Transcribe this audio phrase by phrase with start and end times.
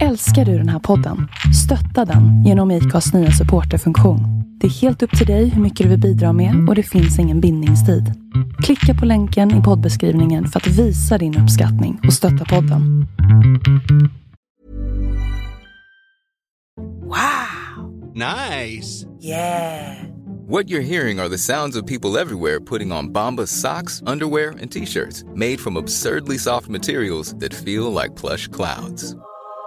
[0.00, 1.28] Älskar du den här podden?
[1.64, 4.20] Stötta den genom IKAs nya supporterfunktion.
[4.60, 7.18] Det är helt upp till dig hur mycket du vill bidra med och det finns
[7.18, 8.12] ingen bindningstid.
[8.62, 13.06] Klicka på länken i poddbeskrivningen för att visa din uppskattning och stötta podden.
[17.02, 18.14] Wow!
[18.14, 19.06] Nice!
[19.22, 19.96] Yeah!
[20.48, 24.70] What you're hearing are the sounds of people everywhere putting on Bombas socks, underwear, and
[24.72, 29.16] t-shirts made from absurdly soft materials that feel like plush clouds.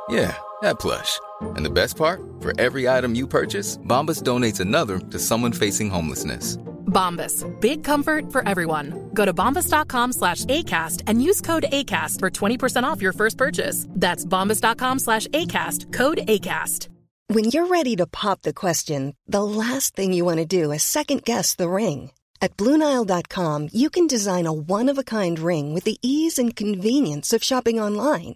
[0.10, 1.20] Yeah, that plush.
[1.42, 2.21] And the best part?
[2.39, 6.57] For every item you purchase, Bombas donates another to someone facing homelessness.
[6.86, 7.43] Bombas.
[7.60, 9.10] Big comfort for everyone.
[9.14, 13.86] Go to bombas.com slash ACAST and use code ACAST for 20% off your first purchase.
[13.89, 15.92] That's bombas.com slash ACAST.
[15.92, 16.87] Code ACAST.
[17.28, 20.84] When you're ready to pop the question, the last thing you want to do is
[20.84, 22.12] second guess the ring.
[22.40, 26.56] At Bluenile.com, you can design a one of a kind ring with the ease and
[26.56, 28.36] convenience of shopping online.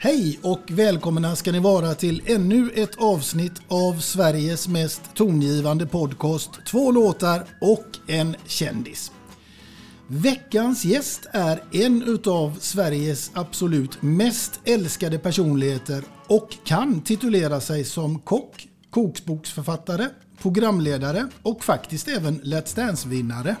[0.00, 6.50] Hej och välkomna ska ni vara till ännu ett avsnitt av Sveriges mest tongivande podcast
[6.66, 9.12] Två låtar och en kändis.
[10.06, 18.18] Veckans gäst är en utav Sveriges absolut mest älskade personligheter och kan titulera sig som
[18.18, 20.08] kock, kokboksförfattare,
[20.42, 23.56] programledare och faktiskt även Let's Dance-vinnare.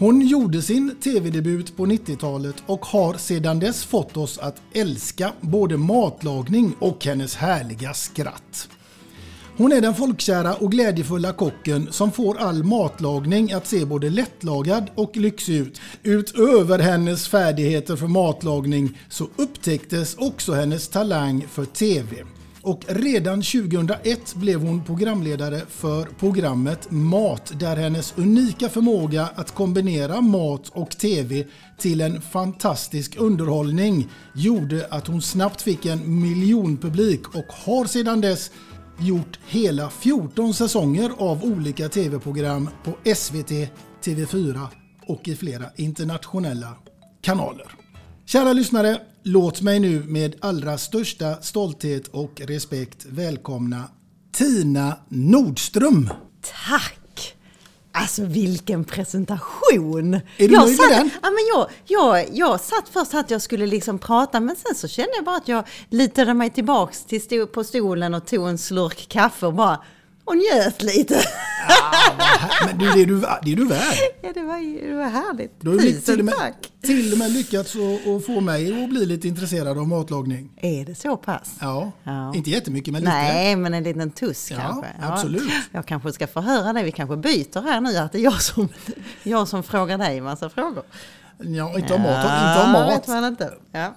[0.00, 5.76] Hon gjorde sin tv-debut på 90-talet och har sedan dess fått oss att älska både
[5.76, 8.68] matlagning och hennes härliga skratt.
[9.56, 14.90] Hon är den folkkära och glädjefulla kocken som får all matlagning att se både lättlagad
[14.94, 15.80] och lyxig ut.
[16.02, 22.24] Utöver hennes färdigheter för matlagning så upptäcktes också hennes talang för TV.
[22.68, 30.20] Och redan 2001 blev hon programledare för programmet Mat där hennes unika förmåga att kombinera
[30.20, 31.44] mat och TV
[31.78, 38.50] till en fantastisk underhållning gjorde att hon snabbt fick en miljonpublik och har sedan dess
[39.00, 43.50] gjort hela 14 säsonger av olika TV-program på SVT,
[44.04, 44.66] TV4
[45.06, 46.76] och i flera internationella
[47.20, 47.66] kanaler.
[48.26, 53.84] Kära lyssnare, låt mig nu med allra största stolthet och respekt välkomna
[54.32, 56.10] Tina Nordström.
[56.68, 57.34] Tack!
[57.92, 60.14] Alltså vilken presentation!
[60.14, 61.10] Är du jag nöjd satt, med den?
[61.22, 64.88] Ja, men jag, jag, jag satt först att jag skulle liksom prata men sen så
[64.88, 68.58] kände jag bara att jag litade mig tillbaks till sto, på stolen och tog en
[68.58, 69.80] slurk kaffe och bara
[70.28, 71.14] och njöt lite.
[71.68, 73.94] Ja, men du, det, är du, det är du värd.
[74.22, 75.52] Ja, det var, det var härligt.
[75.60, 76.72] Du har Tusen till med, tack.
[76.82, 80.50] till och med lyckats att, få mig att bli lite intresserad av matlagning.
[80.56, 81.50] Är det så pass?
[81.60, 82.34] Ja, Ja.
[82.34, 83.12] inte jättemycket men lite.
[83.12, 84.86] Nej, men en liten tuss Ja, kanske.
[85.00, 85.52] absolut.
[85.72, 86.82] Jag kanske ska få höra det.
[86.82, 88.68] Vi kanske byter här nu, att det är jag som,
[89.22, 90.82] jag som frågar dig massa frågor.
[91.38, 92.24] Ja, inte om mat.
[92.24, 93.08] Inte om vet mat.
[93.08, 93.52] man inte.
[93.72, 93.94] Ja.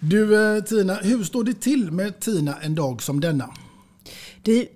[0.00, 3.50] Du eh, Tina, hur står det till med Tina en dag som denna?
[4.42, 4.66] Du,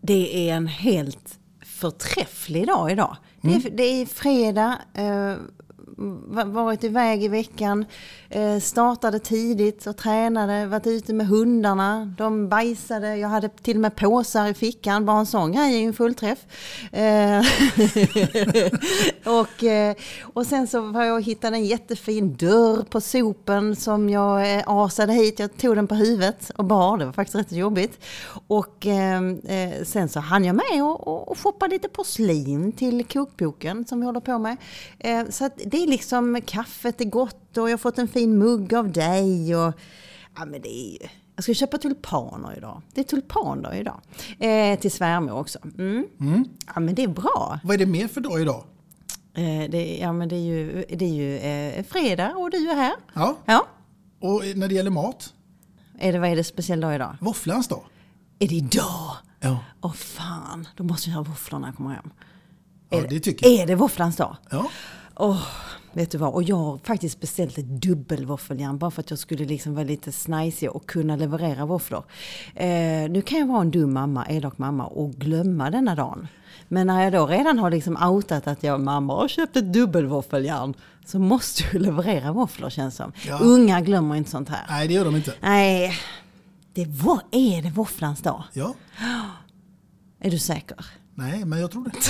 [0.00, 3.16] det är en helt förträfflig dag idag.
[3.40, 5.34] Det, är, det är fredag, eh,
[6.46, 7.84] varit iväg i veckan,
[8.28, 13.80] eh, startade tidigt och tränade, varit ute med hundarna, de bajsade, jag hade till och
[13.80, 16.38] med påsar i fickan, bara en sån grej är ju en fullträff.
[16.92, 17.38] Eh,
[19.40, 24.10] och, eh, och sen så var jag och hittade en jättefin dörr på sopen som
[24.10, 25.38] jag asade hit.
[25.38, 27.98] Jag tog den på huvudet och bar, det var faktiskt rätt jobbigt.
[28.46, 28.86] Och
[29.84, 34.06] sen så hann jag med och, och, och shoppa lite porslin till kokboken som vi
[34.06, 34.56] håller på med.
[35.30, 38.74] Så att det är liksom kaffet är gott och jag har fått en fin mugg
[38.74, 39.56] av dig.
[39.56, 39.74] Och,
[40.36, 41.10] ja, men det är
[41.40, 42.82] jag ska köpa tulpaner idag.
[42.94, 44.00] Det är tulpaner idag.
[44.38, 45.58] Eh, till svärmor också.
[45.78, 46.44] Mm.
[46.74, 47.60] Ja, men det är bra.
[47.64, 48.64] Vad är det mer för dag idag?
[49.34, 52.74] Eh, det, ja, men det är ju, det är ju eh, fredag och du är
[52.74, 52.92] här.
[53.14, 53.36] Ja.
[53.44, 53.66] Ja.
[54.20, 55.34] Och när det gäller mat?
[55.98, 57.16] Är det, vad är det speciell dag idag?
[57.20, 57.82] Våfflans dag?
[58.38, 59.16] Är det idag?
[59.40, 59.58] Ja.
[59.80, 62.10] Åh fan, då måste jag ha våfflor när jag kommer hem.
[62.90, 63.60] Ja, är, det tycker jag.
[63.60, 64.36] Är det våfflans dag?
[64.50, 64.70] Ja.
[65.14, 65.46] Åh,
[65.92, 66.34] vet du vad?
[66.34, 70.12] Och jag har faktiskt beställt ett dubbelvåffeljärn bara för att jag skulle liksom vara lite
[70.12, 72.04] snajsig och kunna leverera våfflor.
[72.54, 76.28] Eh, nu kan jag vara en dum mamma, elak mamma och glömma denna dagen.
[76.68, 80.74] Men när jag då redan har liksom outat att jag mamma har köpt ett dubbelvåffeljärn
[81.04, 83.12] så måste jag leverera våfflor känns som.
[83.28, 83.38] Ja.
[83.38, 84.66] Unga glömmer inte sånt här.
[84.68, 85.34] Nej, det gör de inte.
[85.40, 85.92] Nej,
[86.72, 88.42] det var, är det våfflans dag?
[88.52, 88.74] Ja.
[90.20, 90.86] Är du säker?
[91.14, 91.92] Nej, men jag tror det.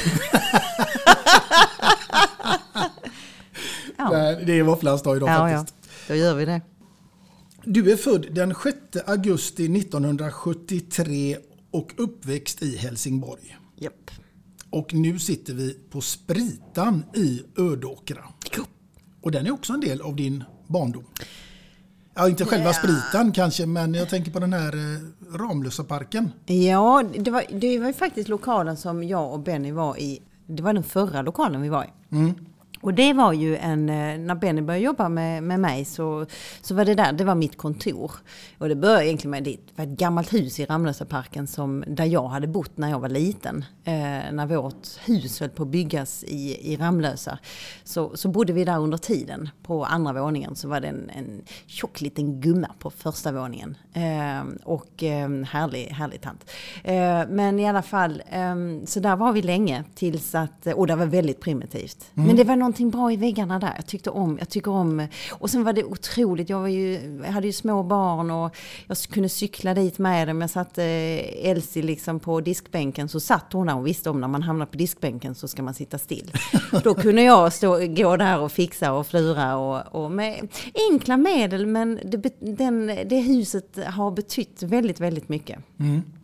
[4.00, 5.58] Ja, Nej, det är våfflans dag idag ja, ja.
[5.58, 6.08] faktiskt.
[6.08, 6.60] då gör vi det.
[7.64, 8.76] Du är född den 6
[9.06, 11.36] augusti 1973
[11.70, 13.56] och uppväxt i Helsingborg.
[13.76, 14.10] Japp.
[14.70, 18.24] Och nu sitter vi på Spritan i Ödåkra.
[19.22, 21.04] Och den är också en del av din barndom.
[22.14, 22.72] Ja, inte själva Ja.
[22.72, 26.30] Spritan kanske, men jag tänker på den här eh, Ramlösa parken.
[26.46, 30.22] Ja, det var, det var ju faktiskt lokalen som jag och Benny var i.
[30.46, 31.88] Det var den förra lokalen vi var i.
[32.80, 36.26] Och det var ju en, eh, när Benny började jobba med, med mig så,
[36.60, 38.12] så var det där, det var mitt kontor.
[38.58, 42.28] Och det började egentligen med, det var ett gammalt hus i Ramlösaparken som, där jag
[42.28, 43.64] hade bott när jag var liten.
[43.84, 43.92] Eh,
[44.32, 47.38] när vårt hus höll på att byggas i, i Ramlösa.
[47.84, 49.48] Så, så bodde vi där under tiden.
[49.62, 53.76] På andra våningen så var det en, en tjock liten gumma på första våningen.
[53.92, 56.50] Eh, och eh, härlig, härlig tant.
[56.84, 58.54] Eh, men i alla fall, eh,
[58.86, 62.10] så där var vi länge tills att, och det var väldigt primitivt.
[62.14, 63.72] Men det var någonting bra i väggarna där.
[63.76, 67.32] Jag tyckte om, jag tycker om, och sen var det otroligt, jag, var ju, jag
[67.32, 68.56] hade ju små barn och
[68.86, 70.40] jag kunde cykla dit med dem.
[70.40, 74.28] Jag satte eh, Elsie liksom på diskbänken så satt hon där och visste om när
[74.28, 76.30] man hamnar på diskbänken så ska man sitta still.
[76.84, 80.48] Då kunde jag stå, gå där och fixa och flura och, och med
[80.90, 85.58] enkla medel men det, den, det huset har betytt väldigt, väldigt mycket.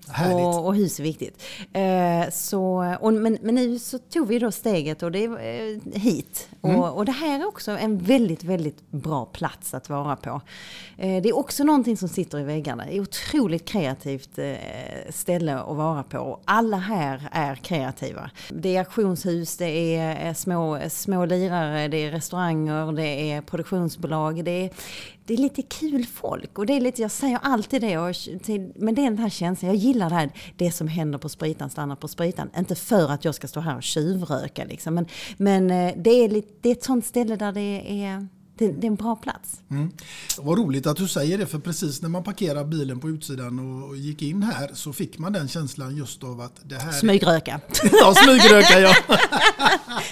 [0.08, 0.36] Härligt.
[0.36, 1.42] Och, och hus är viktigt.
[1.72, 6.00] Eh, så, och, men, men nu så tog vi då steget och det är eh,
[6.00, 6.48] hit.
[6.60, 10.40] Och, och det här är också en väldigt, väldigt bra plats att vara på.
[10.96, 12.84] Eh, det är också någonting som sitter i väggarna.
[12.84, 14.54] Det är otroligt kreativt eh,
[15.10, 16.18] ställe att vara på.
[16.18, 18.30] Och alla här är kreativa.
[18.48, 24.44] Det är auktionshus, det är eh, små, små lirare, det är restauranger, det är produktionsbolag.
[24.44, 24.70] Det är,
[25.26, 26.58] det är lite kul folk.
[26.58, 29.30] Och det är lite, jag säger alltid det, och, till, men det är den här
[29.30, 29.68] känslan.
[29.70, 32.50] Jag gillar det här, det som händer på spritan stannar på spritan.
[32.58, 34.94] Inte för att jag ska stå här och tjuvröka liksom.
[34.94, 35.06] Men,
[35.36, 38.28] men eh, det, är lite, det är ett sånt ställe där det är,
[38.58, 39.60] det, det är en bra plats.
[40.38, 43.96] Vad roligt att du säger det, för precis när man parkerar bilen på utsidan och
[43.96, 46.92] gick in här så fick man den känslan just av att det här...
[46.92, 47.60] Smygröka.
[47.92, 48.94] Ja, smygröka ja.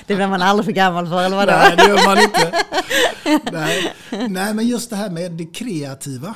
[0.06, 1.52] Det blir man aldrig för gammal för, eller vadå?
[1.52, 2.64] Nej, det gör man inte.
[3.52, 3.94] Nej.
[4.28, 6.34] Nej, men just det här med det kreativa.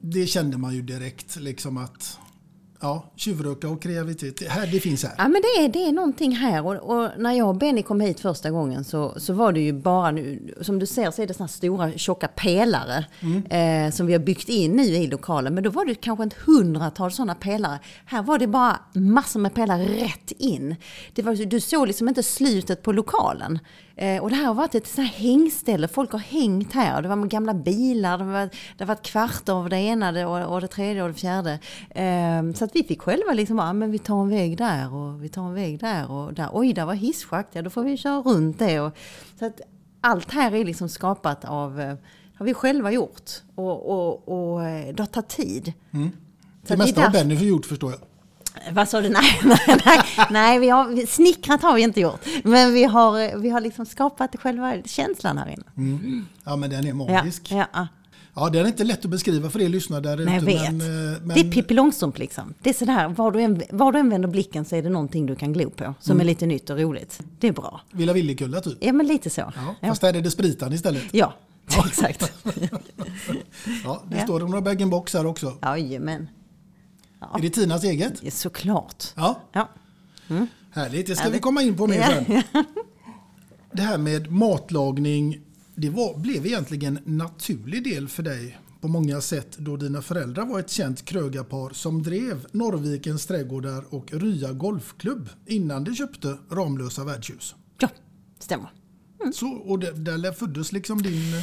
[0.00, 2.18] Det kände man ju direkt liksom att
[2.80, 5.14] ja, tjuvröka och kreativitet, det, här, det finns här.
[5.18, 8.00] Ja men det är, det är någonting här och, och när jag och Benny kom
[8.00, 11.26] hit första gången så, så var det ju bara nu, som du ser så är
[11.26, 13.04] det sådana stora tjocka pelare
[13.50, 15.54] eh, som vi har byggt in nu i lokalen.
[15.54, 17.78] Men då var det kanske ett hundratal sådana pelare.
[18.04, 20.76] Här var det bara massor med pelare rätt in.
[21.14, 23.58] Det var, du såg liksom inte slutet på lokalen.
[23.98, 27.02] Eh, och det här har varit ett sånt här hängställe, folk har hängt här.
[27.02, 30.54] Det var med gamla bilar, det var, det var ett kvart av det ena och,
[30.54, 31.58] och det tredje och det fjärde.
[31.90, 35.24] Eh, så att vi fick själva liksom, ja men vi tar en väg där och
[35.24, 36.48] vi tar en väg där och där.
[36.52, 38.80] Oj, där var hisschakt, ja då får vi köra runt det.
[38.80, 38.96] Och,
[39.38, 39.60] så att
[40.00, 41.94] allt här är liksom skapat av, eh,
[42.38, 43.30] har vi själva gjort.
[43.54, 45.72] Och, och, och eh, det har tagit tid.
[45.92, 48.00] Så Det mesta har Benny gjort förstår jag.
[48.72, 49.08] vad sa du?
[49.08, 49.98] Nej, nej, nej,
[50.30, 52.26] nej vi har, vi- snickrat har vi inte gjort.
[52.44, 55.94] Men vi har, vi har liksom skapat själva känslan här inne.
[56.44, 57.52] Ja, men den är magisk.
[57.52, 57.88] Ja, ja,
[58.36, 58.50] ja.
[58.50, 60.46] den är inte lätt att beskriva för er lyssnare där Nej, jag ute.
[60.46, 60.72] vet.
[60.72, 60.80] Men,
[61.14, 62.54] eh, men, Det är Pippi Långstrump liksom.
[62.62, 65.26] Det är sådär, var du, än, var du än vänder blicken så är det någonting
[65.26, 65.94] du kan glo på.
[66.00, 66.20] Som Mm.
[66.20, 67.20] är lite nytt och roligt.
[67.40, 67.80] Det är bra.
[67.92, 68.78] Villa Villekulla typ.
[68.80, 69.40] Ja, men lite så.
[69.40, 71.02] Ja, Ja, fast där är det spritan istället.
[71.12, 71.32] ja
[71.86, 72.32] exakt.
[73.84, 74.24] Ja, det Ja.
[74.24, 75.52] står några bag-in-box här också.
[75.62, 76.28] Jajamän.
[77.34, 78.12] Är det Tinas eget?
[78.22, 79.04] Ja, såklart.
[79.14, 79.68] Ja, Ja.
[80.70, 81.06] härligt.
[81.06, 81.42] Det ska vi Härligt.
[81.42, 81.96] komma in på mer
[82.28, 82.42] Ja.
[82.52, 82.64] sen.
[83.72, 85.40] Det här med matlagning,
[85.76, 90.46] det var, blev egentligen en naturlig del för dig på många sätt då dina föräldrar
[90.46, 97.04] var ett känt krögarpar som drev Norrvikens trädgårdar och Rya golfklubb innan de köpte Ramlösa
[97.04, 97.54] värdshus.
[97.78, 97.88] ja,
[98.38, 98.70] stämmer.
[99.34, 101.42] Så, och där, där föddes liksom din...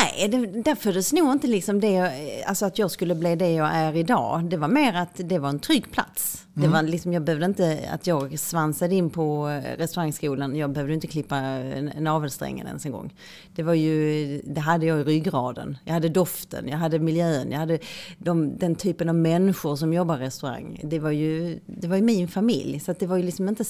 [0.00, 2.12] Nej, det, där föddes nog inte liksom det, jag-
[2.46, 4.44] alltså att jag skulle bli det jag är idag.
[4.44, 6.44] Det var mer att det var en trygg plats.
[6.54, 9.46] Det var liksom, jag behövde inte att jag svansade in på
[9.78, 10.56] restaurangskolan.
[10.56, 13.14] Jag behövde inte klippa en- navelsträngen ens en gång.
[13.54, 15.78] Det var ju, det hade jag i ryggraden.
[15.84, 17.78] Jag hade doften, jag hade miljön, jag hade
[18.18, 20.80] de, den typen av människor som jobbar i restaurang.
[20.84, 22.80] Det var ju, det var ju min familj.
[22.80, 23.64] Så det var ju liksom inte,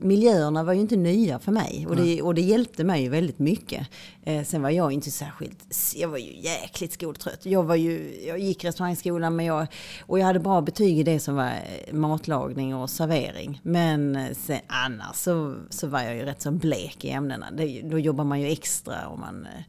[0.00, 1.86] miljöerna var ju inte nya för mig.
[1.88, 3.86] Och det, och det hjälpte mig väldigt mycket.
[4.24, 7.46] Eh, sen var jag inte särskilt, jag var ju jäkligt skoltrött.
[7.46, 9.66] Jag, var ju, jag gick restaurangskolan men jag,
[10.06, 11.50] och jag hade bra betyg i det som var
[11.86, 13.60] eh, matlagning och servering.
[13.62, 17.50] Men eh, sen, annars så, så var jag ju rätt så blek i ämnena.
[17.50, 19.62] Det, då jobbar man ju extra och man eh,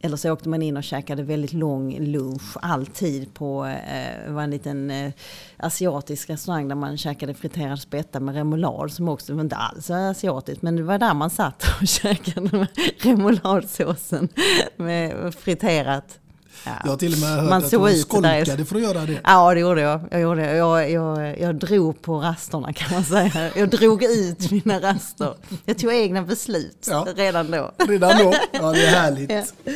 [0.00, 4.50] eller så åkte man in och käkade väldigt lång lunch, alltid på eh, var en
[4.50, 5.12] liten eh,
[5.56, 10.10] asiatisk restaurang där man käkade friterad spätta med remoulad som också var inte alls var
[10.10, 10.62] asiatiskt.
[10.62, 14.28] Men det var där man satt och käkade med remouladsåsen
[14.76, 16.19] med friterat.
[16.66, 16.72] Ja.
[16.84, 19.20] Jag har till och med hört Man att du skolkade för att göra det.
[19.24, 20.00] Ja, det gjorde jag.
[20.10, 23.50] Jag, gjorde, jag, jag, jag drog på rasterna kan man säga.
[23.56, 25.34] Jag drog ut mina raster.
[25.64, 27.06] Jag tog egna beslut Ja.
[27.16, 27.70] redan då.
[27.78, 28.34] Redan då?
[28.52, 29.30] Ja, det är härligt.
[29.30, 29.72] Ja.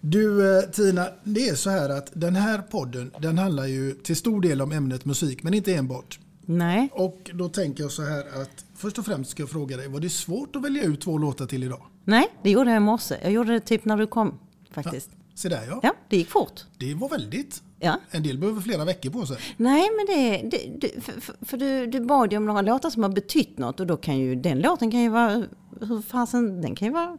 [0.00, 4.16] Du eh, Tina, det är så här att den här podden den handlar ju till
[4.16, 6.18] stor del om ämnet musik, men inte enbart.
[6.46, 6.88] Nej.
[6.92, 10.00] Och då tänker jag så här att först och främst ska jag fråga dig, var
[10.00, 11.82] det svårt att välja ut två låtar till idag?
[12.04, 13.16] Nej, det gjorde jag i morse.
[13.22, 14.38] Jag gjorde det typ när du kom
[14.70, 15.10] faktiskt.
[15.38, 15.80] Se där ja.
[15.82, 16.64] Ja, det gick fort.
[16.78, 17.62] Det var väldigt.
[17.80, 18.00] Ja.
[18.10, 19.36] En del behöver flera veckor på sig.
[19.56, 21.14] Nej, men det, det, det för,
[21.46, 24.18] för- du, du bad ju om några låtar som har betytt något och då kan
[24.18, 25.44] ju den låten kan ju vara,
[25.80, 27.18] hur fasen, den kan ju vara,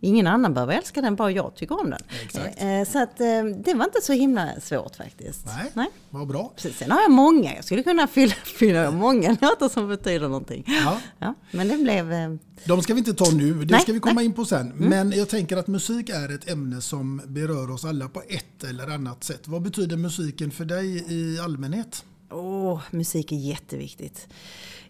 [0.00, 2.00] ingen annan behöver älska den, bara jag tycker om den.
[2.24, 2.62] Exakt.
[2.62, 5.46] Eh, Så att eh, det var inte så himla svårt faktiskt.
[5.46, 5.86] Nej, Nej.
[6.10, 6.52] vad bra.
[6.56, 6.78] Precis.
[6.78, 10.64] Sen har jag många, jag skulle kunna fylla, fylla många låtar som betyder någonting.
[10.66, 11.00] Ja.
[11.18, 12.30] Ja, men det blev, eh,
[12.64, 14.24] De ska vi inte ta nu, det Nej, ska vi komma nej.
[14.24, 14.72] in på sen.
[14.76, 18.88] Men jag tänker att musik är ett ämne som berör oss alla på ett eller
[18.88, 19.48] annat sätt.
[19.48, 22.04] Vad betyder musiken för dig i allmänhet?
[22.30, 24.28] Åh, musik är jätteviktigt.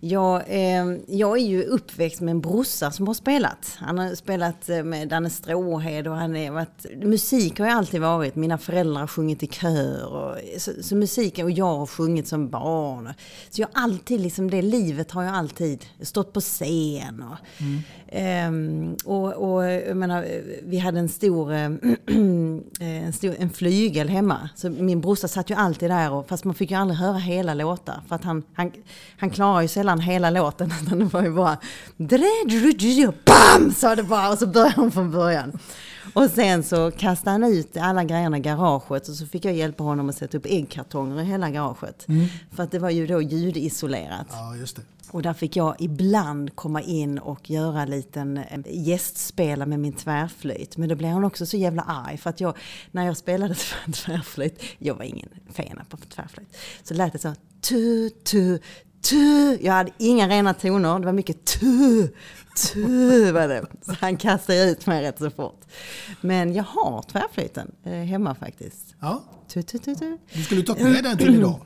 [0.01, 3.77] Jag, eh, jag är ju uppväxt med en brorsa som har spelat.
[3.79, 8.01] Han har spelat eh, med Danne Stråhed och han är varit, musik har ju alltid
[8.01, 8.37] varit.
[8.37, 10.15] Mina föräldrar har sjungit i kör.
[10.15, 13.13] Och, så, så musiken och jag har sjungit som barn.
[13.51, 17.25] Så jag har alltid, liksom det livet har jag alltid stått på scen.
[17.31, 17.37] Och,
[18.09, 20.27] ehm, och, och jag menar,
[20.63, 21.69] vi hade en stor, eh,
[22.81, 24.49] en stor en flygel hemma.
[24.55, 27.55] Så min brorsa satt ju alltid där, och, fast man fick ju aldrig höra hela
[27.55, 28.03] låtar.
[28.09, 28.73] För att han, han,
[29.19, 30.73] han klarar ju sällan hela låten.
[30.83, 31.59] Utan det var ju bara...
[33.25, 33.73] BAM!
[33.73, 35.59] Sa det bara och så började han från början.
[36.15, 39.85] Och sen så kastade han ut alla grejerna i garaget och så fick jag hjälpa
[39.85, 42.07] honom att sätta upp äggkartonger i hela garaget.
[42.53, 44.27] För att det var ju då ljudisolerat.
[44.31, 44.83] Ja, just det.
[45.11, 49.93] Och där fick jag ibland komma in och göra en liten eh, gästspela med min
[49.93, 50.77] tvärflöjt.
[50.77, 52.57] Men då blev han också så jävla arg för att jag,
[52.91, 53.55] när jag spelade
[53.93, 58.59] tvärflöjt, jag var ingen fena på tvärflöjt, så lät det så tu, tu,
[59.03, 59.59] tu.
[59.61, 62.09] Jag hade inga rena toner, det var mycket tu,
[62.73, 63.67] tu var det.
[63.83, 65.61] Så han kastade ut mig rätt så fort.
[66.21, 68.95] Men jag har tvärflöjten eh, hemma faktiskt.
[69.01, 70.19] Ja, Tu, tu, tu, tu.
[70.33, 71.61] du skulle ta med den till idag.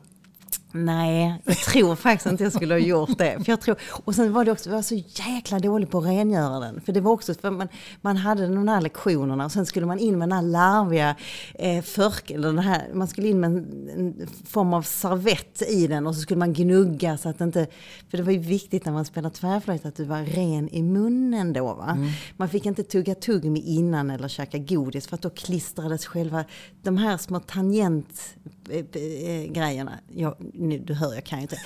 [0.73, 3.45] Nej, jag tror faktiskt inte jag skulle ha gjort det.
[3.45, 6.05] För jag tror, och sen var det också, jag var så jäkla dålig på att
[6.05, 6.81] rengöra den.
[6.81, 7.69] För det var också, för man,
[8.00, 11.17] man hade de här lektionerna och sen skulle man in med den här larviga
[11.55, 15.87] eh, förk, eller den här, man skulle in med en, en form av servett i
[15.87, 17.67] den och så skulle man gnugga så att det inte,
[18.11, 21.52] för det var ju viktigt när man spelade tvärflöjt att du var ren i munnen
[21.52, 21.99] då va.
[22.37, 26.45] Man fick inte tugga tuggummi innan eller käka godis för att då klistrades själva,
[26.83, 31.61] de här små tangentgrejerna, jag, nu, du hör jag kan ju inte.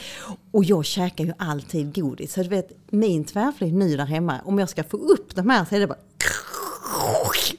[0.51, 2.33] Och jag käkar ju alltid godis.
[2.33, 5.65] Så du vet, min tvärflöjt nu där hemma, om jag ska få upp de här
[5.65, 5.99] så är det bara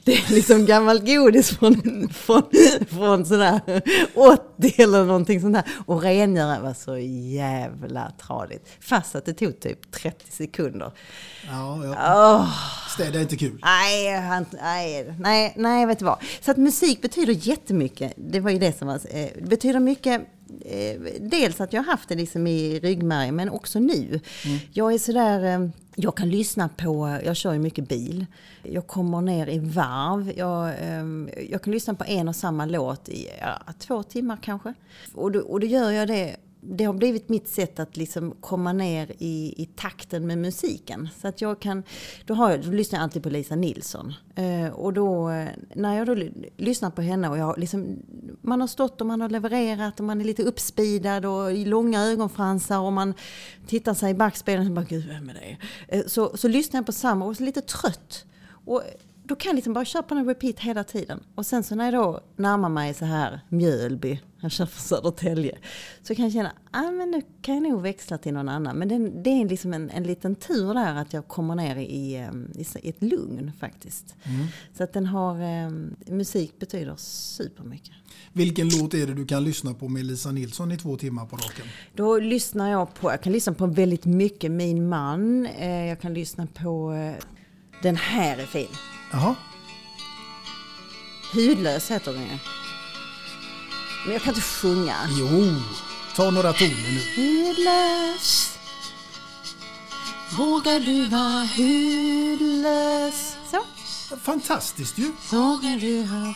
[0.08, 2.42] det är liksom gammalt godis från, från,
[2.88, 3.60] från sådär
[4.14, 5.64] 80 eller någonting sånt där.
[5.86, 6.98] Och rengöra var så
[7.36, 8.68] jävla tradigt.
[8.80, 10.92] Fast att det tog typ 30 sekunder.
[11.48, 12.48] Ja, ja.
[12.94, 13.60] Städa är inte kul.
[13.62, 16.18] Nej, han, nej, nej, nej, vet du vad.
[16.40, 18.12] Så att musik betyder jättemycket.
[18.16, 20.22] Det var ju det som var, eh, det betyder mycket.
[20.64, 24.20] Eh, dels att jag har haft det liksom i ryggmärgen, men också nu.
[24.72, 28.26] Jag är sådär, eh, jag kan lyssna på, jag kör ju mycket bil.
[28.62, 30.32] Jag kommer ner i varv.
[30.36, 31.04] Jag, eh,
[31.50, 34.74] jag kan lyssna på en och samma låt i ja, två timmar kanske.
[35.14, 38.72] Och då, och då gör jag det det har blivit mitt sätt att liksom komma
[38.72, 41.08] ner i, i takten med musiken.
[41.20, 41.82] Så att jag kan,
[42.26, 44.14] då, har jag, då lyssnar jag alltid på Lisa Nilsson.
[44.34, 46.14] Eh, och då, eh, när jag då
[46.56, 47.98] lyssnar på henne och jag liksom,
[48.40, 52.04] man har stått och man har levererat och man är lite uppspidad och i långa
[52.04, 53.14] ögonfransar och man
[53.66, 55.56] tittar sig i backspegeln och bara, gud vem är det?
[55.96, 58.24] Eh, så, så lyssnar jag på samma och är lite trött.
[58.64, 58.82] Och
[59.24, 61.20] då kan jag liksom bara köpa en repeat hela tiden.
[61.34, 65.58] Och sen så när jag då närmar mig så här Mjölby, jag kör från Södertälje,
[66.02, 68.76] så kan jag känna, ah, men nu kan jag nog växla till någon annan.
[68.76, 72.16] Men det, det är liksom en, en liten tur där att jag kommer ner i,
[72.16, 74.14] ehm, i, i ett lugn faktiskt.
[74.22, 74.46] Mm.
[74.76, 75.70] Så att den har, eh,
[76.06, 77.94] musik betyder supermycket.
[78.32, 81.36] Vilken låt är det du kan lyssna på med Lisa Nilsson i två timmar på
[81.36, 81.66] raken?
[81.94, 86.14] Då lyssnar jag på, jag kan lyssna på väldigt mycket Min man, eh, jag kan
[86.14, 87.24] lyssna på, eh,
[87.82, 88.68] den här är fin.
[89.12, 89.34] Jaha.
[91.34, 92.38] Hudlös heter den ju.
[94.04, 94.96] Men jag kan inte sjunga.
[95.08, 95.54] Jo,
[96.16, 97.22] ta några toner nu.
[97.22, 98.58] Hudlös.
[100.38, 103.36] Vågar du vara hudlös?
[103.50, 103.58] Så.
[104.16, 105.12] Fantastiskt ju.
[105.30, 106.34] Vågar du ha...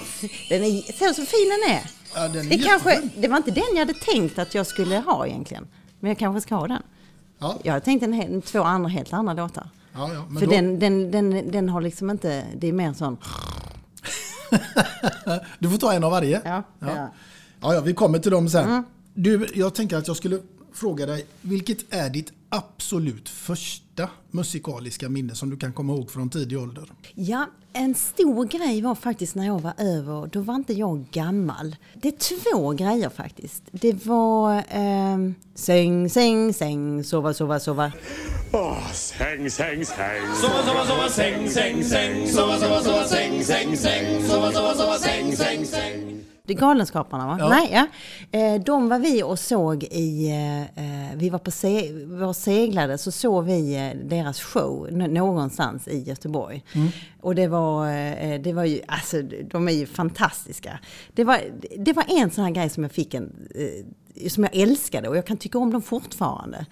[0.49, 1.90] Den är, så, så fin den är.
[2.14, 4.99] Ja, den är det, kanske, det var inte den jag hade tänkt att jag skulle
[4.99, 5.69] ha egentligen.
[6.00, 6.83] Men jag kanske ska ha den.
[7.38, 7.59] Ja.
[7.62, 9.69] Jag har tänkt en, två andra helt andra låtar.
[9.92, 10.52] Ja, ja, För då...
[10.52, 13.16] den, den, den, den har liksom inte, det är mer sån...
[15.59, 16.40] du får ta en av varje.
[16.45, 17.11] Ja, ja.
[17.62, 17.75] Ja.
[17.75, 18.69] ja vi kommer till dem sen.
[18.69, 18.85] Mm.
[19.14, 20.38] Du, jag tänker att jag skulle
[20.75, 26.31] fråga dig, vilket är ditt absolut första musikaliska minne som du kan komma ihåg från
[26.31, 26.85] tidig ålder?
[27.14, 31.76] Ja, en stor grej var faktiskt när jag var över, då var inte jag gammal.
[31.95, 33.62] Det är två grejer faktiskt.
[33.73, 37.92] Det var eh, säng, säng, säng, sova, sova, sova.
[38.52, 40.23] Oh, säng, säng, säng.
[40.35, 42.28] Sova, sova, sova, säng, säng, säng.
[42.28, 44.23] Sova, sova, sova, säng, säng, säng.
[44.28, 46.32] Sova, sova, sova, säng, säng, säng.
[46.45, 47.37] Det är Galenskaparna va?
[47.39, 47.49] Ja.
[47.49, 47.87] Nej, ja.
[48.39, 50.31] Eh, de var vi och såg i,
[50.75, 56.03] eh, vi var på se, var seglade så såg vi eh, deras show någonstans i
[56.03, 56.65] Göteborg.
[56.73, 56.89] Mm.
[57.21, 57.87] Och det var,
[58.39, 60.79] det var ju, alltså de är ju fantastiska.
[61.15, 61.41] Det var,
[61.79, 63.49] det var en sån här grej som jag fick en
[64.29, 66.67] som jag älskade och jag kan tycka om dem fortfarande.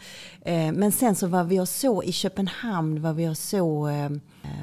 [0.74, 3.88] Men sen så var vi och så i Köpenhamn, var vi och så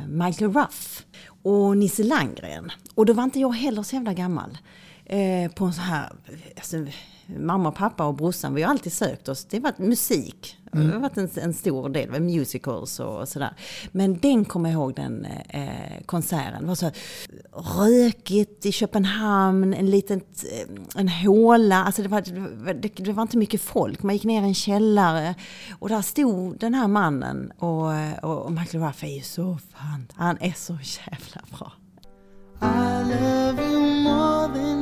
[0.08, 1.06] Michael Ruff
[1.42, 2.72] och Nisse Landgren.
[2.96, 4.58] Och då var inte jag heller så jävla gammal
[5.10, 6.10] eh, på en så här,
[6.56, 6.86] alltså,
[7.28, 10.58] mamma och pappa och brorsan, vi har alltid sökt oss, det har varit musik.
[10.74, 10.88] Mm.
[10.88, 13.54] Det har varit en, en stor del, musicals och sådär.
[13.92, 16.62] Men den kommer jag ihåg, den eh, konserten.
[16.62, 16.92] Det var så
[17.80, 21.84] rökigt i Köpenhamn, en liten eh, en håla.
[21.84, 22.22] Alltså det var,
[22.74, 24.04] det, det, var inte mycket folk.
[24.04, 25.36] Man gick ner i en källare
[25.80, 27.52] och där stod den här mannen.
[27.58, 27.86] Och,
[28.24, 31.72] och, och Michael Ruff är ju så fan, han är så jävla bra.
[32.62, 34.77] I love you more than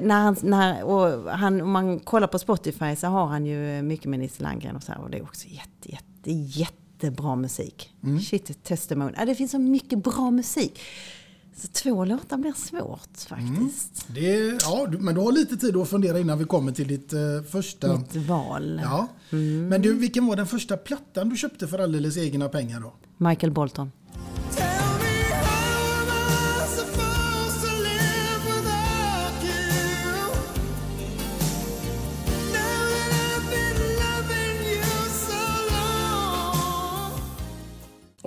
[0.00, 4.06] när han, när, och han, om man kollar på Spotify så har han ju mycket
[4.06, 7.90] med Nisse Landgren och så här, och det är också jätte, jätte, jätte jättebra musik.
[8.02, 8.20] Mm.
[8.20, 9.12] Shit Testimony.
[9.16, 10.80] Ja, det finns så mycket bra musik.
[11.56, 14.08] Så två låtar blir svårt faktiskt.
[14.08, 14.22] Mm.
[14.22, 17.42] Det, ja, men du har lite tid att fundera innan vi kommer till ditt uh,
[17.42, 17.96] första...
[17.96, 18.80] Mitt val.
[18.84, 19.08] Ja.
[19.32, 19.68] Mm.
[19.68, 22.92] Men du, vilken var den första plattan du köpte för alldeles egna pengar då?
[23.16, 23.92] Michael Bolton.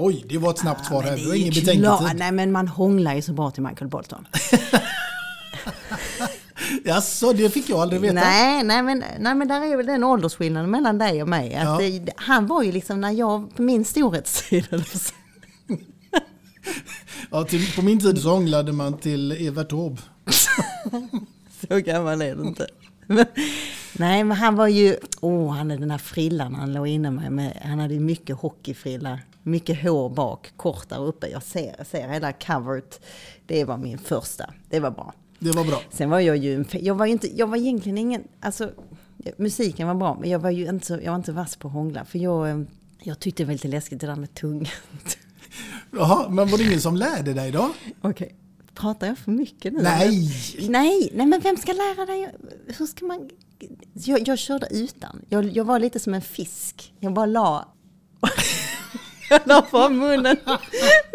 [0.03, 1.17] Oj, det var ett snabbt svar här.
[1.17, 2.15] Du har ingen betänketid.
[2.15, 4.27] Nej, men man hånglar ju så bra till Michael Bolton.
[6.83, 8.13] Jaså, det fick jag aldrig veta.
[8.13, 11.51] Nej, nej, men, nej, men där är väl den åldersskillnaden mellan dig och mig.
[11.63, 11.77] Ja.
[11.77, 14.67] det, han var ju liksom när jag, på min storhetstid,
[17.31, 20.01] Ja, till, på min tid så hånglade man till Evert Taube.
[21.69, 22.67] så gammal är du inte.
[23.99, 27.11] Nej, men han var ju, åh, oh, han hade den här frillan han låg inne
[27.11, 27.31] med.
[27.31, 31.27] med han hade ju mycket hockeyfrilla mycket hår bak, kort där uppe.
[31.27, 33.01] Jag ser, jag ser hela coveret.
[33.45, 34.53] Det var min första.
[34.69, 35.13] Det var bra.
[35.39, 35.81] Det var bra.
[35.89, 38.71] Sen var jag ju, jag var ju inte, jag var egentligen ingen, alltså
[39.37, 41.73] musiken var bra, men jag var ju inte så, jag var inte vass på att
[41.73, 42.05] hångla.
[42.05, 42.61] För jag, eh,
[43.03, 44.71] jag tyckte det var lite läskigt det där med tungan.
[45.91, 47.73] Jaha, men var det ingen som lärde dig då?
[48.01, 48.09] Okej.
[48.11, 48.29] Okay.
[48.73, 49.81] Pratar jag för mycket nu?
[49.81, 50.29] Nej!
[50.69, 52.35] Nej, nej men vem ska lära dig?
[52.77, 53.29] Hur ska man...
[53.93, 55.21] Jag, jag körde utan.
[55.29, 56.93] Jag, jag var lite som en fisk.
[56.99, 57.67] Jag bara la
[59.29, 60.37] jag la bara munnen,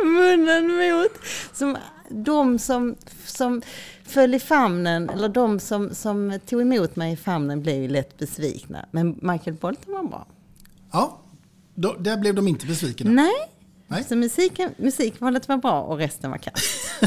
[0.04, 1.12] munnen mot.
[1.52, 1.76] Som,
[2.11, 3.62] de som, som
[4.04, 8.18] föll i famnen, eller de som, som tog emot mig i famnen blev ju lätt
[8.18, 8.87] besvikna.
[8.90, 10.26] Men Michael Bolton var bra.
[10.92, 11.20] Ja,
[11.74, 13.11] då, där blev de inte besvikna.
[13.11, 13.35] Nej,
[13.87, 14.04] Nej.
[14.04, 17.00] så musiken, musikvalet var bra och resten var kass.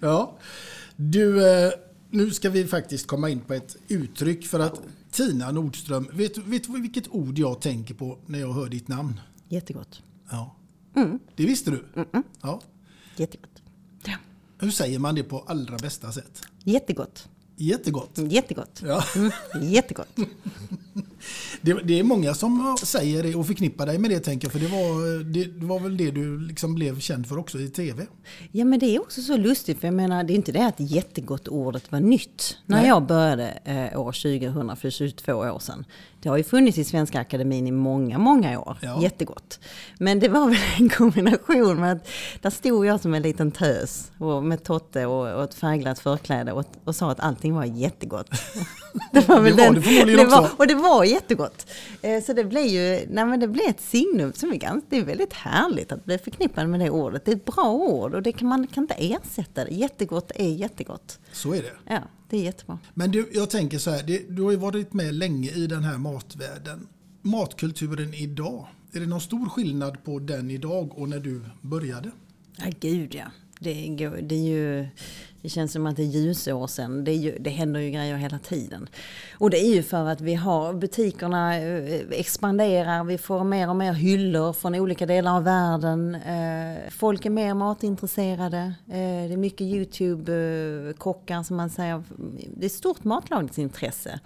[0.00, 0.38] Ja.
[0.96, 1.72] Du, eh,
[2.10, 6.42] nu ska vi faktiskt komma in på ett uttryck för att Tina Nordström, vet, du-
[6.42, 9.20] vet du vilket ord jag tänker på när jag hör ditt namn?
[9.48, 10.02] Jättegott.
[10.30, 10.56] Ja.
[10.96, 11.18] Mm.
[11.36, 11.84] Det visste du?
[12.42, 12.60] Ja.
[13.16, 13.62] Jättegott.
[14.04, 14.16] Ja.
[14.58, 16.42] Hur säger man det på allra bästa sätt?
[16.64, 17.28] Jättegott.
[17.56, 18.18] Jättegott.
[18.18, 18.82] Jättegott.
[18.86, 19.04] Ja.
[19.16, 19.30] Mm.
[19.62, 20.16] Jättegott.
[21.60, 24.52] Det, det är många som säger det och förknippar dig med det tänker jag.
[24.52, 27.68] För det var, det, det var väl det du liksom blev känd för också i
[27.68, 28.06] tv?
[28.52, 30.80] Ja men det är också så lustigt för jag menar det är inte det att
[30.80, 32.88] jättegott ordet var nytt när Nej.
[32.88, 35.84] jag började eh, år 2000 för 22 år sedan.
[36.22, 38.78] Det har ju funnits i Svenska Akademin i många, många år.
[38.80, 39.02] Ja.
[39.02, 39.60] Jättegott.
[39.98, 42.08] Men det var väl en kombination med att
[42.40, 46.52] där stod jag som en liten tös och med totte och, och ett färgglatt förkläde
[46.52, 48.30] och, och sa att allting var jättegott.
[49.12, 50.54] det var Det var det förmodligen det var, också.
[50.56, 51.66] och det var jättegott.
[52.02, 54.96] Eh, Så det blev ju, nej men det blev ett signum som är ganska, det
[54.96, 57.24] är väldigt härligt att bli förknippad med det ordet.
[57.24, 59.70] Det är ett bra ord och det kan man kan inte ersätta det.
[59.70, 61.18] Jättegott är jättegott.
[61.32, 61.72] Så är det.
[61.94, 61.98] Ja,
[62.30, 62.78] det är jättebra.
[62.94, 65.84] Men du, jag tänker så här, det, du har ju varit med länge i den
[65.84, 66.88] här matvärlden.
[67.22, 72.10] Matkulturen idag, är det någon stor skillnad på den idag och när du började?
[72.56, 73.24] Ja, gud ja.
[73.62, 74.86] Det, går, det, är ju,
[75.42, 78.16] det känns som att det är ljusår sen, Det, är ju, det händer ju grejer
[78.16, 78.88] hela tiden.
[79.38, 83.76] Och det är ju för att vi har butikerna eh, expanderar, vi får mer och
[83.76, 86.14] mer hyllor från olika delar av världen.
[86.14, 88.74] Eh, folk är mer matintresserade.
[88.88, 92.02] Eh, det är mycket YouTube-kockar som man säger.
[92.56, 94.20] Det är ett stort matlagningsintresse.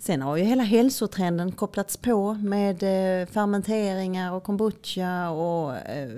[0.00, 6.10] Sen har ju hela hälsotrenden kopplats på med eh, fermenteringar och kombucha och eh,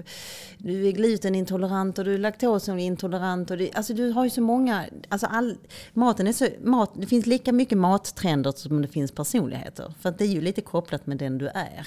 [0.58, 3.50] du är glutenintolerant och du är laktosintolerant.
[3.50, 5.56] Och det, alltså du har ju så många, alltså all,
[5.92, 9.94] maten är så, mat, det finns lika mycket mattrender som det finns personligheter.
[10.00, 11.86] För det är ju lite kopplat med den du är.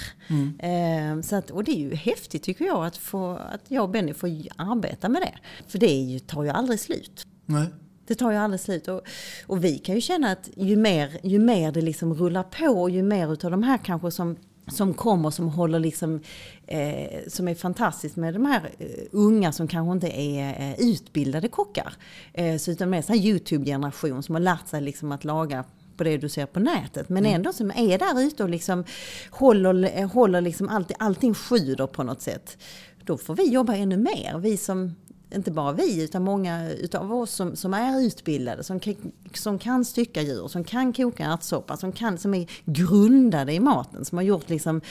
[0.60, 3.90] Eh, så att, och det är ju häftigt tycker jag att, få, att jag och
[3.90, 5.34] Benny får arbeta med det.
[5.68, 7.28] För det ju, tar ju aldrig slut.
[7.46, 7.68] Nej.
[8.08, 8.88] Det tar ju aldrig slut.
[8.88, 9.02] Och,
[9.48, 13.04] och vi kan ju känna att ju mer, ju mer det liksom rullar på, ju
[13.04, 14.36] mer utav de här kanske som
[14.68, 16.22] som kommer som håller liksom,
[16.68, 21.48] eh, som är fantastiskt med de här eh, unga som kanske inte är eh, utbildade
[21.48, 21.94] kockar.
[22.34, 25.64] Eh, så utan en YouTube-generation som har lärt sig liksom att laga
[25.98, 27.10] på det du ser på nätet.
[27.10, 28.84] Men ändå som är där ute och liksom
[29.30, 32.58] håller, eh, håller liksom allt, allting sjuder på något sätt.
[33.04, 34.38] Då får vi jobba ännu mer.
[34.40, 34.96] Vi som
[35.36, 39.86] inte bara vi, utan många utav oss som, som är utbildade, som, kan- som kan
[39.86, 44.24] stycka djur, som kan koka ärtsoppa, som, kan, som är grundade i maten, som har
[44.24, 44.82] gjort liksom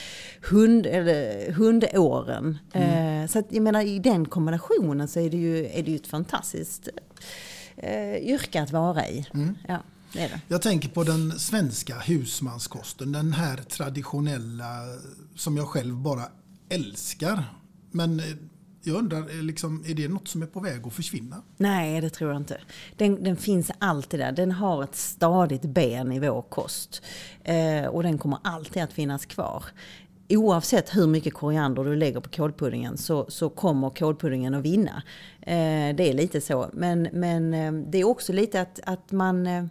[0.49, 2.57] hund, eller, hundåren.
[2.73, 5.95] Eh, så att, jag menar, i den kombinationen så är det ju, är det ju
[5.95, 6.89] ett fantastiskt
[7.77, 9.25] eh, yrke att vara i.
[9.67, 9.79] Ja,
[10.13, 10.41] det är det.
[10.47, 14.79] Jag tänker på den svenska husmanskosten, den här traditionella
[15.35, 16.23] som jag själv bara
[16.69, 17.43] älskar.
[17.91, 18.25] Men eh,
[18.87, 21.41] jag undrar, eh, liksom, är det något som är på väg att försvinna?
[21.57, 22.61] Nej, det tror jag inte.
[22.97, 24.31] Den, den finns alltid där.
[24.31, 27.01] Den har ett stadigt ben i vår kost.
[27.43, 29.63] Eh, och den kommer alltid att finnas kvar.
[30.29, 35.03] Oavsett hur mycket koriander du lägger på kålpuddingen så, så kommer kålpuddingen att vinna.
[35.41, 36.69] Eh, det är lite så.
[36.73, 39.47] Men, men eh, det är också lite att, att man...
[39.47, 39.65] Eh,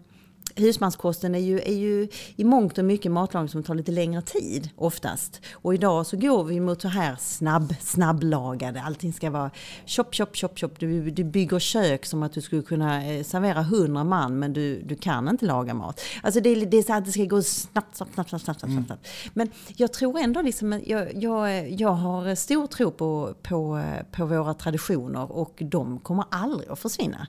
[0.57, 4.71] Husmanskosten är ju, är ju i mångt och mycket matlagning som tar lite längre tid
[4.77, 5.41] oftast.
[5.53, 8.83] Och idag så går vi mot så här snabb, snabblagade.
[8.83, 9.51] Allting ska vara
[9.87, 10.79] chop, chop, chop, chop.
[10.81, 14.83] Du, du bygger kök som att du skulle kunna eh, servera hundra man men du,
[14.83, 16.01] du kan inte laga mat.
[16.23, 18.61] Alltså det, är- det är så att det ska gå snabbt, snabbt, snabbt, snabbt, snabbt,
[18.61, 19.09] snabbt, snabbt.
[19.35, 24.55] Men jag tror ändå liksom, jag, jag, jag har stor tro på, på, på våra
[24.55, 27.27] traditioner och de kommer aldrig att försvinna.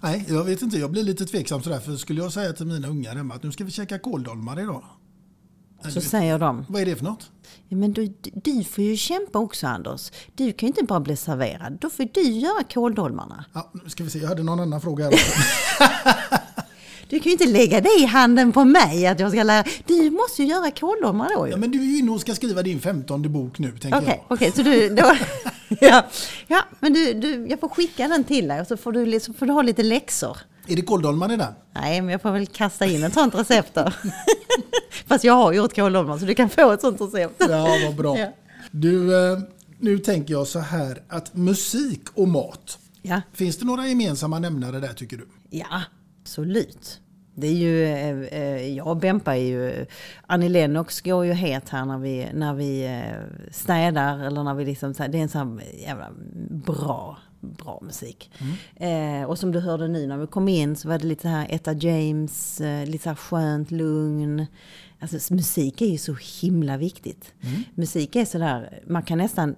[0.00, 0.78] Nej, jag vet inte.
[0.78, 1.80] Jag blir lite tveksam sådär.
[1.80, 4.84] För skulle jag säga till mina ungar hemma att nu ska vi käka kåldolmar idag.
[5.88, 6.64] Så säger de.
[6.68, 7.30] Vad är det för något?
[7.68, 10.10] Ja, men du, du får ju kämpa också Anders.
[10.34, 11.78] Du kan ju inte bara bli serverad.
[11.80, 13.44] Då får du göra kåldolmarna.
[13.52, 15.32] Ja, nu ska vi se, jag hade någon annan fråga här också.
[17.08, 19.64] Du kan ju inte lägga det i handen på mig att jag ska lära.
[19.86, 21.50] Du måste ju göra kåldolmar då ju.
[21.52, 24.24] Ja, men du är ju inne och ska skriva din femtonde bok nu, tänker Okej,
[24.28, 24.34] jag.
[24.34, 24.88] okej, så du...
[24.88, 25.12] Då,
[25.80, 26.06] ja,
[26.46, 29.34] ja, men du, du, jag får skicka den till dig och så får du, liksom-
[29.34, 30.36] får du ha lite läxor.
[30.66, 31.52] Är det kåldolmar i den?
[31.74, 33.92] Nej, men jag får väl kasta in ett sånt recept då.
[35.06, 37.34] Fast jag har gjort kåldolmar så du kan få ett sånt recept.
[37.48, 38.18] Ja, vad bra.
[38.18, 38.32] Ja.
[38.70, 39.38] Du, eh,
[39.78, 42.78] nu tänker jag så här att musik och mat.
[43.02, 43.20] Ja.
[43.34, 45.28] Finns det några gemensamma nämnare där tycker du?
[45.50, 45.82] Ja,
[46.28, 47.00] absolut.
[47.34, 49.86] Det är ju, eh, eh, jag och Bempa är ju,
[50.26, 54.64] Annie Lennox går ju het här när vi, när vi eh, städar eller när vi
[54.64, 56.10] liksom, det är en sån här jävla
[56.50, 58.30] bra bra musik.
[58.76, 61.46] Eh, och som du hörde nu när vi kom in så var det lite här
[61.50, 64.46] Etta James, eh, lite så här skönt lugn.
[65.00, 67.34] Alltså musik är ju så himla viktigt.
[67.74, 69.56] Musik är sådär, man kan nästan,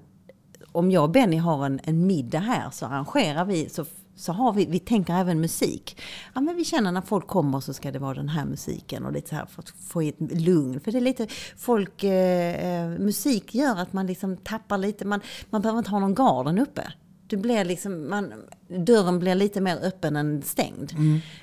[0.72, 3.84] om jag och Benny har en, en middag här så arrangerar vi, så,
[4.16, 6.00] så har vi, vi tänker även musik.
[6.34, 9.12] Ja men vi känner när folk kommer så ska det vara den här musiken och
[9.12, 10.80] lite så här för att få ett lugn.
[10.80, 15.20] För det är lite, folk, eh, eh musik gör att man liksom tappar lite, man,
[15.50, 16.92] man behöver inte ha någon garden uppe.
[17.30, 18.32] Du blir liksom, man,
[18.68, 20.92] dörren blir lite mer öppen än stängd.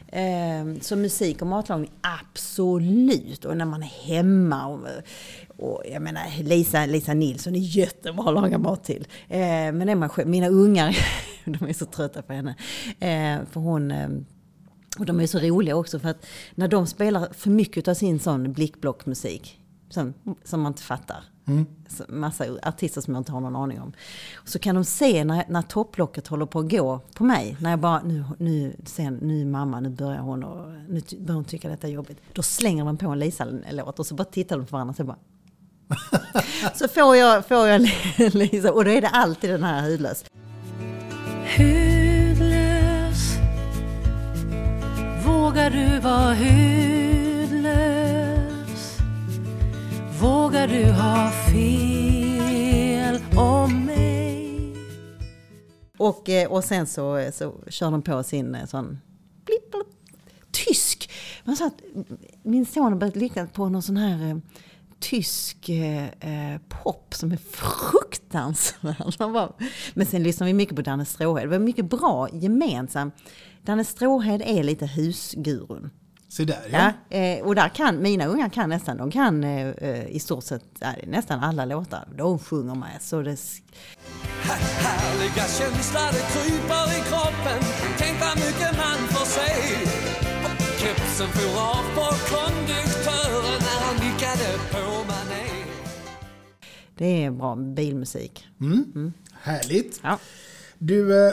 [0.07, 3.45] Eh, så musik och matlagning, absolut.
[3.45, 4.67] Och när man är hemma.
[4.67, 4.79] Och,
[5.57, 9.07] och jag menar, Lisa, Lisa Nilsson är jättebra att laga mat till.
[9.29, 10.97] Eh, men är man själv, mina ungar,
[11.45, 12.55] de är så trötta på henne.
[12.99, 13.93] Eh, för hon...
[14.99, 18.19] Och de är så roliga också för att när de spelar för mycket av sin
[18.19, 21.23] sån blickblockmusik som, som man inte fattar.
[21.89, 23.93] Så Massa artister som jag inte har någon aning om.
[24.45, 27.57] Så kan de se när, när topplocket håller på att gå på mig.
[27.59, 31.45] När jag bara, nu, nu, sen, nu mamma, nu börjar hon och nu börjar hon
[31.45, 32.17] tycka detta är jobbigt.
[32.33, 35.03] Då slänger de på en Lisa-låt och så bara tittar de på varandra och så
[35.03, 35.17] bara
[36.75, 37.81] så får jag, får jag
[38.33, 40.25] Lisa, och då är det alltid den här hudlös.
[41.57, 43.37] Hudlös
[45.25, 48.06] Vågar du vara hudlös?
[50.21, 54.73] Vågar du ha fel om mig?
[55.97, 58.99] Och, eh, och sen så, eh, så kör de på sin eh, sån
[59.45, 59.87] blipp, blipp,
[60.51, 61.11] tysk.
[61.43, 61.81] Man sa att
[62.43, 64.41] min son har börjat lyssna på någon sån här
[64.99, 69.53] tysk eh, pop som är fruktansvärd.
[69.93, 71.43] Men sen lyssnar vi mycket på Danne Stråhed.
[71.43, 73.15] Det var mycket bra gemensamt.
[73.61, 75.89] Danne Stråhed är lite husgurun.
[76.29, 76.91] Se där ja.
[77.09, 80.43] Ja, eh, och där kan, mina ungar kan nästan, de kan eh, eh, i stort
[80.43, 80.63] sett
[81.03, 82.07] nästan alla låtar.
[82.17, 83.01] De sjunger med.
[83.01, 83.37] Så det,
[84.41, 87.59] Härliga känsla det kryper i kroppen
[87.97, 89.51] Tänk vad mycket man får se
[90.79, 95.47] Kepsen for av på konduktören när han nickade på mané
[96.97, 98.47] det är bra bilmusik.
[99.41, 99.99] Härligt.
[100.03, 100.19] Ja.
[100.77, 101.31] Du,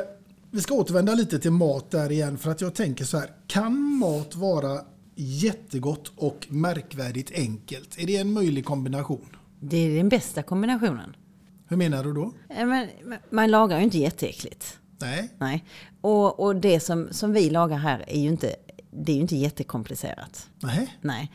[0.54, 3.30] vi ska återvända lite till mat där igen för att jag tänker så här.
[3.46, 4.80] Kan mat vara
[5.14, 7.98] jättegott och märkvärdigt enkelt?
[7.98, 9.36] Är det en möjlig kombination?
[9.60, 11.16] Det är den bästa kombinationen.
[11.68, 12.32] Hur menar du då?
[12.48, 14.78] Men, men man lagar ju inte jätteäckligt.
[15.00, 15.28] Nej.
[15.38, 15.64] Nej.
[16.00, 18.56] Och, och det som, som vi lagar här är ju inte,
[18.90, 20.50] det är ju inte jättekomplicerat.
[20.62, 20.96] Nej.
[21.00, 21.32] Nej.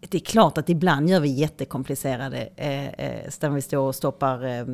[0.00, 4.46] Det är klart att ibland gör vi jättekomplicerade, eh, eh, där vi står och stoppar
[4.46, 4.66] eh,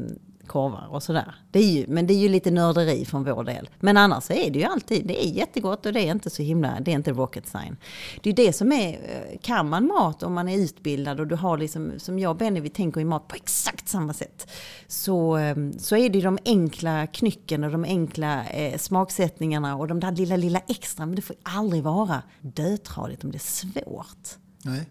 [0.50, 1.34] korvar och sådär.
[1.50, 3.68] Det är ju, men det är ju lite nörderi från vår del.
[3.80, 6.80] Men annars är det ju alltid, det är jättegott och det är inte så himla,
[6.80, 7.76] det är inte rocket sign.
[8.22, 11.34] Det är det som är, eh, kan man mat om man är utbildad och du
[11.34, 14.50] har liksom, som jag och Benny, vi tänker i mat på exakt samma sätt.
[14.86, 19.88] Så, ehm, så är det ju de enkla knycken och de enkla eh, smaksättningarna och
[19.88, 21.06] de där lilla, lilla extra.
[21.06, 24.28] Men det får aldrig vara dötradigt om det är svårt.
[24.64, 24.86] Nej.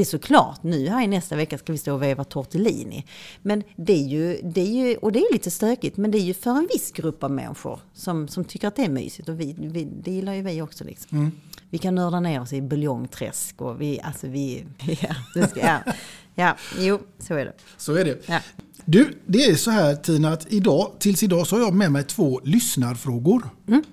[0.00, 3.04] Det är såklart, nu här i nästa vecka ska vi stå och veva tortellini.
[3.42, 6.22] Men det är ju, det är ju, och det är lite stökigt, men det är
[6.22, 9.28] ju för en viss grupp av människor som, som tycker att det är mysigt.
[9.28, 11.32] Och vi, vi, det gillar ju vi också liksom.
[11.70, 14.66] Vi kan nörda ner oss i buljongträsk och vi, alltså vi,
[15.00, 15.82] ja, det ska, ja,
[16.34, 17.52] ja, jo, så är det.
[17.76, 18.18] Så är det.
[18.26, 18.40] Ja.
[18.84, 22.04] Du, det är så här Tina att idag, tills idag så har jag med mig
[22.04, 23.50] två lyssnarfrågor.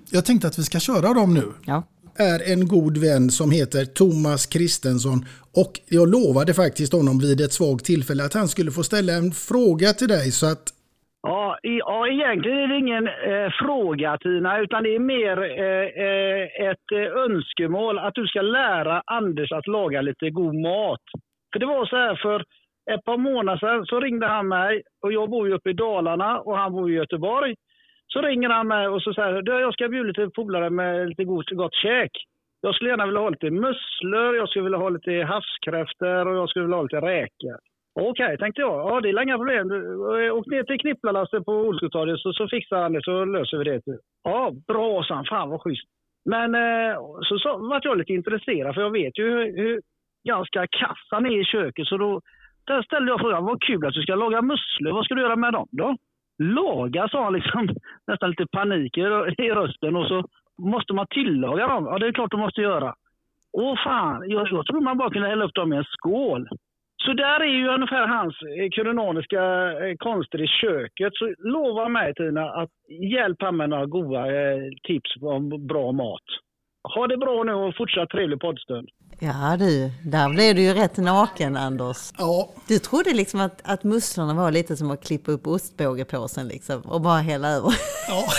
[0.10, 1.54] Jag tänkte att vi ska köra dem nu.
[1.66, 1.84] Ja
[2.20, 5.20] är en god vän som heter Thomas Kristensson
[5.62, 9.32] och jag lovade faktiskt honom vid ett svagt tillfälle att han skulle få ställa en
[9.32, 10.74] fråga till dig så att
[11.22, 15.88] Ja, i, ja, egentligen är det ingen eh, fråga Tina, utan det är mer eh,
[16.08, 21.06] eh ett eh, önskemål att du ska lära Anders att laga lite god mat.
[21.52, 22.40] För det var så här för
[22.92, 26.40] ett par månader sedan så ringde han mig och jag bor ju uppe i Dalarna
[26.40, 27.56] och han bor i Göteborg.
[28.18, 31.24] Så ringer han mig och så säger "Du, jag ska bjuda lite polare med lite
[31.24, 32.12] gott, gott käk.
[32.62, 36.50] Jag skulle gärna vilja ha lite musslor, jag skulle vilja ha lite havskräftor och jag
[36.50, 37.58] skulle vilja ha lite räkor.
[38.00, 38.74] Okej, tänkte jag.
[38.90, 39.72] Ja, det är inga problem.
[39.72, 43.64] Eh, åk ner till Knipplarlasse på Olskutorget så, så fixar han det så löser vi
[43.64, 43.82] det.
[44.24, 45.26] Ja, bra sa han.
[45.26, 45.88] Fan vad schysst.
[46.26, 46.96] Men eh,
[47.28, 49.82] så, så vart jag lite intresserad för jag vet ju hur, hur
[50.28, 51.88] ganska kass han är i köket.
[51.88, 52.22] Så då
[52.68, 54.92] där ställde jag frågan, vad kul att du ska laga musslor.
[54.92, 55.98] Vad ska du göra med dem då?
[56.40, 57.70] Laga, sa han liksom,
[58.08, 59.02] nästan lite panik i,
[59.38, 59.96] i rösten.
[59.96, 60.24] Och så
[60.58, 61.86] måste man tillaga dem.
[61.86, 62.96] Ja, det är klart du måste göra.
[63.54, 66.48] Åh fan, jag, jag tror man bara kunde hälla upp dem i en skål.
[67.06, 71.14] Så där är ju ungefär hans eh, kulinariska eh, konster i köket.
[71.16, 72.70] Så lova mig Tina att
[73.12, 76.28] hjälp han med några goda eh, tips om bra mat.
[76.96, 78.90] Ha det bra nu och fortsatt trevlig poddstund.
[79.20, 82.14] Ja du, där blev du ju rätt naken Anders.
[82.18, 82.50] Ja.
[82.68, 87.02] Du trodde liksom att, att musslorna var lite som att klippa upp ostbågepåsen liksom och
[87.02, 87.76] bara hälla över.
[88.08, 88.28] Ja.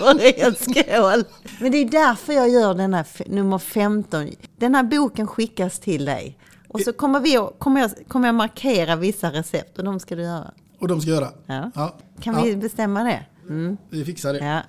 [0.00, 1.24] Och en skål.
[1.60, 4.30] Men det är därför jag gör den här nummer 15.
[4.56, 6.38] Den här boken skickas till dig.
[6.68, 10.22] Och så kommer, vi, kommer, jag, kommer jag markera vissa recept och de ska du
[10.22, 10.50] göra.
[10.80, 11.28] Och de ska göra.
[11.46, 11.70] Ja.
[11.74, 11.98] Ja.
[12.20, 13.26] Kan ja, vi bestämma det?
[13.48, 13.76] Mm.
[13.90, 14.44] vi fixar det.
[14.44, 14.60] Ja.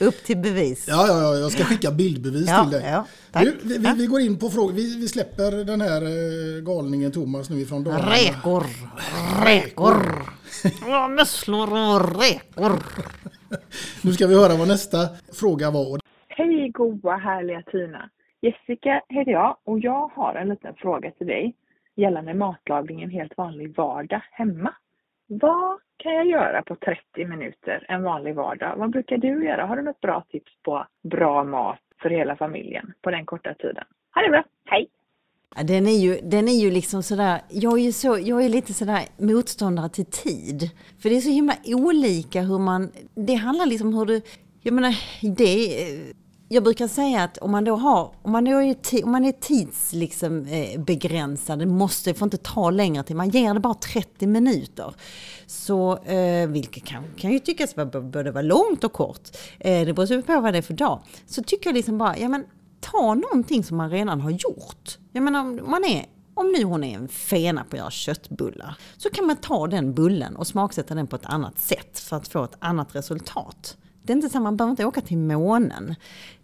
[0.00, 0.88] Upp till bevis.
[0.88, 2.90] Ja, ja, ja, jag ska skicka bildbevis Ja, till dig.
[2.90, 3.42] ja, tack.
[3.42, 4.72] Du, vi, vi, vi går in på frågor.
[4.72, 8.10] Vi, vi släpper den här eh, galningen Thomas nu ifrån Dalarna.
[8.10, 8.62] Räkor,
[9.44, 9.96] räkor.
[10.88, 12.72] Ja, musslor och räkor.
[14.02, 14.98] Nu ska vi höra vad nästa
[15.32, 16.00] fråga var.
[16.28, 18.10] Hej goa härliga Tina!
[18.42, 21.54] Jessica heter jag och jag har en liten fråga till dig
[21.96, 24.74] gällande matlagning en helt vanlig vardag hemma.
[25.26, 28.76] Vad kan jag göra på 30 minuter en vanlig vardag?
[28.76, 29.66] Vad brukar du göra?
[29.66, 33.84] Har du något bra tips på bra mat för hela familjen på den korta tiden?
[34.14, 34.88] Ha det bra, hej!
[35.62, 38.74] Den, är ju, den är ju liksom sådär, jag är ju så, jag är lite
[38.74, 40.70] sådär motståndare till tid.
[41.02, 44.20] För det är så himla olika hur man, det handlar liksom hur du,
[44.62, 44.94] jag menar,
[45.36, 45.76] det
[46.48, 49.32] jag brukar säga att om man då har, om man, då är, om man är
[49.32, 53.74] tids liksom, eh, begränsad, det måste, får inte ta längre tid, man ger det bara
[53.74, 54.94] 30 minuter.
[55.46, 59.28] Så, eh, vilket kan, kan ju tyckas vara- både vara långt och kort,
[59.58, 61.00] eh, det beror på vad det är för dag.
[61.26, 62.44] Så tycker jag liksom bara, ja men
[62.80, 64.98] ta någonting som man redan har gjort.
[65.12, 68.76] Jag menar om man är om nu hon är en fena på att göra köttbullar
[68.96, 72.28] så kan man ta den bullen och smaksätta den på ett annat sätt för att
[72.28, 73.76] få ett annat resultat.
[74.06, 75.94] Det är inte så, man behöver inte åka till månen.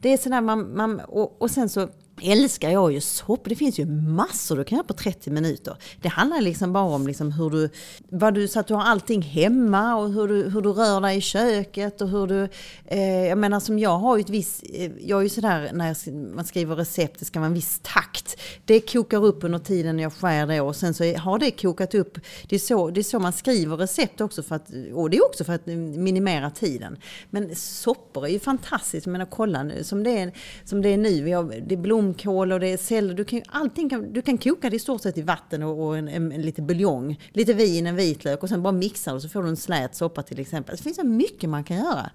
[0.00, 1.88] Det är sådär man, man och, och sen så
[2.20, 3.48] älskar jag ju soppor.
[3.48, 5.76] Det finns ju massor du kan göra på 30 minuter.
[6.02, 7.68] Det handlar liksom bara om liksom hur du,
[8.08, 11.16] vad du, så att du har allting hemma och hur du, hur du rör dig
[11.16, 12.48] i köket och hur du,
[12.86, 15.88] eh, jag menar som jag har ju ett visst, eh, jag är ju sådär när
[15.88, 18.40] jag, man skriver recept, det ska vara en viss takt.
[18.64, 22.18] Det kokar upp under tiden jag skär det och sen så har det kokat upp.
[22.48, 25.24] Det är så, det är så man skriver recept också för att, och det är
[25.24, 26.96] också för att minimera tiden.
[27.30, 30.32] Men soppor är ju fantastiskt, jag menar kolla nu som det är,
[30.64, 33.42] som det är nu, vi har, det är blomkål och det är celler, du kan
[33.48, 36.32] allting, kan, du kan koka det i stort sett i vatten och, och en, en,
[36.32, 39.48] en lite buljong, lite vin, en vitlök och sen bara mixa och så får du
[39.48, 40.76] en slät soppa till exempel.
[40.76, 42.10] Det finns så mycket man kan göra.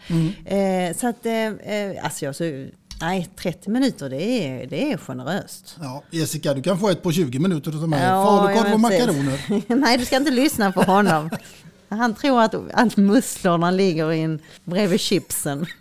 [0.45, 2.43] Eh, så att, eh, eh, alltså jag, så,
[3.01, 5.77] nej 30 minuter det är, det är generöst.
[5.81, 8.03] Ja, Jessica, du kan få ett på 20 minuter av mig.
[8.03, 9.75] Ja, Falukorv och makaroner.
[9.75, 11.29] Nej, du ska inte lyssna på honom.
[11.89, 15.65] Han tror att, att musslorna ligger i en, bredvid chipsen.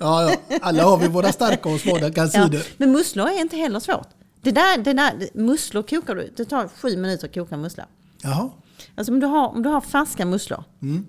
[0.00, 0.58] Ja, ja.
[0.62, 2.60] Alla har vi våra starka och svaga Ja, sidor.
[2.76, 4.08] men musslor är inte heller svårt.
[4.42, 7.86] Det där, det där, musslor kokar du, det tar sju minuter att koka musslor.
[8.22, 8.50] Jaha.
[8.94, 10.64] Alltså om du har, om du har färska musslor.
[10.82, 11.06] Mm.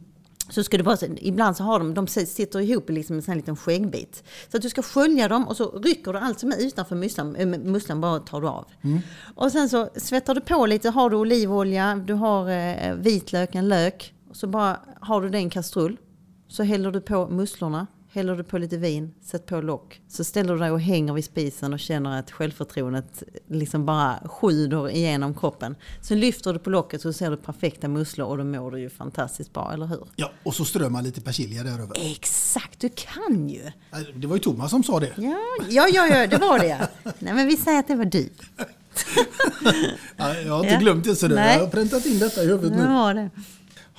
[0.50, 3.32] Så ska du bara, ibland så har de, de sitter ihop i liksom en sån
[3.32, 4.24] här liten skäggbit.
[4.52, 7.36] Så att du ska skölja dem och så rycker du allt som är utanför musslan,
[7.36, 8.66] äh, musslan bara tar du av.
[8.82, 9.00] Mm.
[9.36, 13.68] Och sen så svettar du på lite, har du olivolja, du har eh, vitlök, en
[13.68, 14.14] lök.
[14.32, 15.98] Så bara har du det i en kastrull.
[16.48, 20.01] Så häller du på musslorna, häller du på lite vin, sätt på lock.
[20.08, 24.89] Så ställer du dig och hänger vid spisen och känner att självförtroendet liksom bara sjuder
[24.89, 25.75] igenom kroppen.
[26.01, 28.89] Sen lyfter du på locket så ser du perfekta musslor och då mår du ju
[28.89, 30.03] fantastiskt bra, eller hur?
[30.15, 32.12] Ja, och så strömmar man lite persilja där över.
[32.12, 33.62] Exakt, du kan ju!
[34.15, 35.12] Det var ju Thomas som sa det.
[35.17, 35.38] Ja,
[35.69, 36.88] ja, ja, ja det var det.
[37.19, 38.30] Nej men vi säger att det var du.
[40.17, 40.80] Ja, jag har inte Ja.
[40.80, 41.36] glömt det, så det.
[41.36, 41.56] Nej.
[41.58, 42.93] jag har präntat in detta i huvudet Det nu.
[42.93, 43.30] var det.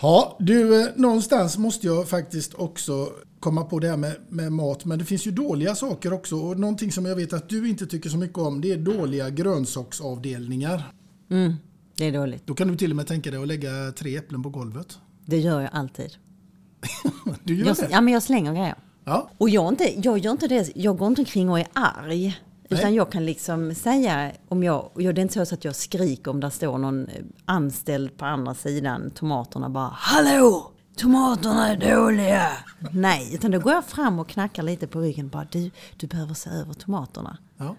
[0.00, 4.84] Ja, du, eh, någonstans måste jag faktiskt också komma på det här med, med mat.
[4.84, 6.36] Men det finns ju dåliga saker också.
[6.36, 9.30] Och någonting som jag vet att du inte tycker så mycket om, det är dåliga
[9.30, 10.92] grönsaksavdelningar.
[11.30, 11.54] Mm,
[11.96, 12.46] det är dåligt.
[12.46, 14.98] Då kan du till och med tänka dig att lägga tre äpplen på golvet.
[15.26, 16.10] Det gör jag alltid.
[17.44, 17.88] Du gör Jag, det?
[17.90, 18.74] ja, men jag slänger grejer.
[19.04, 19.30] Ja.
[19.38, 22.40] Och jag, inte, jag gör inte det, jag går inte omkring och är arg.
[22.70, 26.30] Utan jag kan liksom säga, om jag, jag, det är inte så att jag skriker
[26.30, 27.06] om det står någon
[27.44, 30.72] anställd på andra sidan tomaterna bara Hallå!
[30.98, 32.48] Tomaterna är dåliga!
[32.92, 36.06] Nej, utan då går jag fram och knackar lite på ryggen och bara du, du
[36.06, 37.38] behöver se över tomaterna.
[37.56, 37.76] Ja.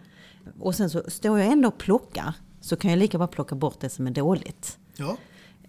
[0.60, 3.80] Och sen så står jag ändå och plockar, så kan jag lika bara plocka bort
[3.80, 4.78] det som är dåligt.
[4.96, 5.18] Ja.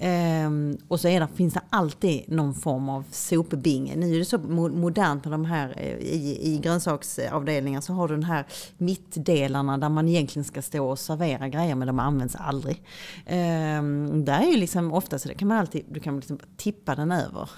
[0.02, 3.96] Ehm, och så är det, finns det alltid någon form av sopbinge.
[3.96, 8.08] Nu är det så mo- modernt med de här eh, i, i grönsaksavdelningar så har
[8.08, 8.44] du den här
[8.78, 12.82] mittdelarna där man egentligen ska stå och servera grejer men de används aldrig.
[13.26, 17.12] Ehm, där är ju liksom ofta så kan man alltid, du kan liksom tippa den
[17.12, 17.50] över.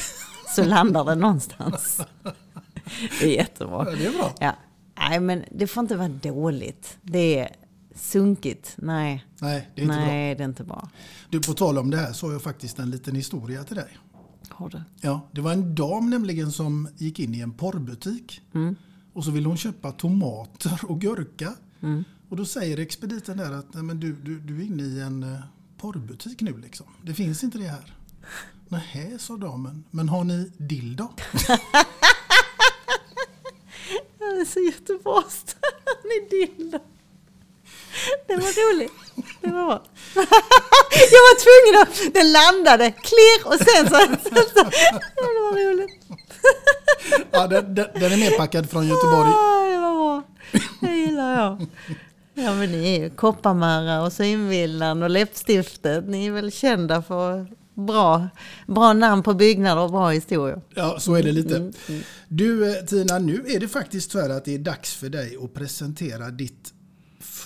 [0.56, 2.00] så landar den någonstans.
[3.20, 3.86] Det är jättebra.
[3.90, 4.32] Ja, det är bra.
[4.40, 4.52] Ja.
[5.08, 6.98] Nej men det får inte vara dåligt.
[7.02, 7.56] Det är
[7.96, 8.74] sunkigt.
[8.78, 9.26] Nej.
[9.40, 10.88] Nej, det är inte Nej, det är inte bra.
[11.30, 13.98] Du, på tal om det här så har jag faktiskt en liten historia till dig.
[14.48, 14.82] Har du?
[15.00, 18.40] Ja, det var en dam nämligen som gick in i en porrbutik.
[18.54, 18.76] Mm.
[19.12, 21.52] Och så ville hon köpa tomater och gurka.
[21.80, 22.04] Mm.
[22.28, 25.22] Och då säger expediten där att Nej, men du, du, du är inne i en
[25.22, 25.40] eh,
[25.78, 26.86] porrbutik nu liksom.
[27.02, 27.94] Det finns inte det här.
[28.68, 29.84] Nähä, sa damen.
[29.90, 31.08] Men har ni dildo?
[34.18, 35.56] Det är så göteborgskt.
[36.04, 36.78] Ni dildo.
[38.28, 38.92] Det var roligt.
[39.40, 39.82] Det var bra.
[41.14, 42.14] Jag var tvungen att...
[42.14, 44.30] Den landade, klirr och sen så...
[44.30, 44.64] så,
[45.14, 45.90] det var roligt.
[47.30, 49.30] Ja, den, den, den är medpackad från Göteborg.
[49.30, 50.22] Ah, det var bra.
[50.80, 51.66] Det gillar jag.
[52.34, 56.08] Ja men ni är ju Kopparmöra och Synvillan och Läppstiftet.
[56.08, 58.28] Ni är väl kända för bra,
[58.66, 60.60] bra namn på byggnader och bra historier.
[60.74, 61.56] Ja, så är det lite.
[61.56, 62.02] Mm, mm.
[62.28, 65.36] Du eh, Tina, nu är det faktiskt så här att det är dags för dig
[65.44, 66.72] att presentera ditt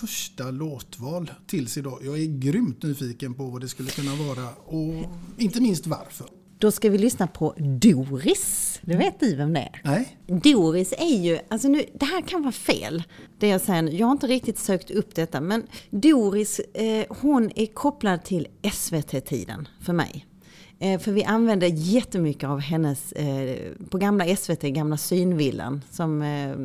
[0.01, 1.99] första låtval tills idag.
[2.03, 6.27] Jag är grymt nyfiken på vad det skulle kunna vara och inte minst varför.
[6.57, 8.79] Då ska vi lyssna på Doris.
[8.81, 9.81] Du vet du vem det är?
[9.83, 10.17] Nej?
[10.27, 13.03] Doris är ju, alltså nu, det här kan vara fel,
[13.39, 13.91] det jag säger nu.
[13.91, 19.67] Jag har inte riktigt sökt upp detta, men Doris, eh, hon är kopplad till SVT-tiden
[19.81, 20.25] för mig.
[20.79, 23.57] Eh, för vi använde jättemycket av hennes, eh,
[23.89, 26.55] på gamla SVT, gamla synvillan, som eh,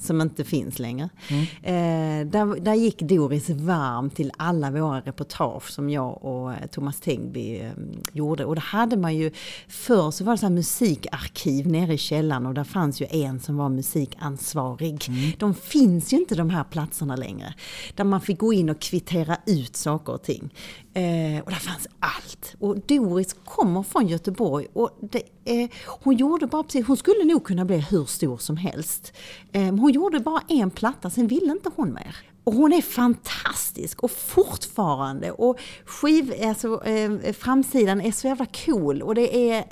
[0.00, 1.08] som inte finns längre.
[1.28, 1.42] Mm.
[1.62, 7.00] Eh, där, där gick Doris varm till alla våra reportage som jag och eh, Thomas
[7.00, 7.70] Tengby eh,
[8.12, 8.44] gjorde.
[8.44, 9.30] Och då hade man ju,
[9.68, 13.56] förr så var det så musikarkiv nere i källaren och där fanns ju en som
[13.56, 15.04] var musikansvarig.
[15.38, 17.54] De finns ju inte de här platserna längre.
[17.94, 20.50] Där man fick gå in och kvittera ut saker och ting.
[20.94, 22.54] Eh, och där fanns allt.
[22.58, 27.44] Och Doris kommer från Göteborg och det, eh, hon gjorde bara precis, hon skulle nog
[27.44, 29.12] kunna bli hur stor som helst.
[29.52, 32.16] Eh, men hon gjorde bara en platta, sen ville inte hon mer.
[32.44, 35.30] Och hon är fantastisk och fortfarande.
[35.30, 39.64] Och skiv, alltså, eh, framsidan är så jävla cool och det är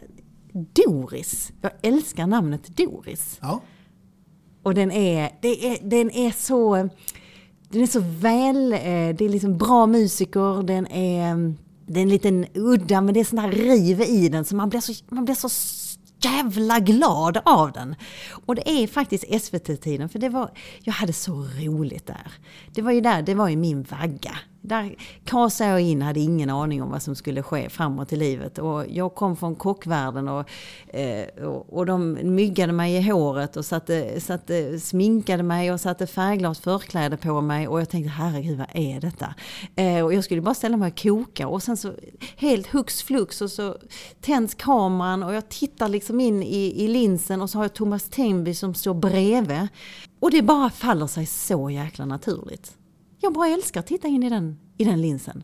[0.53, 1.53] Doris.
[1.61, 3.39] Jag älskar namnet Doris.
[3.41, 3.61] Ja.
[4.63, 6.89] Och den är, det är, den är så...
[7.71, 8.79] Den är så väl, eh,
[9.17, 11.57] det är liksom bra musiker, den är, mm,
[11.87, 14.69] det är en liten udda, men det är sån här riv i den så man
[14.69, 15.49] blir så, man blir så
[16.21, 17.95] jävla glad av den.
[18.47, 20.51] Och det är faktiskt SVT-tiden, för det var,
[20.83, 22.33] jag hade så roligt där.
[22.75, 24.39] Det var ju där, det var ju min vagga.
[24.69, 28.59] Där kasade jag in, hade ingen aning om vad som skulle ske framåt i livet.
[28.59, 30.51] Och jag kom från kockvärlden och,
[30.89, 36.61] eh, och, de myggade mig i håret och satte, satte, sminkade mig och satte färgglas
[36.61, 37.69] förkläde på mig.
[37.69, 39.35] Och jag tänkte, herregud vad är detta?
[39.77, 41.49] Eh, och jag skulle bara ställa mig och koka.
[41.49, 41.93] Och sen så
[42.37, 43.77] helt hux flux och så
[44.21, 48.09] tänds kameran och jag tittar liksom in i, i linsen och så har jag Thomas
[48.09, 49.69] Tengby som står bredvid.
[50.21, 52.78] Och det bara faller sig så jäkla naturligt.
[53.21, 55.43] Jag bara älskar att titta in i den, i den linsen.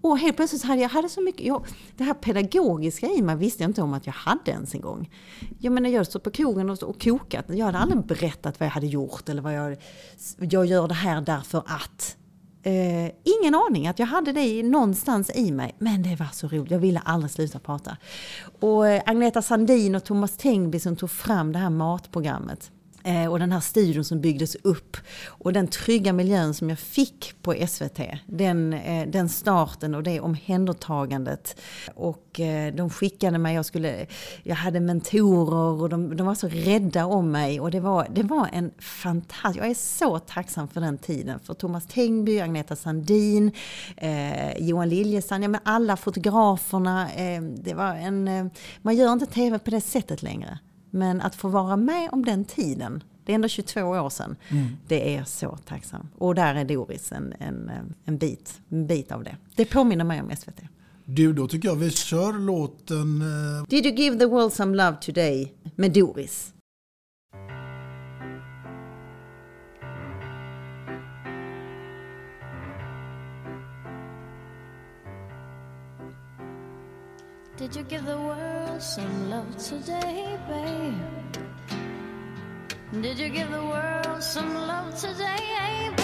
[0.00, 3.62] Och helt plötsligt hade jag hade så mycket, jag, det här pedagogiska i mig visste
[3.62, 5.10] jag inte om att jag hade ens en gång.
[5.58, 8.72] Jag menar jag stod på krogen och, och kokat, jag hade aldrig berättat vad jag
[8.72, 9.76] hade gjort eller vad jag,
[10.38, 12.16] jag gör det här därför att.
[12.62, 16.70] Eh, ingen aning att jag hade det någonstans i mig, men det var så roligt.
[16.70, 17.96] Jag ville aldrig sluta prata.
[18.60, 22.70] Och eh, Agneta Sandin och Thomas Tengby som tog fram det här matprogrammet.
[23.04, 24.96] Eh, och den här studion som byggdes upp.
[25.26, 28.00] Och den trygga miljön som jag fick på SVT.
[28.26, 31.60] Den, eh, den starten och det omhändertagandet.
[31.94, 34.06] Och eh, de skickade mig, jag, skulle,
[34.42, 37.60] jag hade mentorer och de, de var så rädda om mig.
[37.60, 41.40] Och det var, det var en fantastisk, jag är så tacksam för den tiden.
[41.40, 43.52] För Thomas Tengby, Agneta Sandin,
[43.96, 47.12] eh, Johan Liljestrand, ja men alla fotograferna.
[47.12, 48.50] Eh, det var en,
[48.82, 50.58] man gör inte tv på det sättet längre.
[50.90, 54.66] Men att få vara med om den tiden, det är ändå 22 år sedan, Mm.
[54.88, 56.08] det är jag så tacksam.
[56.18, 57.70] Och där är Doris en, en,
[58.04, 59.36] en, bit, en bit av det.
[59.56, 60.60] Det påminner mig om SVT.
[61.04, 63.22] Du, då tycker jag vi kör låten...
[63.22, 66.52] eh, Did you give the world some love today med Doris?
[77.58, 80.94] Did you give the world some love today, babe?
[83.02, 85.97] Did you give the world some love today,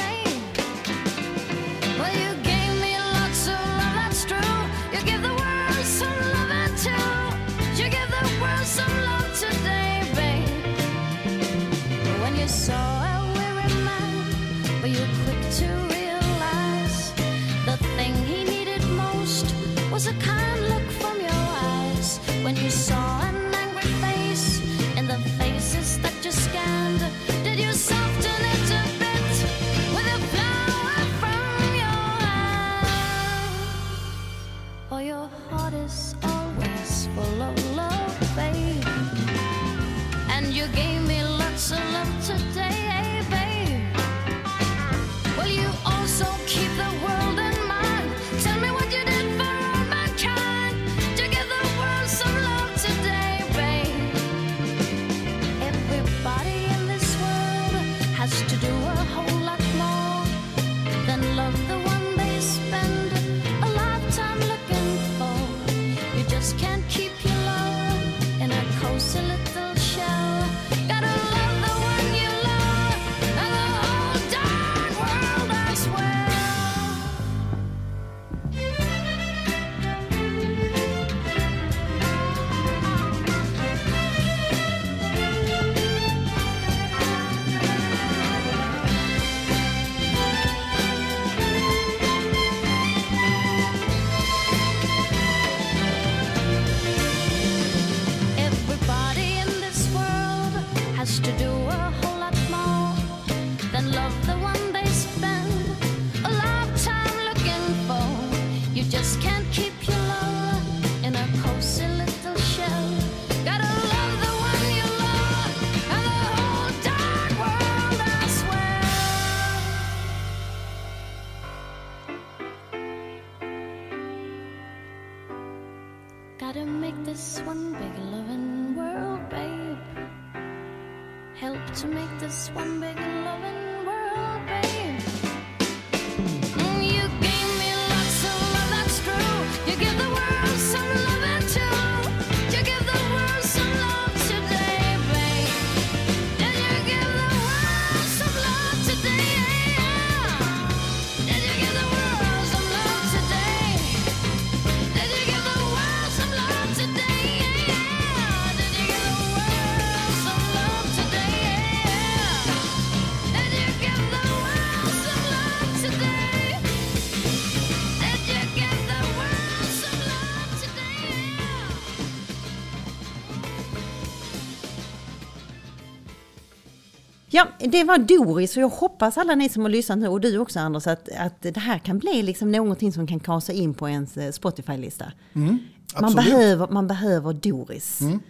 [177.74, 180.60] det var Doris och jag hoppas alla ni som har lyssnat nu och du också
[180.60, 184.16] Anders att, att det här kan bli liksom någonting som kan kasa in på ens
[184.16, 185.12] eh, Spotify-lista.
[185.34, 185.58] Mm,
[186.00, 188.00] Man behöver, man behöver Doris.
[188.00, 188.20] Mm.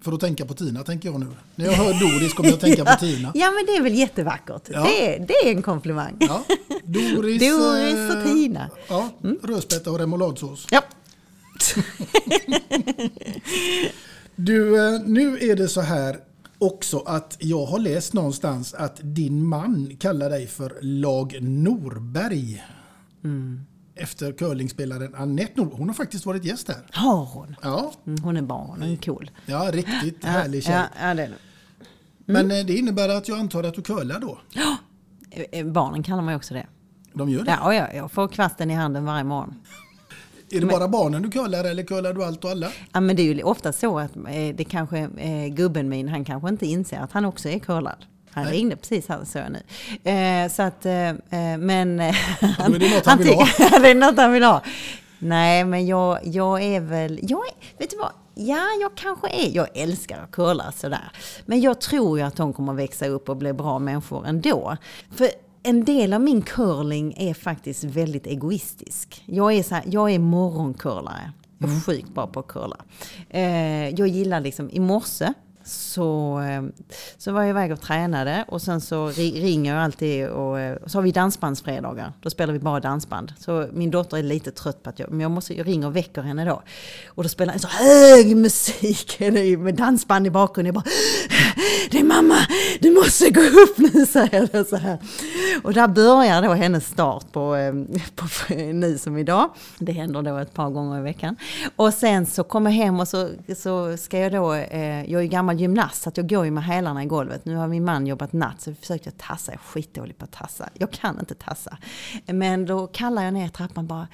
[0.00, 1.26] För att tänka på Tina tänker jag nu.
[1.54, 3.32] När jag hör Doris kommer jag att tänka på Tina.
[3.34, 4.62] Ja men det är väl jättevackert.
[4.72, 4.82] Ja.
[4.84, 6.16] Det, är, det är en komplimang.
[6.20, 6.44] Ja.
[6.84, 8.70] Doris, Doris och eh, Tina.
[8.88, 9.08] Ja,
[9.42, 10.66] rödspätta och remouladsås.
[10.70, 10.82] Ja.
[14.38, 16.16] Du, eh, nu är det så här
[16.58, 22.64] också att jag har läst någonstans att din man kallar dig för Lag Norberg.
[23.24, 23.60] Mm.
[23.94, 25.78] Efter curlingspelaren Anette Norberg.
[25.78, 26.76] Hon har faktiskt varit gäst här.
[26.92, 27.56] Har hon?
[27.62, 29.30] Ja, Mm, Hon är barn, hon är cool.
[29.46, 30.74] ja riktigt Ja, härlig tjej.
[30.74, 31.34] Ja, ja det är det.
[32.32, 34.38] Men eh, det innebär att jag antar att du curlar då?
[35.30, 36.66] Eh, eh, Barnen kallar mig också det.
[37.12, 37.50] De gör det?
[37.50, 39.54] Ja, jag får kvasten i handen varje morgon.
[40.50, 42.68] Är det bara barnen du curlar eller curlar du allt och alla?
[42.92, 46.24] Ja, men det är ju ofta så att eh, det kanske, eh, gubben min, han
[46.24, 48.04] kanske inte inser att han också är curlad.
[48.30, 48.56] Han Nej.
[48.56, 50.10] ringde precis här så jag nu.
[50.10, 52.00] Eh, så att, eh, eh, men...
[52.00, 53.46] eh, då är det något han vill ha.
[53.80, 54.62] det är något han vill ha.
[55.18, 57.18] Nej, men jag, jag är väl...
[57.22, 58.12] Jag är, vet du vad?
[58.34, 59.56] Ja, jag kanske är...
[59.56, 61.12] Jag älskar att curla sådär.
[61.46, 64.76] Men jag tror ju att de kommer växa upp och bli bra människor ändå.
[65.16, 65.28] För
[65.66, 69.22] en del av min curling är faktiskt väldigt egoistisk.
[69.26, 71.32] Jag är, så här, jag är morgoncurlare.
[71.58, 72.76] Jag är sjukt bra på att curla.
[73.30, 75.32] Eh, jag gillar liksom, i morse
[75.64, 76.62] så, eh,
[77.18, 80.76] så var jag iväg och tränade och sen så ri- ringer jag alltid och, eh,
[80.76, 82.12] och så har vi dansbandsfredagar.
[82.22, 83.32] Då spelar vi bara dansband.
[83.38, 85.96] Så min dotter är lite trött på att jag, men jag, måste, jag ringer och
[85.96, 86.62] väcker henne då.
[87.08, 89.16] Och då spelar jag så hög musik
[89.58, 90.74] med dansband i bakgrunden.
[90.74, 90.90] Jag bara,
[91.90, 92.38] det är mamma,
[92.80, 94.98] du måste gå upp nu säger jag så här.
[95.62, 99.50] Och där börjar då hennes start på, ehm, på nu som idag.
[99.78, 101.36] Det händer då ett par gånger i veckan.
[101.76, 105.22] Och sen så kommer jag hem och så, så ska jag då, eh, jag är
[105.22, 107.44] ju gammal gymnast så jag går ju med hälarna i golvet.
[107.44, 110.32] Nu har min man jobbat natt så försökte jag tassa, jag är skitdålig på att
[110.32, 110.68] tassa.
[110.74, 111.78] Jag kan inte tassa.
[112.26, 114.08] Men då kallar jag ner trappan bara,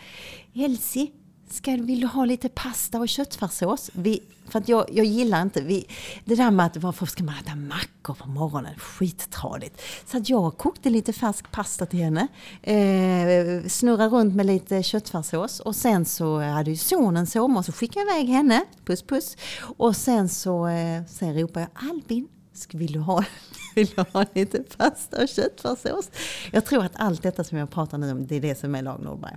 [0.54, 1.10] Elsie,
[1.52, 3.90] Ska, vill du ha lite pasta och köttfärssås?
[3.94, 5.86] Vi, för att jag, jag gillar inte vi,
[6.24, 8.74] det där med att varför ska man äta mackor på morgonen?
[8.78, 9.80] Skittradigt.
[10.06, 12.28] Så att jag kokte lite färsk pasta till henne.
[12.62, 15.60] Eh, snurrade runt med lite köttfärssås.
[15.60, 18.64] Och sen så hade ju sonen sovit och så skickade jag iväg henne.
[18.84, 19.36] Puss puss.
[19.76, 22.28] Och sen så eh, sen ropade jag Albin.
[22.72, 23.24] Vill du, ha,
[23.74, 26.10] vill du ha lite pasta och köttfärssås?
[26.52, 28.82] Jag tror att allt detta som jag pratar nu om, det är det som är
[28.82, 29.36] Lag Nordberg.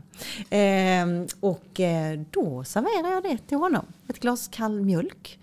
[0.50, 3.86] Ehm, och eh, då serverar jag det till honom.
[4.08, 5.40] Ett glas kall mjölk.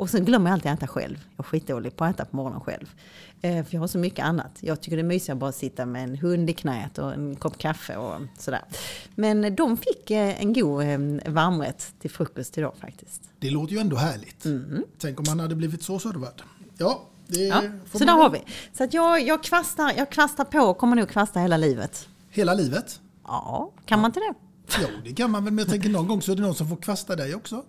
[0.00, 1.24] Och sen glömmer jag alltid att äta själv.
[1.36, 2.86] Jag är skitdålig på att äta på morgonen själv.
[3.42, 4.58] Eh, för jag har så mycket annat.
[4.60, 7.36] Jag tycker det är mysigare att bara sitta med en hund i knät och en
[7.36, 8.62] kopp kaffe och sådär.
[9.14, 13.22] Men de fick eh, en god eh, varmrätt till frukost idag faktiskt.
[13.38, 14.46] Det låter ju ändå härligt.
[14.98, 16.42] Tänk om man hade blivit så servad.
[16.78, 17.02] Ja,
[17.32, 17.62] Ja,
[17.92, 18.42] så där har vi.
[18.72, 22.08] Så att jag, jag, kvastar, jag kvastar på och kommer nog kvasta hela livet.
[22.30, 23.00] Hela livet?
[23.24, 24.34] Ja, kan man inte det?
[24.80, 25.52] Jo, det kan man väl.
[25.52, 27.64] Men jag tänker någon gång så är det någon som får kvasta dig också.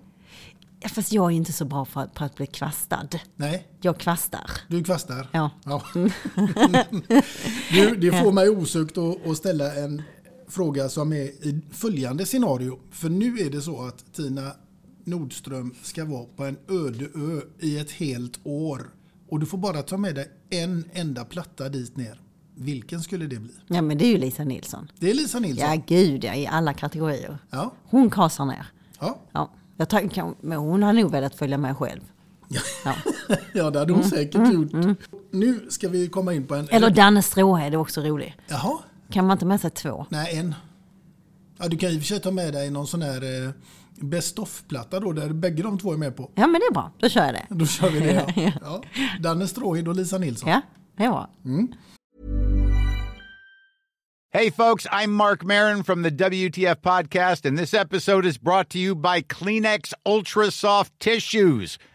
[0.80, 3.08] Ja, fast jag är inte så bra för, på att bli kvastad.
[3.36, 4.52] Nej, Jag kvastar.
[4.68, 5.28] du kvastar.
[5.32, 5.50] Ja.
[5.66, 5.84] Ja.
[7.72, 10.02] du, det får mig osökt att, att ställa en
[10.48, 12.80] fråga som är i följande scenario.
[12.92, 14.52] För nu är det så att Tina
[15.04, 18.90] Nordström ska vara på en öde ö i ett helt år.
[19.32, 22.22] Och du får bara ta med dig en enda platta dit ner.
[22.56, 23.52] Vilken skulle det bli?
[23.68, 24.92] Ja, men det är ju Lisa Nilsson.
[25.00, 25.70] Det är Lisa Nilsson.
[25.70, 27.38] Ja, gud ja, i alla kategorier.
[27.50, 27.74] Ja.
[27.84, 28.66] Hon kasar ner.
[29.00, 29.20] Ja.
[29.32, 32.02] Ja, jag tar, men hon har nog velat följa med själv.
[32.86, 32.94] Ja.
[33.54, 34.74] Ja, det hade hon Mm, säkert mm, gjort.
[34.74, 34.96] mm.
[35.32, 36.68] Nu ska vi komma in på en...
[36.70, 38.38] Eller Danne Stråhed är också rolig.
[38.48, 38.78] Jaha.
[39.12, 40.06] Kan man inte med sig två?
[40.10, 40.56] Nej, en.
[41.58, 43.50] Ja, du kan i och för sig ta med dig någon sån här eh,
[44.04, 46.32] best of-platta då, där bägge de två är med på.
[46.36, 46.92] Ja, men det är bra.
[47.00, 47.46] Då kör jag det.
[47.50, 48.14] Då kör vi det.
[48.36, 48.42] Ja.
[48.44, 48.52] Ja.
[48.62, 48.82] Ja.
[49.20, 50.50] Danne Stråhed och Lisa Nilsson.
[50.50, 50.62] Ja,
[50.98, 51.30] det är bra.
[51.46, 51.68] Mm.
[54.34, 58.78] Hey, folks, I'm Mark Marin from the WTF Podcast, and this episode is brought to
[58.80, 61.78] you by Kleenex Ultra Soft Tissues,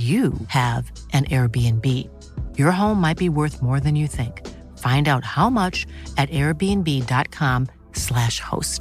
[0.00, 2.08] you have an Airbnb.
[2.56, 4.46] Your home might be worth more than you think.
[4.78, 5.86] Find out how much
[6.16, 8.80] at airbnb.com/slash host.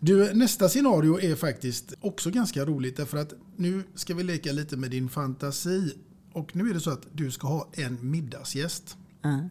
[0.00, 4.76] Du, nästa scenario är faktiskt också ganska roligt därför att nu ska vi leka lite
[4.76, 5.94] med din fantasi.
[6.32, 8.96] Och nu är det så att du ska ha en middagsgäst.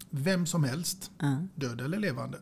[0.09, 1.11] Vem som helst,
[1.55, 2.37] död eller levande.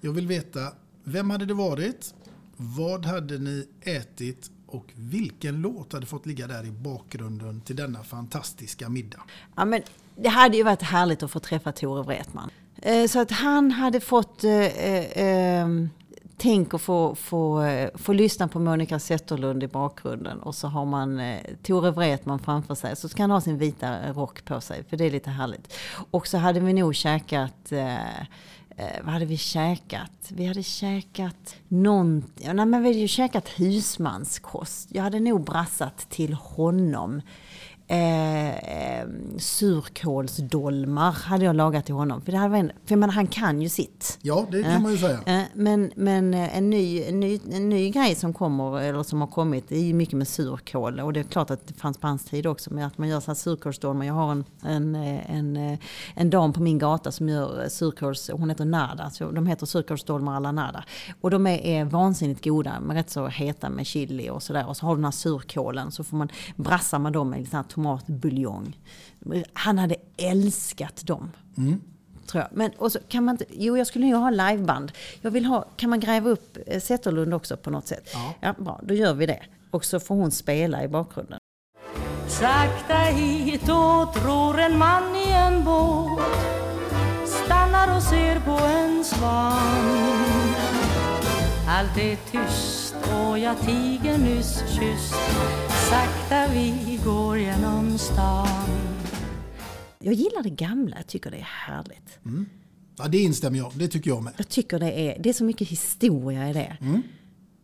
[0.00, 0.72] Jag vill veta,
[1.04, 2.14] vem hade det varit?
[2.60, 4.50] Vad hade ni ätit?
[4.66, 9.20] Och vilken låt hade fått ligga där i bakgrunden till denna fantastiska middag?
[9.56, 9.82] Ja, men
[10.16, 12.50] det hade ju varit härligt att få träffa Tore Wretman.
[12.82, 15.88] Eh, så att han hade fått eh, eh, ehm,
[16.36, 20.84] tänk att få, få, eh, få lyssna på Monica Zetterlund i bakgrunden och så har
[20.84, 22.96] man eh, Tore Wretman framför sig.
[22.96, 25.74] Så ska han ha sin vita rock på sig, för det är lite härligt.
[26.10, 27.96] Och så hade vi nog käkat eh,
[28.78, 30.12] Eh, vad hade vi käkat?
[30.28, 32.46] Vi hade käkat någonting.
[32.46, 34.88] ja, nej, men vi hade ju käkat husmanskost.
[34.92, 37.20] Jag hade nog brassat till honom.
[37.90, 39.06] Eh, eh,
[39.38, 42.20] surkålsdolmar hade jag lagat till honom.
[42.20, 44.18] För, det hade varit en, för man, han kan ju sitt.
[44.22, 45.20] Ja, det kan man ju säga.
[45.26, 49.20] Eh, Men, men eh, en, ny, en, ny, en ny grej som kommer, eller som
[49.20, 51.00] har kommit, är ju mycket med surkål.
[51.00, 53.20] Och det är klart att det fanns på hans tid också, med att man gör
[53.20, 54.06] så här surkålsdolmar.
[54.06, 55.78] Jag har en, en, eh, en, eh,
[56.14, 59.66] en dam på min gata som gör eh, surkåls, hon heter Nada, så de heter
[59.66, 60.84] surkålsdolmar alla Nada.
[61.20, 64.68] Och de är, är vansinnigt goda, rätt så heta med chili och sådär.
[64.68, 67.50] Och så har du den här surkålen, så får man brassa med dem med lite
[67.50, 68.76] sån här tomatbuljong.
[69.52, 71.30] Han hade älskat dem.
[71.56, 71.80] Mm.
[72.26, 72.50] Tror jag.
[72.52, 74.92] Men och så kan man inte, jo jag skulle ju ha liveband.
[75.20, 78.10] Jag vill ha, kan man gräva upp eh, Zetterlund också på något sätt?
[78.40, 78.54] Ja.
[78.58, 79.42] bra, då gör vi det.
[79.70, 81.38] Och så får hon spela i bakgrunden.
[82.28, 86.20] Sakta hitåt ror en man i en båt
[87.26, 90.37] Stannar och ser på en svan
[91.70, 95.14] Allt är tyst och jag tiger nyss kysst
[95.90, 98.68] Sakta vi går genom stan
[99.98, 102.18] Jag gillar det gamla, jag tycker det är härligt.
[102.24, 102.46] Mm.
[102.98, 103.72] Ja, det instämmer jag.
[103.74, 104.32] Det tycker jag med.
[104.36, 106.76] Jag tycker det är, det är så mycket historia i det.
[106.80, 107.02] Mm.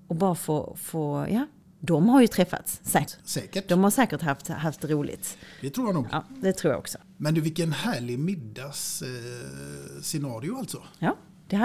[0.06, 1.46] Och bara få, få ja,
[1.80, 3.16] De har ju träffats, säkert.
[3.24, 3.68] Säkert.
[3.68, 5.38] De har säkert haft, haft roligt.
[5.60, 6.06] Det tror jag nog.
[6.12, 6.98] Ja, det tror jag också.
[7.16, 10.82] Men du, vilken härlig middagsscenario eh, scenario alltså.
[10.98, 11.16] Ja,
[11.46, 11.56] det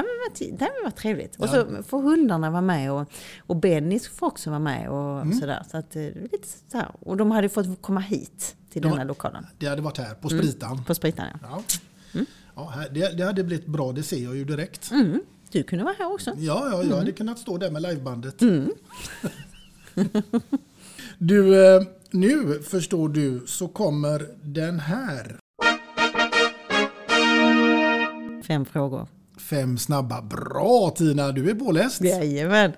[0.57, 1.35] det hade varit trevligt.
[1.35, 1.51] Och Ja.
[1.51, 5.39] så får hundarna vara med och, och Benny får också vara med och Mm.
[5.39, 5.63] sådär.
[5.71, 6.91] Så att, eh, lite så här.
[6.99, 9.45] Och de hade fått komma hit till De- denna lokalen.
[9.57, 10.83] Det hade varit här, på Mm, Spritan.
[10.83, 11.63] På Spritan, ja.
[12.13, 12.21] Ja.
[12.55, 14.91] Ja, här, det, det hade blivit bra, det ser jag ju direkt.
[14.91, 15.21] Mm.
[15.51, 16.29] Du kunde vara här också.
[16.37, 16.97] Ja, ja, jag Mm.
[16.97, 18.41] hade kunnat stå där med livebandet.
[18.41, 18.71] Mm.
[21.17, 25.39] Du, eh, nu förstår du så kommer den här.
[28.47, 29.07] Fem frågor.
[29.39, 30.21] Fem snabba.
[30.21, 32.01] Bra Tina, du är påläst.
[32.01, 32.73] Jajamän.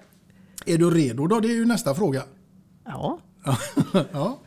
[0.66, 1.39] Är du redo då?
[1.39, 2.24] Det är ju nästa fråga.
[2.86, 3.20] Ja.
[4.12, 4.39] ja.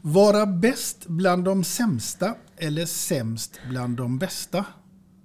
[0.00, 4.64] Vara bäst bland de sämsta eller sämst bland de bästa?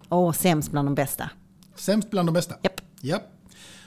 [0.09, 1.30] Åh, sämst bland de bästa.
[1.76, 2.55] Sämst bland de bästa?
[2.61, 2.82] Japp.
[3.01, 3.23] Japp.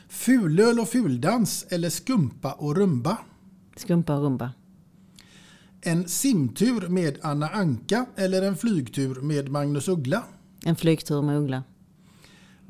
[0.09, 3.19] Fulöl och fuldans eller skumpa och rumba?
[3.77, 4.53] Skumpa och rumba.
[5.81, 10.23] En simtur med Anna Anka eller en flygtur med Magnus Uggla?
[10.65, 11.63] En flygtur med Uggla.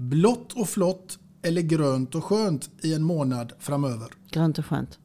[0.00, 4.08] Blått och flott eller grönt och skönt i en månad framöver?
[4.30, 4.98] Grönt och skönt.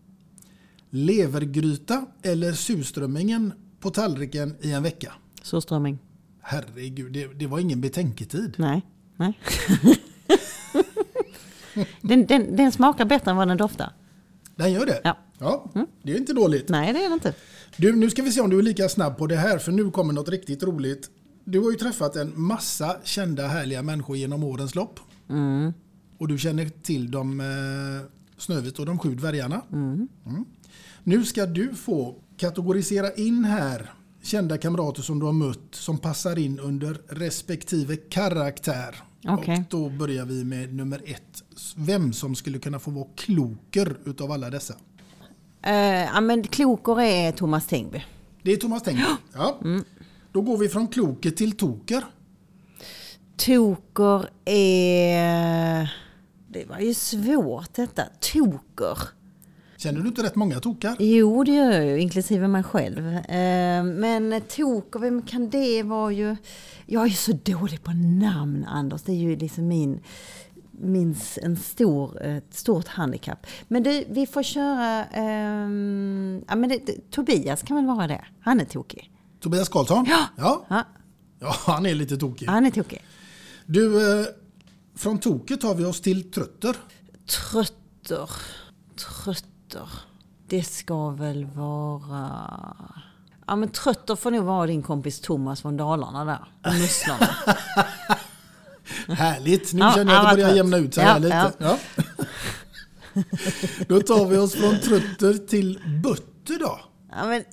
[0.89, 5.13] Levergryta eller surströmmingen på tallriken i en vecka?
[5.41, 5.99] Surströmming.
[6.41, 8.55] Herregud, det, det var ingen betänketid.
[8.57, 8.81] Nej.
[9.17, 9.39] Nej.
[12.01, 13.93] den, den, den smakar bättre än vad den doftar.
[14.55, 15.01] Den gör det?
[15.03, 15.17] Ja.
[15.39, 15.71] ja
[16.03, 16.69] det är inte dåligt.
[16.69, 17.33] Nej, det är det inte.
[17.77, 19.91] Du, nu ska vi se om du är lika snabb på det här, för nu
[19.91, 21.09] kommer något riktigt roligt.
[21.43, 24.99] Du har ju träffat en massa kända härliga människor genom årens lopp.
[25.29, 25.73] Mm.
[26.17, 29.61] Och du känner till de eh, Snövit och de sju dvärgarna.
[29.71, 30.07] Mm.
[30.25, 30.45] Mm.
[31.03, 36.39] Nu ska du få kategorisera in här kända kamrater som du har mött som passar
[36.39, 38.95] in under respektive karaktär.
[39.27, 39.57] Okej.
[39.57, 41.43] Och då börjar vi med nummer ett.
[41.75, 44.73] Vem som skulle kunna få vara kloker utav alla dessa.
[45.61, 45.73] Eh,
[46.03, 48.03] ja, men klokor är Thomas Tengby.
[48.41, 49.03] Det är Thomas Tengby.
[49.33, 49.59] Ja.
[50.33, 52.03] Då går vi från kloker till toker.
[53.37, 55.93] Toker är...
[56.47, 58.03] Det var ju svårt detta.
[58.33, 58.97] Toker.
[59.77, 60.95] Känner du inte rätt många tokar?
[60.99, 63.07] Jo, det gör jag ju, inklusive mig själv.
[63.07, 66.35] Eh, Men toker, vem kan det vara ju?
[66.85, 69.01] Jag är ju så dålig på namn, Anders.
[69.01, 69.99] Det är ju liksom min,
[70.71, 73.47] min en stor, ett stort handikapp.
[73.67, 75.05] Men du, vi får köra...
[75.05, 78.25] ehm, ja, men det, Tobias kan väl vara det?
[78.39, 79.09] Han är tokig.
[79.43, 80.05] Tobias Karlsson?
[80.09, 80.27] Ja.
[80.69, 80.85] ja.
[81.39, 82.47] Ja, han är lite tokig.
[82.47, 83.01] han är tokig.
[83.65, 84.25] Du, eh,
[84.95, 86.75] från toket tar vi oss till trötter.
[87.27, 88.29] Trötter.
[88.95, 89.89] Trötter.
[90.47, 92.45] Det ska väl vara...
[93.47, 96.45] Ja men trötter får nog vara din kompis Thomas från Dalarna där.
[96.71, 97.29] Och musslorna.
[99.07, 100.57] Härligt, nu Ja, känner jag att det börjar trött.
[100.57, 101.51] jämna ut sig Ja, här lite.
[101.57, 101.77] Ja.
[103.87, 106.79] Då tar vi oss från trötter till butter då.
[107.11, 107.43] ja, men,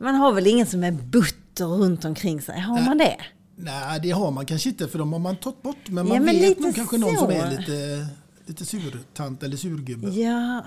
[0.00, 2.60] man har väl ingen som är butter runt omkring sig?
[2.60, 3.16] Har man det?
[3.56, 5.88] Nej, det har man kanske inte för de har man tagit bort.
[5.88, 7.20] Men man Ja, men vet nog kanske någon så.
[7.20, 8.06] som är lite,
[8.46, 10.08] lite surtant eller surgubbe.
[10.08, 10.64] Ja,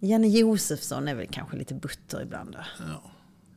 [0.00, 2.58] Janne Josefsson är väl kanske lite butter ibland då?
[2.88, 3.10] Ja.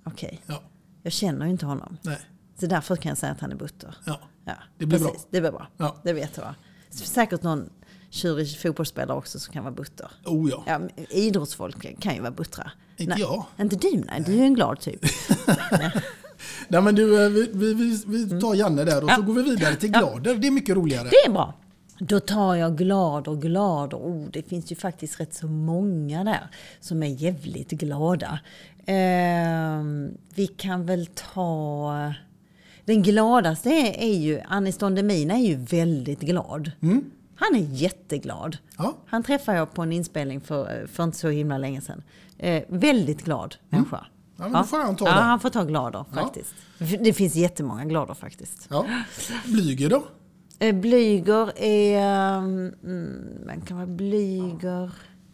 [0.06, 0.42] Okej.
[0.46, 0.62] Ja.
[1.04, 1.98] Jag känner ju inte honom.
[2.02, 2.18] Nej.
[2.60, 3.96] Så därför kan jag säga att han är butter.
[4.06, 4.20] Ja.
[4.46, 5.14] Ja, Det blir precis.
[5.14, 5.28] bra.
[5.32, 5.68] Det blir bra.
[5.78, 5.96] Ja.
[6.04, 6.54] Det vet jag.
[6.90, 7.70] Säkert någon
[8.10, 10.12] tjurig fotbollsspelare också som kan vara butter.
[10.26, 10.64] Oh ja.
[10.68, 12.72] Ja, idrottsfolk kan ju vara buttra.
[13.02, 13.46] Inte nej, jag.
[13.60, 14.24] Inte du, nej.
[14.26, 15.00] Du är en glad typ.
[16.68, 19.22] Nej, men du, eh, vi, vi, vi, vi tar Janne där och så Ja.
[19.26, 20.00] går vi vidare till Ja.
[20.00, 20.36] Glader.
[20.36, 21.10] Det är mycket roligare.
[21.10, 21.54] Det är bra.
[22.00, 23.94] Då tar jag glad och glad.
[23.94, 26.48] Oh, det finns ju faktiskt rätt så många där
[26.80, 28.40] som är jävligt glada.
[28.86, 32.14] Ehm, vi kan väl ta...
[32.86, 36.72] Den gladaste är, är ju, Anis Don Demina är ju väldigt glad.
[37.36, 38.58] Han är jätteglad.
[38.78, 38.98] Ja.
[39.06, 42.04] Han träffade jag på en inspelning för, för inte så himla länge sedan.
[42.44, 44.06] Eh, väldigt glad människa.
[44.38, 45.22] Ja, men då får han ta ja, det.
[45.22, 46.22] han får ta glader Ja.
[46.22, 46.54] faktiskt.
[47.04, 48.68] Det finns jättemånga glader faktiskt.
[48.70, 48.86] Ja.
[49.46, 50.04] Blyger då?
[50.60, 52.38] Eh, Blyger är...
[52.38, 52.74] Mm,
[53.46, 54.92] man kan vara blyger...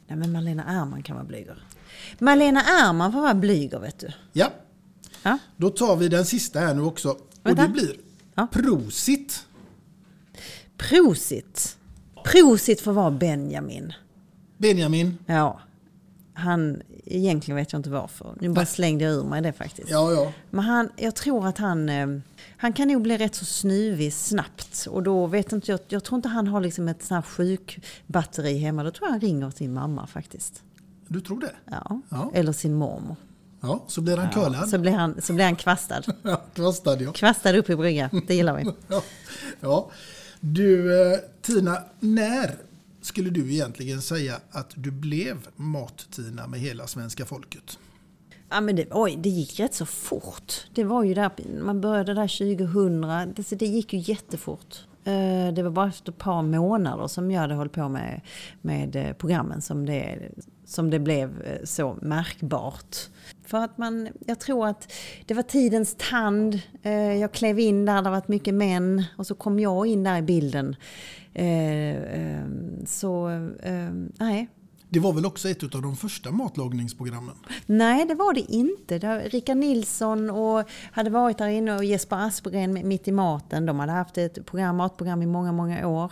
[0.07, 1.63] Nej men Malena Ärman kan vara blyger.
[2.19, 4.07] Malena Ärman får vara blyger vet du.
[4.33, 4.51] Ja.
[5.23, 5.37] Ja.
[5.57, 7.09] Då tar vi den sista här nu också.
[7.09, 7.61] Och Vänta.
[7.61, 7.95] det blir
[8.51, 9.45] Prosit.
[10.77, 11.77] Prosit.
[12.23, 13.93] Prosit får vara Benjamin.
[14.57, 15.17] Benjamin.
[15.25, 15.59] Ja.
[16.37, 18.33] Han, egentligen vet jag inte varför.
[18.39, 19.89] Nu bara slängde jag ur mig det faktiskt.
[19.89, 20.31] Ja, ja.
[20.49, 22.07] Men han, jag tror att han, eh,
[22.57, 24.87] han kan nog bli rätt så snuvig snabbt.
[24.89, 28.57] Och då vet inte jag, jag tror inte han har liksom ett sånt här sjukbatteri
[28.57, 28.83] hemma.
[28.83, 30.63] Då tror jag han ringer sin mamma faktiskt.
[31.07, 31.51] Du tror det?
[31.65, 32.01] Ja.
[32.09, 32.31] Ja.
[32.33, 33.15] Eller sin mormor.
[33.61, 34.69] Ja, så blir han curlad.
[34.69, 36.01] Så blir han, så blir han kvastad.
[36.21, 37.11] Ja, kvastad ja.
[37.11, 38.63] Kvastad upp i brygga, det gillar vi.
[38.87, 39.03] ja.
[39.59, 39.91] ja.
[40.39, 42.55] Du, eh, Tina, när
[43.07, 47.79] skulle du egentligen säga att du blev Mat-Tina med hela svenska folket?
[48.49, 50.53] Ja, men det, oj, det gick rätt så fort.
[50.73, 51.31] Det var ju där,
[51.63, 53.01] man började där 2000,
[53.35, 54.75] det, det gick ju jättefort.
[55.07, 58.21] Eh, det var bara efter ett par månader som jag hade hållit på med,
[58.61, 60.19] med eh, programmen som det,
[60.65, 62.95] som det blev eh, så märkbart.
[63.45, 64.93] För att man, jag tror att
[65.25, 66.59] det var tidens tand.
[67.19, 70.17] Jag klev in där, det var varit mycket män och så kom jag in där
[70.17, 70.75] i bilden.
[71.37, 72.45] Eh, eh,
[72.85, 73.29] Så,
[73.63, 74.49] eh, nej,
[74.89, 77.35] Det var väl också ett av de första matlagningsprogrammen?
[77.65, 78.99] Nej, det var det inte.
[79.19, 83.65] Rickard Nilsson och hade varit där inne och Jesper Aspgren Mitt i maten.
[83.65, 86.11] De hade haft ett program, matprogram i många, många år.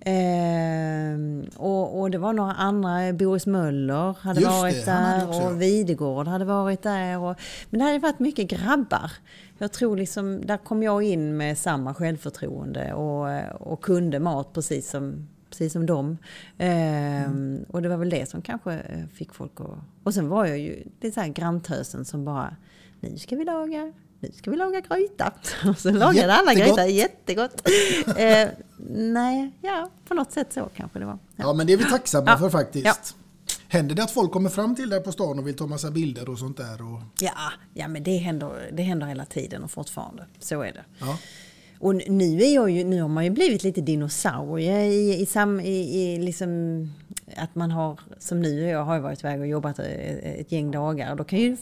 [0.00, 5.40] Ehm, och, och det var några andra, Boris Möller hade Just varit det, hade där
[5.40, 5.48] ja.
[5.48, 7.18] och Videgård hade varit där.
[7.18, 7.36] Och,
[7.70, 9.10] men det hade varit mycket grabbar.
[9.64, 13.28] Jag tror liksom, där kom jag in med samma självförtroende och,
[13.72, 16.18] och kunde mat precis som, precis som dem.
[16.58, 19.78] Ehm, Och det var väl det som kanske eh, fick folk att...
[20.04, 22.56] Och sen var jag ju, det är så här granntösen som bara,
[23.00, 25.32] nu ska vi laga, nu ska vi laga gryta.
[25.68, 26.76] Och så lagade alla Jättegott.
[26.76, 27.68] gryta, jättegott.
[28.18, 28.48] Eh,
[28.88, 31.18] nej, ja, på något sätt så kanske det var.
[31.36, 32.38] Ja, men det är vi tacksamma Ja.
[32.38, 32.86] för faktiskt.
[32.86, 32.94] Ja.
[33.74, 36.28] Händer det att folk kommer fram till dig på stan och vill ta massa bilder
[36.28, 36.82] och sånt där?
[36.82, 37.00] Och...
[37.20, 40.26] Ja, ja men det händer, det händer hela tiden och fortfarande.
[40.38, 40.84] Så är det.
[40.98, 41.18] Ja.
[41.78, 45.60] Och nu, är jag ju, nu har man ju blivit lite dinosaurie i, i, sam,
[45.60, 46.90] i, i liksom
[47.36, 51.16] att man har, som nu, jag har varit iväg och jobbat ett, gäng dagar.
[51.16, 51.56] Då kan ju,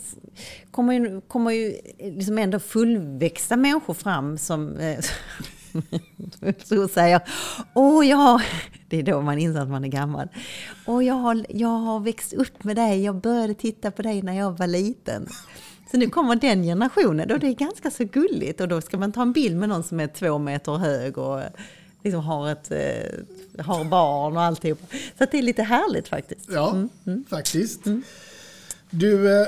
[0.71, 4.99] kommer ju, kommer ju liksom ändå fullväxta människor fram som eh,
[6.65, 7.21] så säger
[7.75, 8.43] Åh, jag har...
[8.89, 10.29] Det är då man inser att man är gammal.
[10.87, 13.05] Åh, jag har, jag har växt upp med dig.
[13.05, 15.29] Jag började titta på dig när jag var liten.
[15.91, 18.61] Så nu kommer den generationen och det är ganska så gulligt.
[18.61, 21.41] Och då ska man ta en bild med någon som är två meter hög och
[22.03, 24.81] liksom har, ett, eh, har barn och alltihop.
[25.19, 26.49] Så det är lite härligt faktiskt.
[26.53, 26.89] Ja,
[27.29, 27.81] faktiskt.
[28.91, 29.47] Du, eh,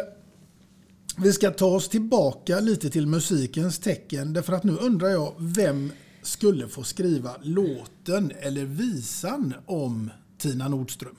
[1.16, 4.32] vi ska ta oss tillbaka lite till musikens tecken.
[4.32, 5.92] Därför att nu undrar jag, vem
[6.24, 11.16] skulle få skriva låten eller visan om Tina Nordström?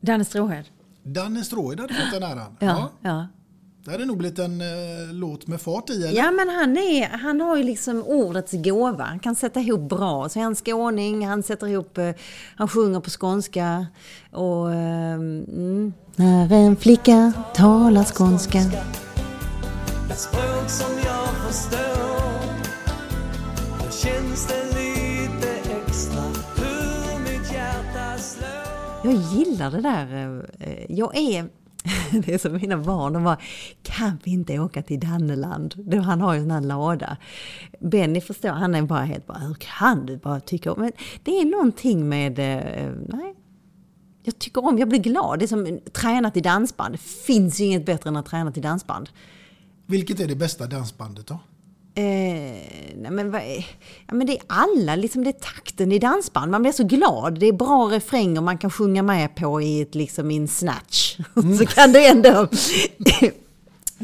[0.00, 0.64] Danne Stråhed.
[1.02, 2.56] Danne Stråhed hade fått den äran.
[2.60, 3.26] Ja, ja.
[3.86, 6.22] Det hade nog blivit en eh, låt med fart i, eller?
[6.22, 9.04] Ja, men han, är, han har ju liksom ordets gåva.
[9.04, 10.28] Han kan sätta ihop bra.
[10.28, 12.10] Så är han skåning, han sätter ihop, eh,
[12.56, 13.86] han sjunger på skånska.
[14.32, 15.92] Och, eh, mm.
[16.16, 18.58] När en flicka talar skånska.
[20.10, 21.95] Ett språk som jag förstår
[29.04, 30.44] Jag gillar det där.
[30.60, 31.48] eh, Jag är...
[32.26, 33.38] Det är som mina barn, de bara,
[33.82, 35.94] kan vi inte åka till Danneland?
[36.04, 37.16] Han har ju en sån här lada.
[37.80, 40.80] Benny förstår, han är bara helt bara, hur kan du bara tycka om?
[40.80, 43.34] Men det är någonting med, eh, nej,
[44.22, 45.38] jag tycker om, jag blir glad.
[45.38, 46.94] Det är som träna till dansband.
[46.94, 49.08] Det finns ju inget bättre än att träna till dansband.
[49.86, 51.38] Vilket är det bästa dansbandet då?
[51.98, 52.02] Eh,
[52.96, 53.42] nej men, vad
[54.06, 56.50] ja, men det är alla, liksom det är takten i dansband.
[56.50, 57.38] Man blir så glad.
[57.38, 61.18] Det är bra refränger man kan sjunga med på i, ett, liksom, i en snatch.
[61.58, 62.48] så kan du ändå,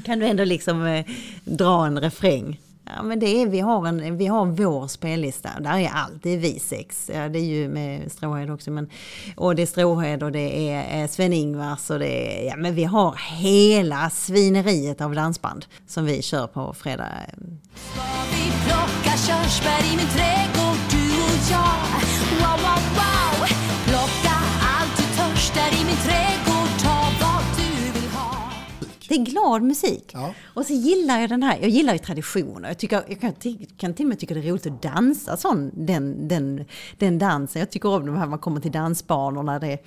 [0.04, 1.06] kan du ändå liksom, eh,
[1.44, 2.60] dra en refräng.
[2.84, 5.48] Ja, men det är, vi, har en, vi har vår spellista.
[5.60, 6.22] Där är allt.
[6.22, 7.10] Det är vi sex.
[7.14, 8.70] Ja, det är ju med Stråhed också.
[8.70, 8.90] Men,
[9.36, 12.48] och det är Stråhed och det är eh, Sven-Ingvars och det är...
[12.48, 17.08] Ja, men vi har hela svineriet av dansband som vi kör på fredag.
[17.74, 18.02] Ska
[18.32, 21.82] Vi plocka körsbär i min trädgård, du och jag.
[22.40, 22.81] Wow, wow.
[29.12, 30.14] Det är glad musik.
[30.54, 32.68] Och så gillar jag den här, jag gillar ju traditioner.
[32.68, 33.32] Jag, tycker, jag kan,
[33.76, 36.64] kan till och med tycka det är roligt att dansa sån, den, den,
[36.98, 37.60] den dansen.
[37.60, 39.78] Jag tycker om de här man kommer till dansbanorna, det,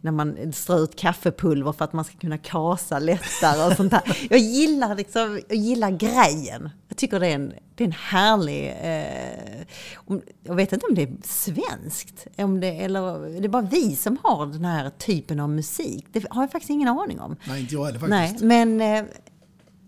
[0.00, 4.26] när man strör ut kaffepulver för att man ska kunna kasa lättare och sånt där.
[4.30, 6.70] Jag gillar, liksom, jag gillar grejen.
[6.94, 8.66] Jag tycker det är en, det är en härlig...
[8.66, 13.96] Eh, jag vet inte om det är svenskt, om det, eller det är bara vi
[13.96, 16.06] som har den här typen av musik.
[16.12, 17.36] Det har jag faktiskt ingen aning om.
[17.48, 18.44] Nej, inte jag heller Nej, faktiskt.
[18.44, 19.04] men eh,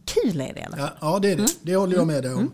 [0.05, 0.91] kul är det i alla fall.
[1.01, 1.47] Ja, ja det är det.
[1.63, 2.53] Det håller jag med dig om.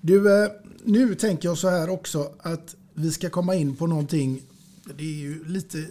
[0.00, 0.50] Du, eh,
[0.84, 4.42] nu tänker jag så här också att vi ska komma in på någonting.
[4.98, 5.84] Det är ju lite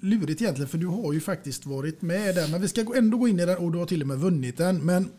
[0.00, 2.48] lurigt egentligen för du har ju faktiskt varit med där.
[2.48, 4.56] Men vi ska ändå gå in i den och du har till och med vunnit
[4.56, 4.76] den.
[4.78, 5.10] Men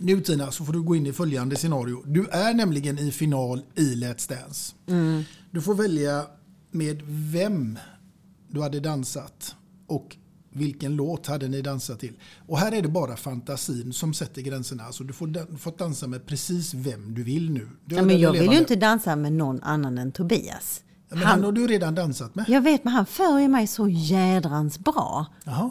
[0.00, 2.02] nu Tina så får du gå in i följande scenario.
[2.06, 4.74] Du är nämligen i final i Let's Dance.
[4.86, 5.22] Mm.
[5.50, 6.26] Du får välja
[6.70, 7.78] med vem
[8.48, 9.54] du hade dansat
[9.86, 10.16] och
[10.52, 12.12] vilken låt hade ni dansat till.
[12.46, 14.84] Och här är det bara fantasin som sätter gränserna.
[14.84, 17.68] Alltså du får, dan- får dansa med precis vem du vill nu.
[17.84, 20.80] Död Ja, men jag vill ju inte dansa med någon annan än Tobias.
[21.08, 22.44] Men Han- han har du redan dansat med.
[22.48, 25.26] Jag vet, men han för ju mig så jädrans bra.
[25.44, 25.70] Jaha.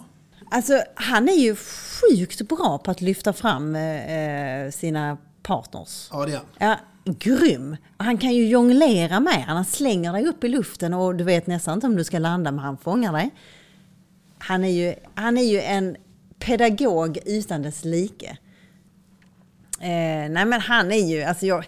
[0.52, 6.10] Alltså, han är ju sjukt bra på att lyfta fram eh, sina partners.
[6.12, 6.46] Ja, det är han.
[6.60, 6.78] Ja,
[7.20, 7.78] grym.
[7.98, 9.44] Han kan ju jonglera med.
[9.44, 12.52] Han slänger dig upp i luften och du vet nästan inte om du ska landa,
[12.52, 13.30] men han fångar dig.
[14.38, 15.96] Han är ju, han är ju en
[16.40, 18.38] pedagog utan dess like.
[19.82, 21.66] Eh, nej men han är ju, alltså jag,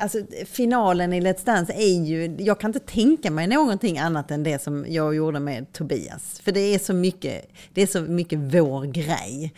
[0.00, 4.42] alltså finalen i Let's Dance är ju, jag kan inte tänka mig någonting annat än
[4.42, 6.40] det som jag gjorde med Tobias.
[6.40, 9.54] För det är så mycket, det är så mycket vår grej.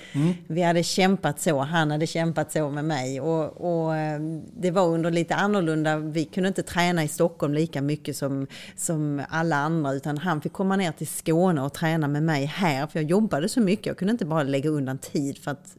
[0.46, 4.20] Vi hade kämpat så, han hade kämpat så med mig och, och eh,
[4.56, 9.22] det var under lite annorlunda, vi kunde inte träna i Stockholm lika mycket som, som
[9.28, 12.98] alla andra utan han fick komma ner till Skåne och träna med mig här för
[12.98, 15.76] jag jobbade så mycket, jag kunde inte bara lägga undan tid för att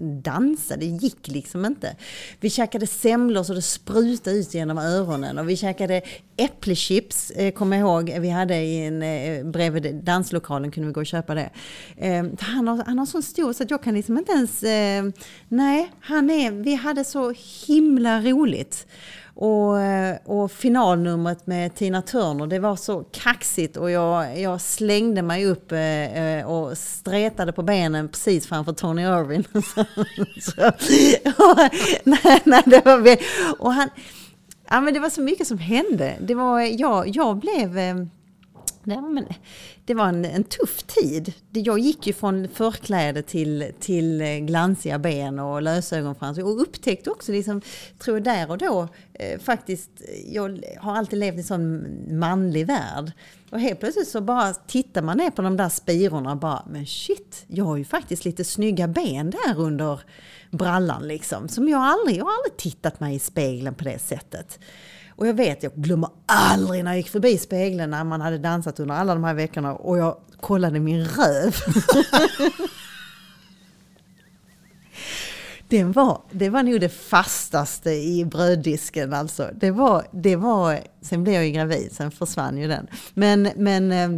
[0.00, 1.96] dansa, det gick liksom inte.
[2.40, 6.02] Vi käkade semlor så det sprutade ut genom öronen och vi käkade
[6.36, 11.00] äpplechips, eh, kommer jag ihåg, vi hade i en, eh, bredvid danslokalen kunde vi gå
[11.00, 11.50] och köpa det.
[11.96, 15.04] Eh, han, har, han har sån stor så att jag kan liksom inte ens, eh,
[15.48, 17.34] nej, han är, vi hade så
[17.66, 18.86] himla roligt.
[19.38, 25.22] Och, eh, och finalnumret med Tina Turner, det var så kaxigt och jag, jag slängde
[25.22, 29.44] mig upp eh, eh, och stretade på benen precis framför Tony Irving.
[30.40, 30.66] så,
[31.42, 31.58] och,
[32.04, 33.16] nej, nej, det var,
[33.58, 33.88] och han,
[34.70, 36.16] ja, men det var så mycket som hände.
[36.20, 37.78] Det var, jag, jag blev...
[38.88, 39.26] Ja, det var, men,
[39.84, 41.32] det var en, en tuff tid.
[41.52, 47.32] Jag gick ju från förkläde till, till eh, glansiga ben och lösögonfransar och upptäckte också,
[47.32, 47.60] liksom,
[47.98, 49.90] tror jag där och då, eh, faktiskt,
[50.26, 51.86] jag har alltid levt i en sån
[52.18, 53.12] manlig värld.
[53.50, 56.86] Och helt plötsligt så bara tittar man ner på de där spirorna och bara, men
[56.86, 60.00] shit, jag har ju faktiskt lite snygga ben där under
[60.50, 61.48] brallan liksom.
[61.48, 64.58] Som jag aldrig, jag har aldrig tittat mig i spegeln på det sättet.
[65.16, 68.80] Och jag vet, jag glömmer aldrig när jag gick förbi spegeln när man hade dansat
[68.80, 71.56] under alla de här veckorna och jag kollade min röv.
[75.68, 79.50] Den var, det var nog det fastaste i bröddisken alltså.
[79.54, 82.86] Det var, det var, sen blev jag ju gravid, sen försvann ju den.
[83.14, 84.08] Men, men eh,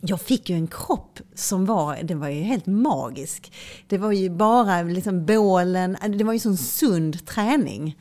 [0.00, 3.52] jag fick ju en kropp som var, den var ju helt magisk.
[3.88, 7.96] Det var ju bara liksom bålen, det var ju sån sund träning.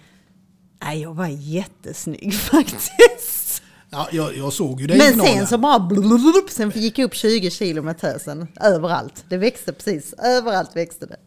[0.83, 3.61] Nej, jag var jättesnygg faktiskt.
[3.89, 7.15] Ja, jag, jag såg ju dig Men sen så bara blubblubblub, sen gick jag upp
[7.15, 8.47] 20 kilo med tösen.
[8.61, 9.25] Överallt.
[9.29, 10.13] Det växte precis.
[10.13, 11.17] Överallt växte det.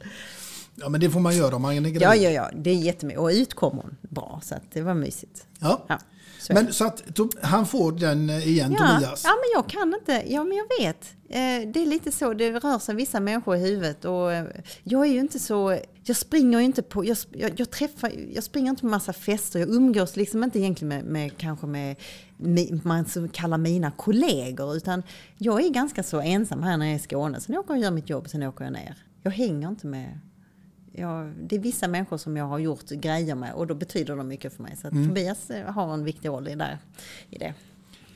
[0.74, 2.02] Ja, men det får man göra om man är gravid.
[2.02, 2.50] Ja, ja, ja.
[2.54, 3.20] Det är jättemycket.
[3.20, 5.46] Och ut kom hon bra, så att det var mysigt.
[5.59, 5.86] Ja.
[6.38, 6.62] så är det.
[6.62, 7.02] Men så att
[7.42, 9.24] han får den eh, igen, ja, Tobias.
[9.24, 10.32] ja, men jag kan inte.
[10.32, 11.15] Ja, men jag vet.
[11.28, 14.04] Eh, Det är lite så, det rör sig vissa människor i huvudet.
[14.04, 14.44] Och eh,
[14.82, 18.44] jag är ju inte så, jag springer ju inte på, jag, jag, jag träffar, jag
[18.44, 19.60] springer inte på massa fester.
[19.60, 21.96] Jag umgås liksom inte egentligen med, med kanske med,
[22.84, 24.76] man så kallar mina kollegor.
[24.76, 25.02] Utan
[25.38, 27.40] jag är ganska så ensam här när jag är i Skåne.
[27.40, 28.94] Sen åker jag och gör mitt jobb, sen åker jag ner.
[29.22, 30.18] Jag hänger inte med
[30.98, 34.28] jag, det är vissa människor som jag har gjort grejer med och då betyder de
[34.28, 34.76] mycket för mig.
[34.76, 35.08] Så Mm.
[35.08, 36.78] Tobias eh, har en viktig roll i, där,
[37.30, 37.54] i det.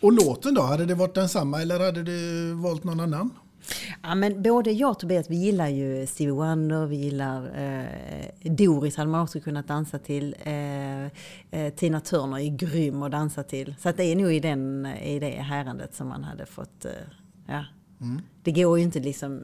[0.01, 3.30] Och låten då, hade det varit densamma eller hade du valt någon annan?
[4.03, 8.96] Ja, men både jag och Tobias, vi gillar ju Stevie Wonder, vi gillar eh, Doris
[8.96, 10.36] hade man också kunnat dansa till.
[10.42, 13.74] Eh, eh, Tina Turner är grym att dansa till.
[13.78, 16.90] Så att det är nog i, den, i det härandet som man hade fått, eh,
[17.46, 17.64] ja.
[18.01, 18.20] Mm.
[18.42, 19.42] Det går ju inte liksom,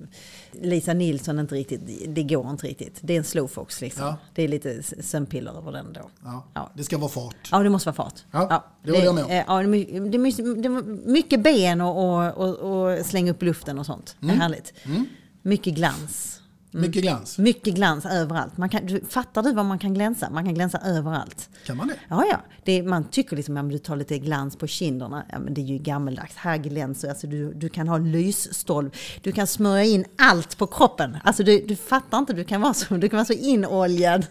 [0.52, 2.98] Lisa Nilsson inte riktigt, det går inte riktigt.
[3.00, 4.02] Det är en slowfox liksom.
[4.04, 4.16] Ja.
[4.34, 6.10] Det är lite sömnpiller över den då.
[6.54, 6.70] Ja.
[6.74, 7.48] Det ska vara fart.
[7.52, 8.24] Ja, det måste vara fart.
[8.30, 9.30] Ja, det håller jag med om.
[9.30, 14.16] eh, Ja, det, är mycket ben och, och, och, och slänga upp luften och sånt.
[14.20, 14.40] Det är Mm.
[14.40, 14.72] härligt.
[14.84, 15.06] Mm.
[15.42, 16.40] Mycket glans.
[16.74, 16.86] Mm.
[16.86, 17.38] Mycket glans.
[17.38, 18.56] Mycket glans överallt.
[18.56, 20.30] Man kan, du, fattar du vad man kan glänsa?
[20.30, 21.48] Man kan glänsa överallt.
[21.66, 21.94] Kan man det?
[22.08, 22.40] Ja, ja.
[22.64, 25.24] Det, man tycker liksom att du tar lite glans på kinderna.
[25.32, 26.36] Ja, men det är ju gammeldags.
[26.36, 28.90] Här glänser alltså du, du kan ha lysstolv.
[29.22, 31.16] Du kan smörja in allt på kroppen.
[31.24, 34.26] Alltså du, du fattar inte, du kan vara så, du kan vara så inoljad.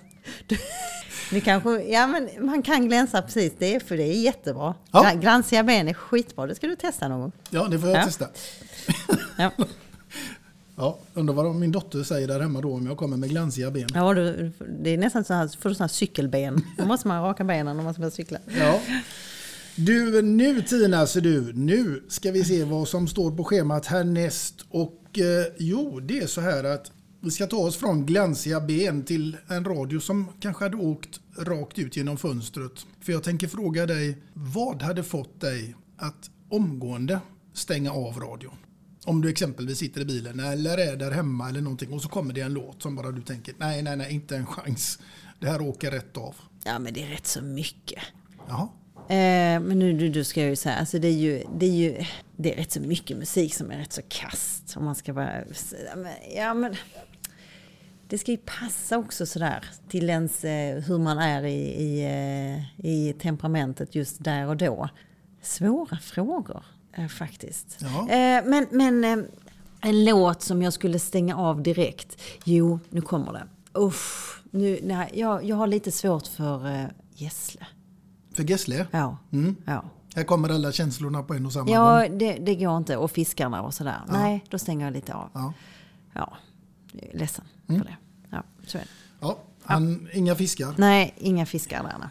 [0.48, 0.58] Du,
[1.32, 4.76] du kanske, ja, men man kan glänsa precis, det är, för det är jättebra.
[4.92, 5.00] Ja.
[5.04, 7.32] Gla- Glansiga ben är skitbra, det ska du testa någon gång.
[7.50, 8.06] Ja, det får jag Ja.
[8.06, 8.26] testa.
[9.38, 9.52] Ja.
[10.78, 13.88] Ja, undrar vad min dotter säger där hemma då om jag kommer med glansiga ben.
[13.94, 14.52] Ja, du,
[14.84, 16.62] det är nästan så här, du sådana här cykelben.
[16.78, 18.40] Då måste man raka benen om man ska börja cykla.
[18.60, 18.82] Ja.
[19.76, 24.66] Du, nu Tina, så du, nu ska vi se vad som står på schemat härnäst.
[24.70, 29.04] Och eh, jo, det är så här att vi ska ta oss från glansiga ben
[29.04, 32.86] till en radio som kanske hade åkt rakt ut genom fönstret.
[33.02, 37.20] För jag tänker fråga dig, vad hade fått dig att omgående
[37.54, 38.56] stänga av radion?
[39.06, 42.34] Om du exempelvis sitter i bilen eller är där hemma eller någonting och så kommer
[42.34, 45.00] det en låt som bara du tänker, nej, nej, nej, inte en chans.
[45.40, 46.36] Det här åker rätt av.
[46.64, 48.04] Ja, men det är rätt så mycket.
[48.48, 48.70] Jaha.
[48.96, 51.72] Eh, men nu, nu, nu ska jag ju säga, alltså det är ju, det är
[51.72, 54.78] ju det är rätt så mycket musik som är rätt så kast.
[54.78, 55.44] Om man ska bara
[56.36, 56.76] ja men
[58.08, 62.86] det ska ju passa också sådär till ens eh, hur man är i, i, eh,
[62.86, 64.90] i temperamentet just där och då.
[65.42, 66.66] Svåra frågor
[67.10, 67.78] faktiskt.
[67.82, 68.10] Ja.
[68.10, 69.26] Eh, men men eh,
[69.82, 72.22] en låt som jag skulle stänga av direkt.
[72.44, 73.48] Jo, nu kommer det.
[73.74, 76.86] Uff, nu, nej, jag, jag har lite svårt för eh,
[77.16, 77.68] Gessle.
[78.34, 78.88] För Gessle?
[78.92, 79.18] Ja.
[79.32, 79.56] Mm.
[79.66, 79.84] ja.
[80.16, 82.18] Här kommer alla känslorna på en och samma Ja, gång.
[82.18, 82.98] det, det går inte.
[82.98, 84.02] Och fiskarna och sådär.
[84.08, 84.14] Ja.
[84.14, 85.30] Nej, då stänger jag lite av.
[85.34, 85.54] Ja.
[86.14, 86.34] Ja,
[86.92, 87.82] jag är ledsen Mm.
[87.82, 87.98] för det.
[88.30, 88.88] Ja, så är det.
[89.20, 90.74] Ja, han, Inga fiskar.
[90.78, 91.96] Nej, inga fiskar där.
[92.00, 92.10] nej.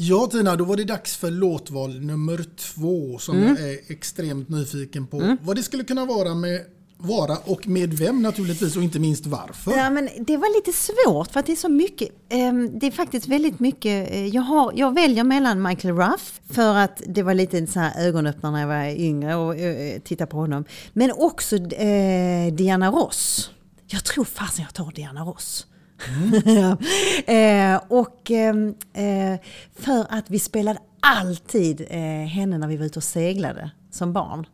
[0.00, 3.48] Ja Tina, då var det dags för låtval nummer två som Mm.
[3.48, 5.20] jag är extremt nyfiken på.
[5.20, 5.36] Mm.
[5.42, 6.60] Vad det skulle kunna vara med
[7.00, 9.76] vara och med vem naturligtvis och inte minst varför.
[9.76, 12.08] Ja, men det var lite svårt för att det är så mycket.
[12.28, 14.10] ehm, det är faktiskt väldigt mycket.
[14.10, 18.06] eh, jag, har, jag väljer mellan Michael Ruff för att det var lite så här
[18.06, 20.64] ögonöppnare när jag var yngre och uh, titta på honom.
[20.92, 23.50] Men också eh, Diana Ross.
[23.86, 25.66] Jag tror fasen jag tar Diana Ross.
[27.26, 29.40] eh, och ehm, eh,
[29.78, 34.46] för att vi spelade alltid eh, henne när vi var ute och seglade som barn.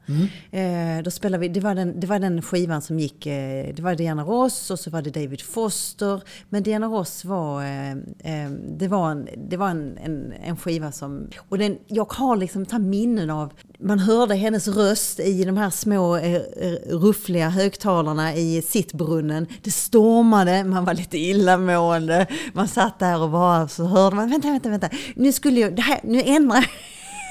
[0.50, 3.82] Eh, då spelade vi, det, var den, det var den skivan som gick, eh, det
[3.82, 6.22] var Diana Ross och så var det David Foster.
[6.48, 10.92] Men Diana Ross var, eh, eh, det var, en, det var en, en, en skiva
[10.92, 15.56] som, och den, jag har liksom här minnen av, man hörde hennes röst i de
[15.56, 19.46] här små eh, eh, ruffliga högtalarna i sittbrunnen.
[19.62, 24.48] Det stormade, man var lite illamående, man satt där och bara så hörde man, vänta,
[24.50, 26.66] vänta, vänta, nu skulle jag, det här, nu ändrar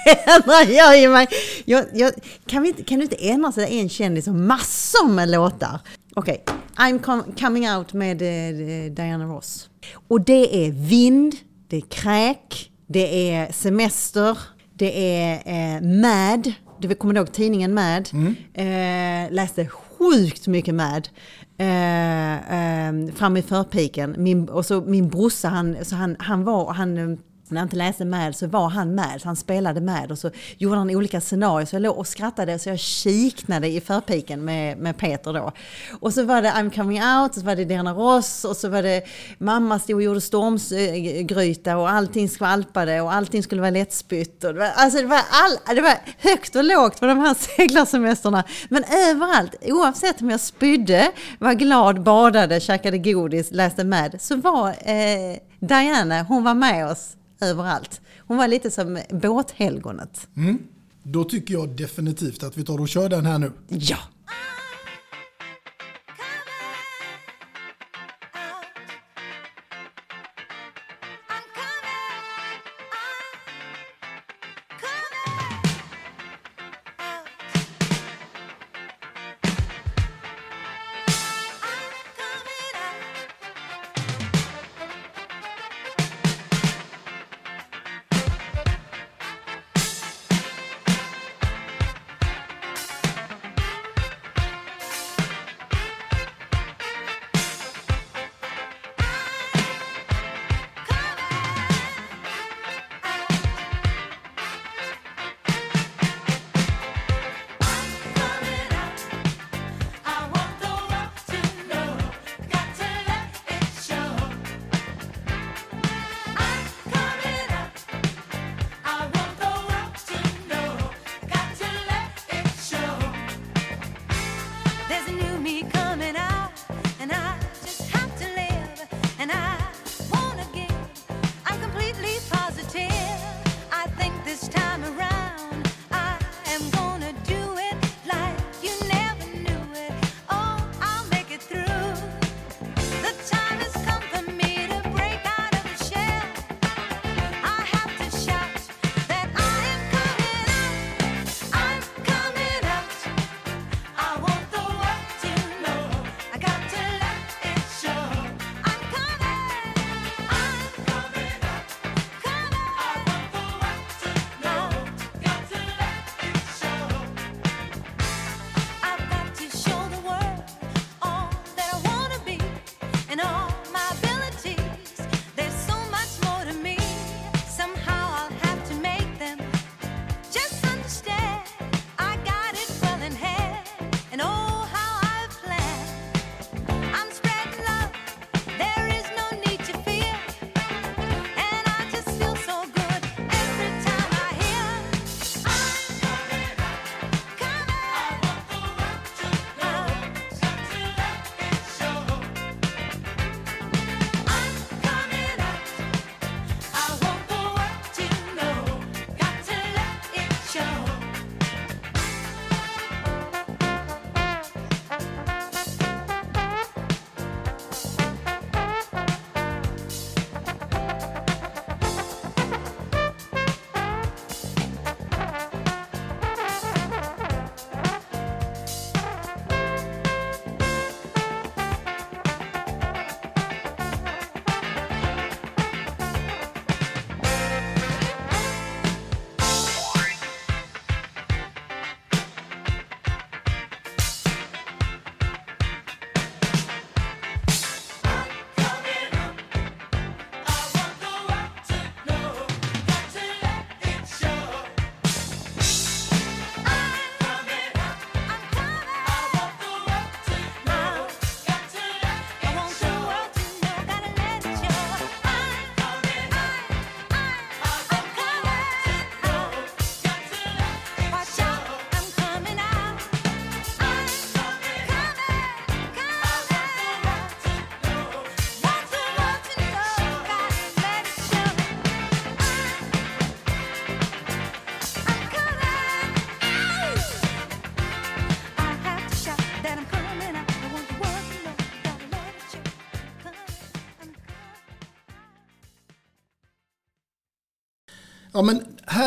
[0.06, 1.28] ändrar jag ju mig.
[1.66, 2.14] Jag, jag,
[2.46, 5.30] kan, vi inte, kan du inte ändra så det är en kändis och massor med
[5.30, 5.80] låtar?
[6.16, 6.44] Okej,
[6.76, 9.70] I'm com coming out med eh, Diana Ross.
[10.08, 11.36] Och det är vind,
[11.68, 14.38] det är kräk, det är semester,
[14.74, 16.54] det är eh, Mad.
[16.80, 18.10] Du kommer ihåg tidningen Mad?
[18.54, 21.10] Eh, läste sjukt mycket Mad.
[21.58, 24.16] Eh, eh, fram i förpiken.
[24.18, 27.18] Min, och så min brorsa, han, så han, han var, han eh,
[27.54, 30.32] när jag inte läste med så var han med, så han spelade med och så
[30.58, 31.66] gjorde han olika scenarier.
[31.66, 35.52] Så jag låg och skrattade så jag kiknade i förpiken med, med Peter då.
[36.00, 38.70] Och så var det I'm coming out, och så var det Diana Ross och så
[38.70, 39.04] var det
[39.38, 44.44] mamma stod och gjorde stormgryta och allting skvalpade och allting skulle vara lättspytt.
[44.44, 47.34] Och det, var, alltså det, var all, det var högt och lågt på de här
[47.58, 48.44] seglarsemestrarna.
[48.70, 54.70] Men överallt, oavsett om jag spydde, var glad, badade, käkade godis, läste med, så var
[54.70, 58.02] eh, Diana, hon var med oss överallt.
[58.20, 60.28] Hon var lite som båthelgonet.
[60.36, 60.60] Mm.
[61.04, 63.52] Då tycker jag definitivt att vi tar och kör den här nu.
[63.68, 63.98] Ja!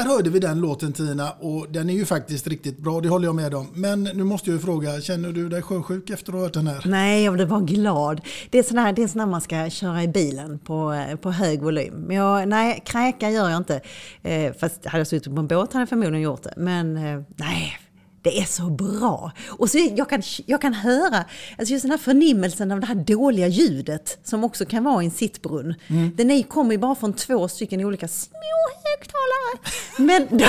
[0.06, 3.34] Hörde vi den låten Tina och den är ju faktiskt riktigt bra, det håller jag
[3.34, 3.68] med om.
[3.74, 6.66] Men nu måste jag ju fråga, känner du dig sjösjuk efter att ha hört den
[6.66, 6.82] här?
[6.84, 8.20] Nej, jag blev bara glad.
[8.50, 11.16] Det är sån här, det är sån här man ska köra i bilen på, eh,
[11.16, 11.94] på hög volym.
[11.94, 13.80] Men jag, nej, kräka gör jag inte.
[14.22, 16.54] Eh, fast hade jag suttit på en båt hade jag förmodligen gjort det.
[16.56, 17.78] Men eh, nej,
[18.26, 19.32] det är så bra.
[19.48, 21.24] Och så jag kan, jag kan höra,
[21.58, 25.04] alltså just den här förnimmelsen av det här dåliga ljudet som också kan vara i
[25.04, 25.74] en sittbrunn.
[25.86, 26.10] Mm.
[26.16, 28.38] Den är, kommer ju bara från två stycken olika små
[28.84, 29.72] högtalare.
[29.98, 30.40] Men,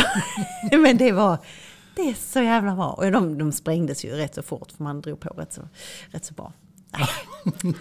[0.81, 1.37] men det var,
[1.95, 2.91] det är så jävla bra.
[2.91, 5.61] Och de, de sprängdes ju rätt så fort för man drog på rätt så,
[6.11, 6.53] rätt så bra.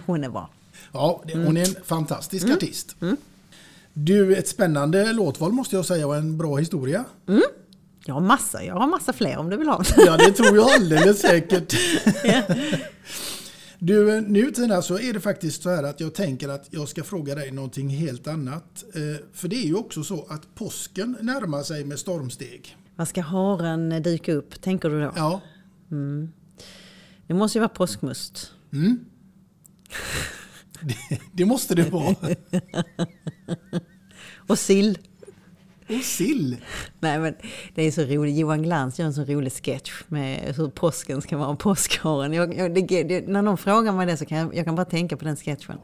[0.05, 0.49] Hon är bra.
[0.91, 2.57] Ja, hon är en fantastisk Mm.
[2.57, 2.95] artist.
[3.93, 7.05] Du, ett spännande låtval måste jag säga och en bra historia.
[7.27, 7.41] Mm.
[8.07, 9.83] Jag har massa, jag har massa fler om du vill ha.
[9.97, 11.73] Ja, det tror jag alldeles säkert.
[13.79, 17.03] Du, nu Tina så är det faktiskt så här att jag tänker att jag ska
[17.03, 18.83] fråga dig någonting helt annat.
[18.95, 22.77] Eh, För det är ju också så att påsken närmar sig med stormsteg.
[22.95, 25.13] Vad ska haren dyka upp, tänker du då?
[25.15, 25.41] Ja.
[25.91, 26.31] Mm.
[27.27, 28.51] Det måste ju vara påskmust.
[28.73, 28.99] Mm.
[30.81, 32.15] Det, det måste det vara.
[34.47, 34.97] Och sill.
[35.89, 36.57] Och sill?
[36.99, 37.35] Nej men
[37.75, 38.37] det är så roligt.
[38.37, 42.33] Johan Glans gör en så rolig sketch med hur påsken ska vara påskharen.
[42.33, 44.85] Jag, jag, det, det, när någon frågar mig det så kan jag, jag kan bara
[44.85, 45.77] tänka på den sketchen.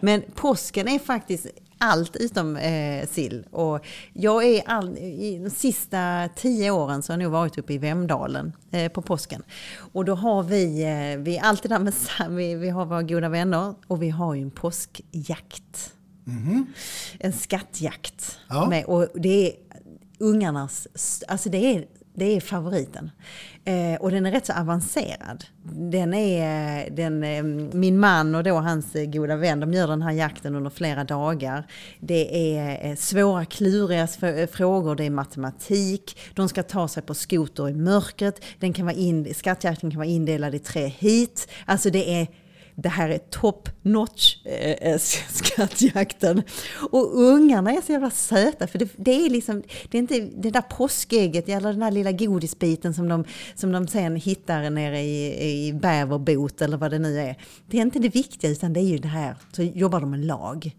[0.00, 1.46] Men påsken är faktiskt
[1.78, 3.44] allt utom eh, sill.
[3.50, 7.72] Och jag är all, I de sista tio åren så har jag nog varit uppe
[7.72, 9.42] i Vemdalen eh, på påsken.
[9.92, 11.94] Och då har vi, eh, vi är alltid där med,
[12.36, 15.94] vi, vi har våra goda vänner och vi har ju en påskjakt.
[17.18, 18.38] En skattjakt.
[18.48, 18.68] Ja.
[18.68, 19.52] Med, och det är
[20.18, 20.88] ungarnas,
[21.28, 21.84] alltså det är,
[22.14, 23.10] det är favoriten.
[23.64, 25.44] Eh, och den är rätt så avancerad.
[25.72, 27.42] Den är, den, eh,
[27.74, 31.04] min man och då hans eh, goda vän, de gör den här jakten under flera
[31.04, 31.66] dagar.
[32.00, 34.06] Det är eh, svåra, kluriga
[34.46, 38.96] frågor, det är matematik, de ska ta sig på skoter i mörkret, den kan vara
[38.96, 41.48] in, skattjakten kan vara indelad i tre hit.
[41.66, 42.28] Alltså det är
[42.82, 44.98] det här är top notch eh, eh
[45.28, 46.42] skattjakten.
[46.90, 50.50] Och ungarna är så jävla söta för det, det är liksom, det är inte det
[50.50, 53.24] där påskägget eller den där lilla godisbiten som de,
[53.54, 57.36] som de sen hittar nere i, i bäverbot eller vad det nu är.
[57.66, 60.24] Det är inte det viktiga utan det är ju det här, så jobbar de med
[60.24, 60.76] lag.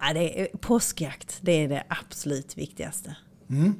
[0.00, 3.16] Ja, det är, eh, påskjakt, det är det absolut viktigaste.
[3.50, 3.74] Mm.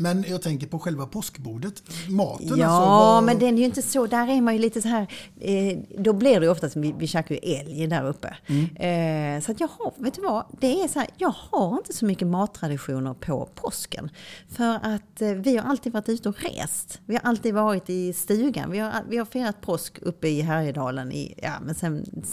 [0.00, 2.90] Men jag tänker på själva påskbordet, maten Ja, alltså.
[2.90, 5.06] vad- men den är ju inte så, där är man ju lite så här,
[5.40, 8.36] eh, då blir det ju oftast, vi, vi käkar ju älg där uppe.
[8.46, 9.36] Mm.
[9.36, 11.92] Eh, så att jag har, vet du vad, det är så här, jag har inte
[11.92, 14.10] så mycket mattraditioner på påsken.
[14.48, 17.00] För att eh, vi har alltid varit ute och rest.
[17.06, 18.70] Vi har alltid varit i stugan.
[18.70, 22.24] Vi har, vi har firat påsk uppe i Härjedalen i, ja men sen,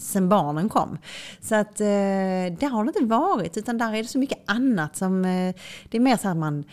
[0.00, 0.98] sen barnen kom.
[1.40, 4.96] Så att eh, där har det inte varit, utan där är det så mycket annat
[4.96, 5.54] som, eh,
[5.90, 6.64] det är mer så här man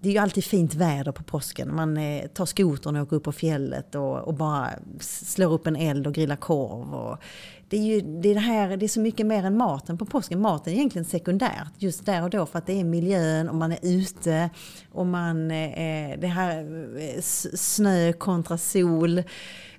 [0.00, 1.74] det är ju alltid fint väder på påsken.
[1.74, 5.76] Man eh, tar skotern och åker upp på fjället och, och bara slår upp en
[5.76, 6.94] eld och grillar korv.
[6.94, 7.18] Och
[7.68, 10.04] det, är ju, det, är det, här, det är så mycket mer än maten på
[10.06, 10.40] påsken.
[10.40, 13.72] Maten är egentligen sekundärt just där och då för att det är miljön och man
[13.72, 14.50] är ute.
[14.92, 16.58] Och man, eh, eh det här
[16.98, 17.20] eh,
[17.54, 19.22] snö kontra sol.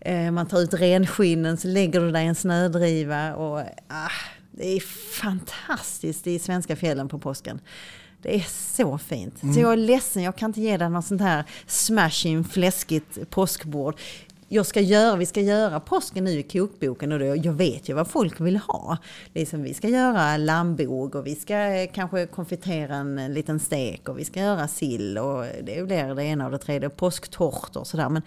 [0.01, 3.35] Eh, man tar ut renskinnen så lägger du dig i en snödriva.
[3.35, 4.11] Och, ah,
[4.51, 4.79] det är
[5.21, 7.59] fantastiskt i svenska fjällen på påsken.
[8.21, 8.45] Det är
[8.75, 9.43] så fint.
[9.43, 9.55] Mm.
[9.55, 13.95] Så jag är ledsen, jag kan inte ge dig något sånt här smashing fläskigt påskbord.
[14.51, 17.93] Jag ska göra, vi ska göra påsken nu i kokboken och då, jag vet ju
[17.93, 18.97] vad folk vill ha.
[19.33, 24.09] Liksom, vi ska göra lammbog och vi ska eh, kanske konfitera en, en liten stek
[24.09, 27.87] och vi ska göra sill och det blir det ena och det tredje, påsktårtor och
[27.87, 28.09] sådär.
[28.09, 28.21] Men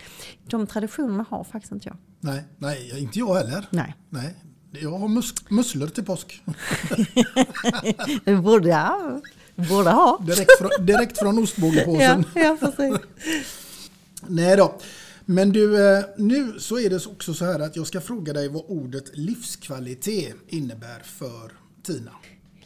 [0.47, 1.97] de traditionerna har faktiskt inte jag.
[2.21, 3.67] Nej, nej, inte jag heller.
[3.71, 3.95] Nej.
[4.11, 4.35] nej.
[4.71, 6.43] Jag har mus musslor till påsk.
[8.25, 9.23] Det borde jag
[9.55, 10.19] borde ha.
[10.19, 12.25] Direkt från, direkt från ostbågepåsen.
[12.35, 12.99] Ja, ja, precis.
[14.27, 14.79] Nej då.
[15.33, 18.49] Men du, eh, nu så är det också så här att jag ska fråga dig
[18.49, 21.53] vad ordet livskvalitet innebär för
[21.83, 22.11] Tina.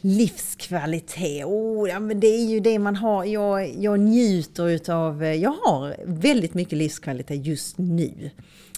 [0.01, 3.25] Livskvalitet, oh, ja, men det är ju det man har.
[3.25, 8.31] Jag, jag njuter utav, eh, jag har väldigt mycket livskvalitet just nu.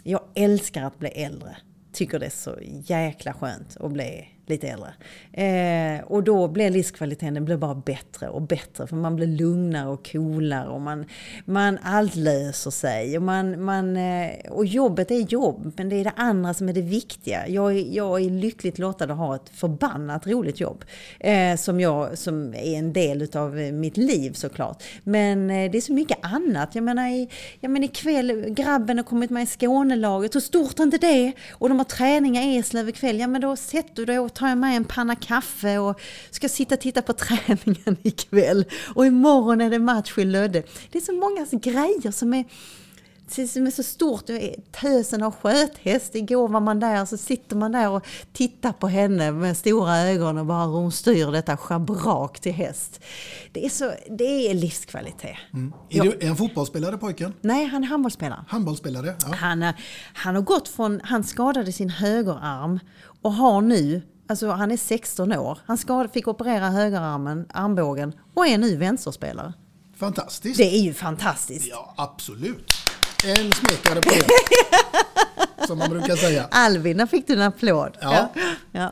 [0.03, 1.57] Jag älskar att bli äldre.
[1.93, 2.55] Tycker det är så
[2.85, 4.93] jäkla skönt att bli lite äldre.
[5.33, 8.87] Eh, och då blir livskvaliteten den blir bara bättre och bättre.
[8.87, 11.05] För man blir lugnare och coolare och man,
[11.45, 13.17] man allt löser sig.
[13.17, 16.73] Och, man, man, eh, och jobbet är jobb, men det är det andra som är
[16.73, 17.47] det viktiga.
[17.47, 20.85] Jag, är- jag är lyckligt lottad att ha ett förbannat roligt jobb.
[21.19, 24.83] Eh, som, jag, som är en del utav mitt liv såklart.
[25.03, 26.75] Men eh, det är så mycket annat.
[26.75, 30.35] Jag menar, i, jag menar ikväll, grabben har kommit med i Skånelaget.
[30.35, 31.31] Hur stort är inte det?
[31.51, 33.19] Och de har träning i Eslöv ikväll.
[33.19, 36.01] Ja men då sätter du dig och tar jag med en panna kaffe och
[36.31, 38.65] ska sitta och titta på träningen ikväll.
[38.95, 40.63] Och imorgon är det match i Lödde.
[40.91, 42.45] Det är så många grejer som är
[43.29, 44.23] som är så stort.
[44.71, 46.15] Tösen har sköthäst.
[46.15, 50.37] Igår var man där så sitter man där och tittar på henne med stora ögon
[50.37, 52.99] och bara hon styr detta schabrak till häst.
[53.51, 55.37] Det är, så, det är livskvalitet.
[55.53, 55.73] Mm.
[55.89, 57.33] Är, du, är han fotbollsspelare pojken?
[57.41, 58.45] Nej, han är handbollsspelare.
[58.47, 59.15] Handbollsspelare?
[59.25, 59.35] Ja.
[59.35, 59.73] Han,
[60.13, 62.79] han har gått från, han skadade sin högerarm
[63.21, 68.57] och har nu, alltså han är 16 år, han fick operera högerarmen, armbågen och är
[68.57, 69.53] nu vänsterspelare.
[69.95, 70.57] Fantastiskt.
[70.57, 71.67] Det är ju fantastiskt.
[71.69, 72.71] Ja, absolut.
[73.25, 75.67] En smekare på det.
[75.67, 76.47] som man brukar säga.
[76.51, 77.97] Albin, där fick du en applåd.
[78.01, 78.31] Ja.
[78.71, 78.91] Ja.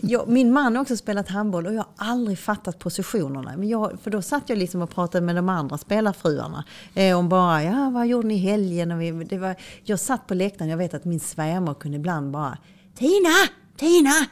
[0.00, 3.56] Ja, min man har också spelat handboll och jag har aldrig fattat positionerna.
[3.56, 6.64] Men jag, för då satt jag liksom och pratade med de andra spelarfruarna.
[6.94, 8.92] Eh, om bara, ja vad gjorde ni i helgen?
[8.92, 12.30] Och vi, det var, jag satt på läktaren, jag vet att min svärmor kunde ibland
[12.30, 12.58] bara,
[12.94, 13.34] Tina,
[13.78, 14.26] Tina!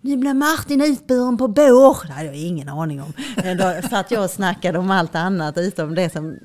[0.00, 2.06] Nu blir Martin utburen på bår.
[2.06, 3.12] Det hade jag ingen aning om.
[3.58, 6.38] Då satt jag och snackade om allt annat utom det som,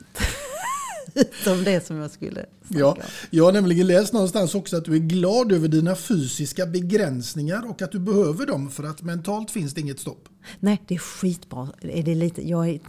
[1.14, 2.98] utom det som jag skulle Ja,
[3.30, 7.82] jag har nämligen läst någonstans också att du är glad över dina fysiska begränsningar och
[7.82, 10.30] att du behöver dem för att mentalt finns det inget stopp.
[10.60, 11.68] Nej, det är skitbra.
[11.82, 12.80] Är det, lite, jag är,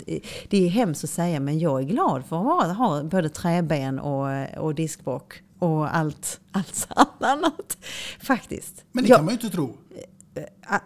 [0.48, 4.59] det är hemskt att säga, men jag är glad för att ha både träben och,
[4.59, 6.89] och diskbock och allt, allt
[7.20, 7.76] annat.
[8.20, 8.84] Faktiskt.
[8.93, 9.76] Men det jag, kan man ju inte tro.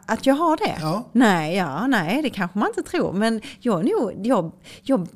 [0.07, 0.77] Att jag har det?
[0.81, 1.09] Ja.
[1.13, 3.13] Nej, ja, nej, det kanske man inte tror.
[3.13, 5.09] Men jag, nog, jag, jag,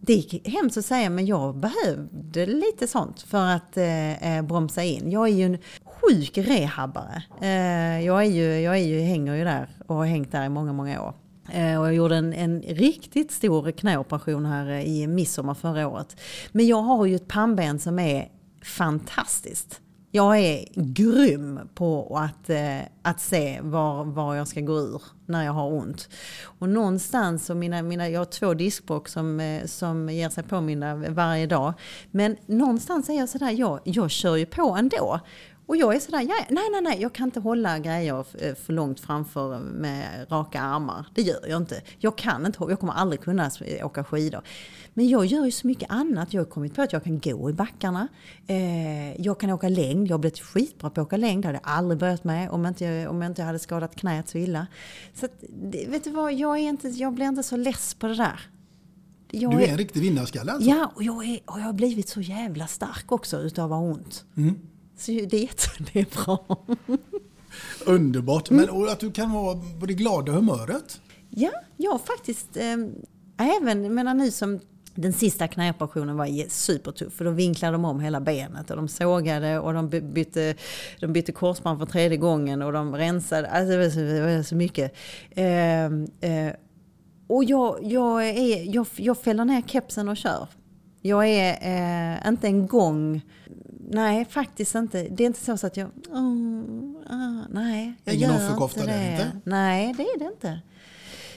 [0.00, 4.82] det är hemskt att säga, men jag behövde lite sånt för att eh, eh, bromsa
[4.82, 5.10] in.
[5.10, 7.22] Jag är ju en sjuk rehabbare.
[7.40, 10.48] Eh, jag, är ju, jag är ju, hänger ju där och har hängt där i
[10.48, 11.14] många, många år.
[11.52, 16.16] Eh, Och jag gjorde en, en riktigt stor knäoperation här i midsommar förra året.
[16.52, 18.28] Men jag har ju ett pannben som är
[18.62, 19.80] fantastiskt.
[20.10, 25.44] Jag är grym på att, eh, att se var, var jag ska gå ur när
[25.44, 26.08] jag har ont.
[26.42, 30.60] Och någonstans, så mina, mina, jag har två diskbråck som, eh, som ger sig på
[30.60, 31.72] mina varje dag.
[32.10, 35.20] Men någonstans är jag sådär, jag, jag kör ju på ändå.
[35.68, 38.72] Och jag är sådär, ja, nej, nej, nej, jag kan inte hålla grejer f- för
[38.72, 41.06] långt framför med raka armar.
[41.14, 41.82] Det gör jag inte.
[41.98, 43.50] Jag kan inte, jag kommer aldrig kunna
[43.82, 44.42] åka skidor.
[44.94, 46.32] Men jag gör ju så mycket annat.
[46.34, 48.08] Jag har kommit på att jag kan gå i backarna.
[48.46, 50.06] Eh, jag kan åka längd.
[50.08, 51.42] Jag har blivit skitbra på att åka längd.
[51.42, 54.28] Det hade jag aldrig börjat med om jag inte, om jag inte hade skadat knät
[54.28, 54.66] så illa.
[55.14, 55.32] Så att,
[55.88, 58.40] vet du vad, jag, är inte, jag blir inte så less på det där.
[59.30, 60.70] Jag Du är en riktig vinnarskalle alltså?
[60.70, 63.84] Ja, och jag, är, och jag har blivit så jävla stark också utav att ha
[63.86, 64.24] ont.
[64.36, 64.54] Mm.
[64.98, 66.58] Så det är, jätte- det är bra.
[67.86, 68.50] Underbart.
[68.50, 71.00] Men och att du kan vara på det glada humöret.
[71.30, 72.76] Ja, jag har faktiskt eh,
[73.56, 74.60] även, jag menar nu som
[74.94, 79.58] den sista knäoperationen var supertuff för då vinklade de om hela benet och de sågade
[79.58, 80.54] och de by- bytte,
[81.00, 83.48] de bytte korsband för tredje gången och de rensade.
[83.50, 84.92] Alltså det var så, det var så mycket.
[85.30, 86.54] Eh, eh,
[87.26, 90.48] och jag, jag, är, jag, jag fäller ner kepsen och kör.
[91.02, 91.52] Jag är
[92.22, 93.20] eh, inte en gång
[93.90, 95.02] Nej, faktiskt inte.
[95.02, 95.90] Det är inte så att jag...
[96.10, 99.10] Mm, ah, nej, jag Ingen offerkofta där, det.
[99.12, 99.40] inte?
[99.44, 100.60] Nej, det är det inte.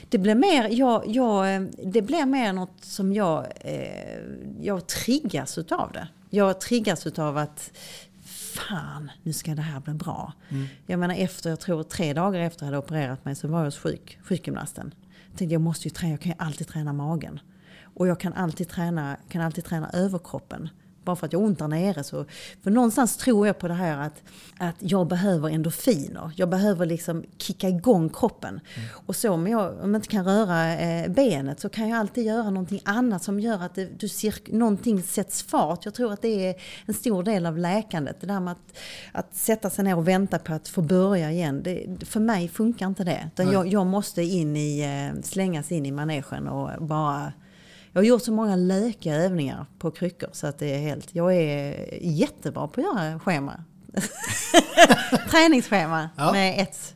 [0.08, 4.18] Det blir mer, jag, jag, det blir mer något som jag, eh,
[4.60, 6.08] jag triggas utav det.
[6.30, 7.72] Jag triggas utav att
[8.54, 10.32] fan, nu ska det här bli bra.
[10.48, 10.66] Mm.
[10.86, 13.64] Jag menar efter, jag tror tre dagar efter jag hade opererat mig så var jag
[13.64, 14.94] hos sjuk, sjukgymnasten.
[15.30, 17.40] Jag tänkte jag måste ju träna, jag kan ju alltid träna magen.
[17.94, 20.68] Och jag kan alltid träna, kan alltid träna överkroppen.
[21.04, 22.04] Bara för att jag har ont där nere.
[22.04, 22.24] Så,
[22.62, 24.22] för någonstans tror jag på det här att,
[24.58, 26.30] att jag behöver endorfiner.
[26.36, 28.60] Jag behöver liksom kicka igång kroppen.
[29.06, 32.24] Och så om jag, om jag inte kan röra eh, benet så kan jag alltid
[32.24, 35.84] göra någonting annat som gör att det, du ser, någonting sätts fart.
[35.84, 36.54] Jag tror att det är
[36.86, 38.20] en stor del av läkandet.
[38.20, 38.78] Det där med att,
[39.12, 41.62] att sätta sig ner och vänta på att få börja igen.
[41.62, 43.30] Det, för mig funkar inte det.
[43.36, 47.32] Jag, jag måste in i, eh, slängas in i manegen och bara
[47.92, 51.14] jag har gjort så många lökiga övningar på kryckor så att det är helt...
[51.14, 53.64] Jag är jättebra på att göra schema.
[55.30, 56.32] Träningsschema Ja.
[56.32, 56.94] med ett,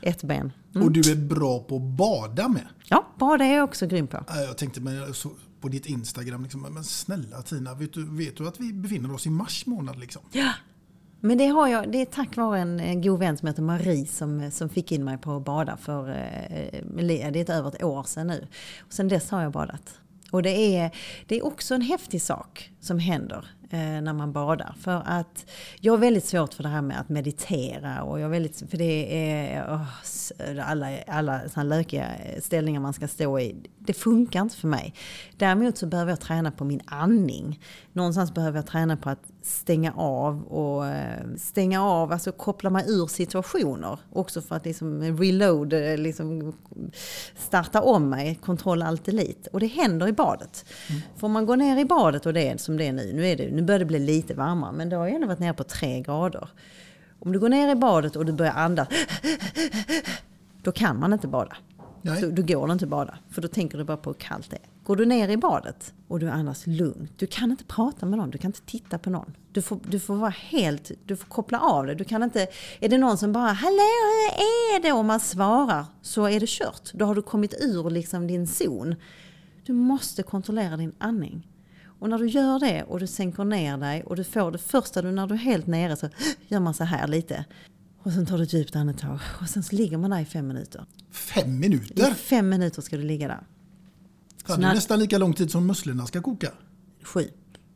[0.00, 0.52] ett ben.
[0.74, 0.86] Mm.
[0.86, 2.66] Och du är bra på att bada med.
[2.88, 4.24] Ja, bada är jag också grym på.
[4.28, 8.36] Ja, Jag tänkte men såg på ditt Instagram, liksom, men snälla Tina, vet du, vet
[8.36, 9.98] du att vi befinner oss i mars månad?
[9.98, 10.22] Liksom?
[10.32, 10.50] Ja.
[11.20, 14.06] Men det, har jag, det är tack vare en, en god vän som heter Marie
[14.06, 17.82] som, som fick in mig på att bada för eh, det är ett över ett
[17.82, 18.46] år sedan nu.
[18.78, 19.98] Och sen dess har jag badat.
[20.34, 20.90] Och det är,
[21.26, 23.46] det är också en häftig sak som händer.
[23.70, 24.74] eh, när man badar.
[24.80, 25.46] För att
[25.80, 28.02] jag har väldigt svårt för det här med att meditera.
[28.02, 30.32] Och jag har väldigt, för det är s-
[30.64, 32.06] alla, alla såna lökiga
[32.40, 33.56] ställningar man ska stå i.
[33.78, 34.94] Det funkar inte för mig.
[35.36, 37.60] Däremot så behöver jag träna på min andning.
[37.92, 42.84] Någonstans behöver jag träna på att stänga av och eh, stänga av, alltså koppla mig
[42.88, 43.98] ur situationer.
[44.12, 46.52] Också för att liksom reload, eh, liksom
[47.36, 49.48] starta om mig, kontroll allt elit.
[49.52, 50.64] Och det händer i badet.
[51.16, 53.26] För om man går ner i badet och det är som det är nu, nu,
[53.26, 55.54] är det, nu börjar det bli lite varmare, men det har ju ändå varit nere
[55.54, 56.48] på tre grader.
[57.18, 58.88] Om du går ner i badet och du börjar andas,
[60.62, 61.56] då kan man inte bada.
[62.20, 64.50] Så då går det inte att bada, för då tänker du bara på hur kallt
[64.50, 64.62] det är.
[64.84, 68.30] Går du ner i badet och du andas lugnt, du kan inte prata med någon,
[68.30, 69.36] du kan inte titta på någon.
[69.52, 71.94] Du får, du får vara helt, du får koppla av det.
[71.94, 72.46] Du kan inte,
[72.80, 74.44] är det någon som bara ”Hallå, hur
[74.76, 76.92] är det?” och man svarar, så är det kört.
[76.92, 78.94] Då har du kommit ur liksom din zon.
[79.66, 81.48] Du måste kontrollera din andning.
[82.04, 85.02] Och när du gör det och du sänker ner dig och du får det första,
[85.02, 86.08] du, när du är helt nere så
[86.48, 87.44] gör man så här lite.
[88.02, 90.46] Och sen tar du ett djupt andetag och sen så ligger man där i fem
[90.48, 90.84] minuter.
[91.10, 92.14] Fem I minuter?
[92.14, 93.36] fem minuter ska du ligga där.
[93.36, 96.50] Fan, det är när- nästan lika lång tid som musslorna ska koka.
[97.02, 97.28] Sju.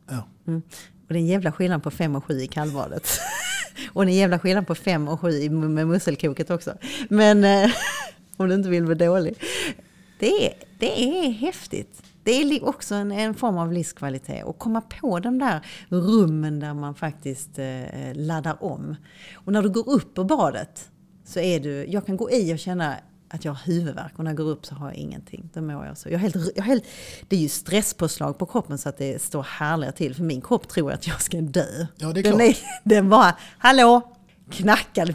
[0.09, 0.27] Ja.
[0.47, 0.61] Mm.
[1.07, 3.07] Och det är en jävla skillnad på fem och sju i kallbadet.
[3.93, 6.73] och det är en jävla skillnad på fem och sju i- med musselkoket också.
[7.09, 7.71] Men eh,
[8.37, 9.35] om du inte vill bli dålig.
[10.19, 12.03] Det är, det är häftigt.
[12.23, 14.45] Det är också en, en form av livskvalitet.
[14.45, 18.95] att komma på de där rummen där man faktiskt eh, laddar om.
[19.33, 20.89] Och när du går upp ur badet
[21.25, 22.95] så är du, jag kan gå i och känna
[23.29, 25.49] att jag har huvudvärk och när jag går upp så har jag ingenting.
[25.53, 26.09] Då mår jag så.
[26.09, 26.83] Jag är helt, jag är helt,
[27.27, 30.15] det är ju stresspåslag på kroppen så att det står härliga till.
[30.15, 31.87] För min kropp tror att jag ska dö.
[31.97, 32.55] Ja, det är den, klart.
[32.83, 34.15] den bara, hallå,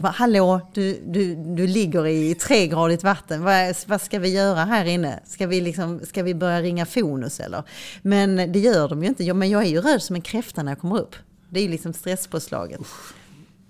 [0.01, 3.43] bara, hallå, du, du, du ligger i tregradigt vatten.
[3.43, 5.19] Vad, vad ska vi göra här inne?
[5.25, 7.63] Ska vi, liksom, ska vi börja ringa Fonus eller?
[8.01, 9.23] Men det gör de ju inte.
[9.23, 11.15] Ja, men jag är ju röd som en kräfta när jag kommer upp.
[11.49, 12.81] Det är ju liksom stresspåslaget.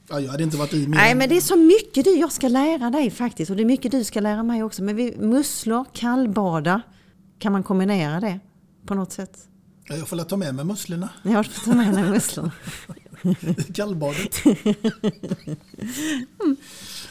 [0.10, 0.98] Ja, jag hade inte varit i mer.
[0.98, 3.52] Nej, men det är så mycket du, jag ska lära dig faktiskt.
[3.52, 4.84] Och det är mycket du ska lära mig också.
[4.84, 6.82] Men vi, musslor, kallbada,
[7.40, 8.40] kan man kombinera det
[8.86, 9.38] på något sätt?
[9.88, 12.52] Ja, Jag får la ta med mig musslorna Jag får ta med mig musslorna.
[13.70, 14.36] i kallbadet.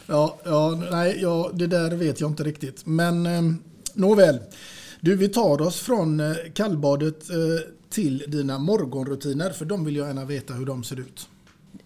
[0.06, 2.86] Ja, ja, nej, ja, det där vet jag inte riktigt.
[2.86, 3.42] Men eh,
[3.94, 4.38] nåväl.
[5.00, 7.36] Du, vi tar oss från eh, kallbadet eh,
[7.90, 9.50] till dina morgonrutiner.
[9.50, 11.28] För de vill jag gärna veta hur de ser ut.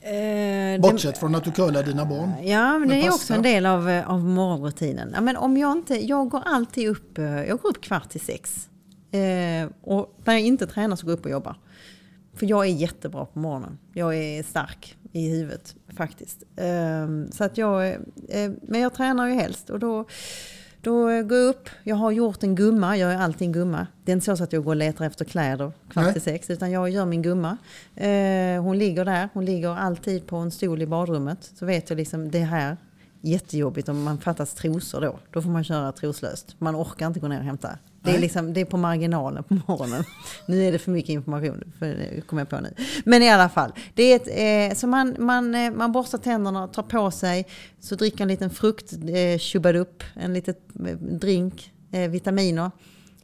[0.00, 2.32] Eh, Bortsett från att du curlar dina barn.
[2.42, 3.14] Ja, men det är pasta.
[3.14, 5.10] också en del av, eh, av morgonrutinen.
[5.14, 8.20] Ja, men om jag inte, jag går alltid upp, eh, jag går upp kvart till
[8.20, 8.68] sex.
[9.10, 11.56] Eh, och när jag inte tränar så går jag upp och jobbar.
[12.38, 13.78] För jag är jättebra på morgonen.
[13.92, 16.42] Jag är stark i huvudet faktiskt.
[16.56, 17.88] Eh, så att jag,
[18.28, 20.04] eh, men jag tränar ju helst och då,
[20.80, 21.68] då går jag upp.
[21.82, 23.86] Jag har gjort en gumma, jag är alltid en gumma.
[24.04, 26.70] Det är inte så att jag går och letar efter kläder kvart till sex, utan
[26.70, 27.56] jag gör min gumma.
[27.96, 31.52] Eh, hon ligger där, hon ligger alltid på en stol i badrummet.
[31.54, 32.76] Så vet jag liksom, det här,
[33.20, 35.18] jättejobbigt om man fattas trosor då.
[35.30, 36.56] Då får man köra troslöst.
[36.58, 37.78] Man orkar inte gå ner och hämta.
[38.08, 40.04] Det är, liksom, det är på marginalen på morgonen.
[40.46, 42.74] Nu är det för mycket information, för kommer jag på nu.
[43.04, 46.68] Men i alla fall, det är ett, eh, så man, man, eh, man borstar tänderna,
[46.68, 47.46] tar på sig,
[47.80, 50.54] så dricker en liten frukt, eh, chubadup, en liten
[50.86, 52.70] eh, drink, eh, vitaminer.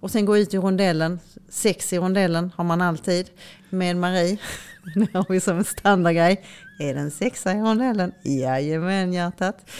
[0.00, 1.20] Och sen gå ut i rondellen.
[1.48, 3.30] Sex i rondellen har man alltid
[3.70, 4.38] med Marie.
[4.94, 6.44] Det har vi som en standardgrej.
[6.78, 8.12] Är det en sexa i rondellen?
[8.22, 9.70] Jajamän hjärtat.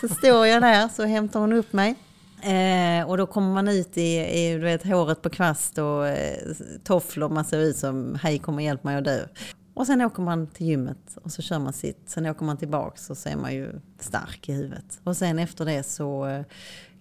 [0.00, 1.94] Så står jag där så hämtar hon upp mig.
[2.44, 6.52] Eh, och då kommer man ut i, i du vet, håret på kvast och eh,
[6.84, 7.28] tofflor.
[7.28, 9.26] Man ser ut som hej kom och hjälp mig att dö.
[9.74, 12.02] Och sen åker man till gymmet och så kör man sitt.
[12.06, 15.00] Sen åker man tillbaks och så är man ju stark i huvudet.
[15.04, 16.44] Och sen efter det så eh,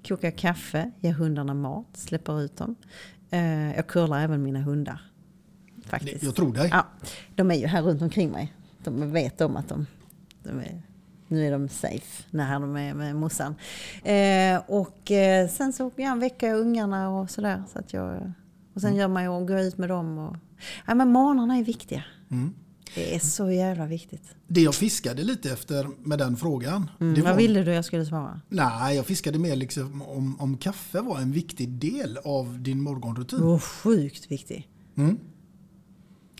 [0.07, 2.75] kokar jag kaffe, ger hundarna mat, släpper ut dem.
[3.29, 5.01] Eh, jag curlar även mina hundar.
[5.85, 6.23] Faktiskt.
[6.23, 6.69] Jag tror dig.
[6.71, 6.85] Ja,
[7.35, 8.53] de är ju här runt omkring mig.
[8.83, 9.85] De vet om att de,
[10.43, 10.81] de är,
[11.33, 13.55] nu är de safe när de är med morsan.
[14.03, 17.63] Eh, och eh, sen så ja, väcker jag ungarna och sådär.
[17.73, 18.33] Så att jag,
[18.73, 20.17] och sen gör man ju att gå ut med dem.
[20.17, 20.35] Och,
[20.87, 22.03] ja, men morgnarna är viktiga.
[22.31, 22.53] Mm.
[22.95, 24.35] Det är så jävla viktigt.
[24.47, 26.89] Det jag fiskade lite efter med den frågan.
[26.99, 28.41] Mm, det Vad var, ville du jag skulle svara?
[28.49, 33.39] Nej, jag fiskade mer liksom om, om kaffe var en viktig del av din morgonrutin.
[33.39, 34.69] Oh, sjukt viktig.
[34.95, 35.19] Mm.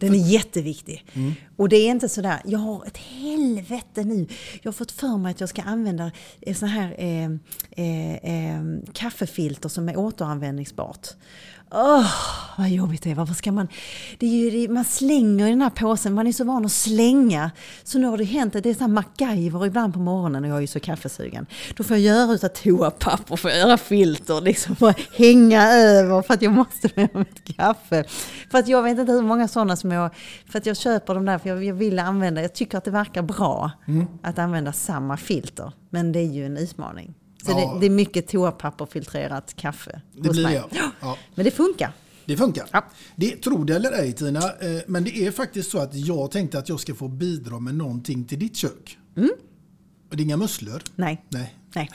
[0.04, 1.06] Den är jätteviktig.
[1.14, 1.34] Mm.
[1.56, 4.28] Och det är inte sådär, jag har ett helvete nu.
[4.62, 6.12] Jag har fått för mig att jag ska använda
[6.42, 7.32] eh, sådana här eh,
[7.72, 8.64] eh, eh,
[8.94, 11.08] kaffefilter som är återanvändningsbart.
[11.76, 12.08] Åh,
[12.58, 13.16] vad jobbigt det är.
[13.16, 13.68] Varför ska man...
[14.20, 16.14] Det är ju, man slänger i den här påsen.
[16.14, 17.52] Man är så van att slänga.
[17.84, 20.50] Så nu har det hänt att det är så här MacGyver ibland på morgonen och
[20.50, 21.46] jag är ju så kaffesugen.
[21.76, 26.34] Då får jag göra utav toapapper, får jag göra filter, liksom och hänga över för
[26.34, 28.04] att jag måste med mig ett kaffe.
[28.52, 30.10] För att jag vet inte hur många sådana som jag...
[30.52, 32.42] För att jag köper dem där för jag, jag vill använda...
[32.42, 34.06] Jag tycker att det verkar bra Mm.
[34.24, 35.72] att använda samma filter.
[35.90, 37.14] Men det är ju en utmaning.
[37.46, 37.74] Så Ja.
[37.74, 40.62] det, det är mycket toapapper filtrerat kaffe Det hos blir mig.
[40.72, 40.80] det.
[41.02, 41.18] Ja.
[41.36, 41.92] Men det funkar.
[42.26, 42.68] Det funkar.
[43.16, 46.60] Det tror det eller ej Tina, eh, men det är faktiskt så att jag tänkte
[46.60, 48.98] att jag ska få bidra med någonting till ditt kök.
[50.10, 50.82] Och det är inga musslor.
[50.96, 51.26] Nej.
[51.30, 51.54] Nej.
[51.76, 51.90] Nej.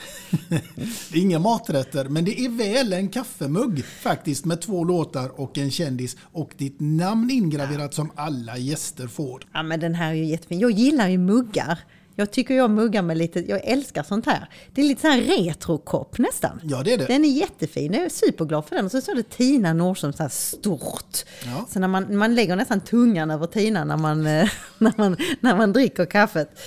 [0.49, 0.55] Det
[1.17, 5.71] är inga maträtter, men det är väl en kaffemugg faktiskt med två låtar och en
[5.71, 9.43] kändis och ditt namn ingraverat som alla gäster får.
[9.53, 10.59] Ja men den här är ju jättefin.
[10.59, 11.79] Jag gillar ju muggar.
[12.19, 14.49] Jag tycker jag muggar med lite, jag älskar sånt här.
[14.73, 16.59] Det är lite sån här retrokopp nästan.
[16.63, 17.05] Ja det är det.
[17.05, 18.85] Den är jättefin, jag är superglad för den.
[18.85, 21.17] Och så står det Tina Nordström så här stort.
[21.45, 21.65] Ja.
[21.69, 25.55] Så när man, man lägger nästan tungan över Tina när man, eh, när man, när
[25.55, 26.59] man dricker kaffet.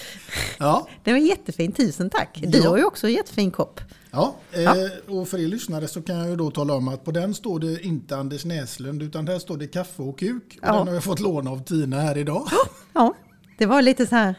[0.59, 0.89] Ja.
[1.05, 2.41] Den var jättefin, tusen tack.
[2.47, 2.71] Du Ja.
[2.71, 3.81] har ju också en jättefin kopp.
[4.11, 4.75] Ja, eh, Ja.
[5.09, 7.59] och för er lyssnare så kan jag ju då tala om att på den står
[7.61, 10.59] det inte Anders Näslund utan där står det kaffe och kuk.
[10.63, 10.73] Och Ja.
[10.79, 12.49] den har jag fått låna av Tina här idag.
[12.93, 13.15] Ja,
[13.59, 14.35] det var lite så här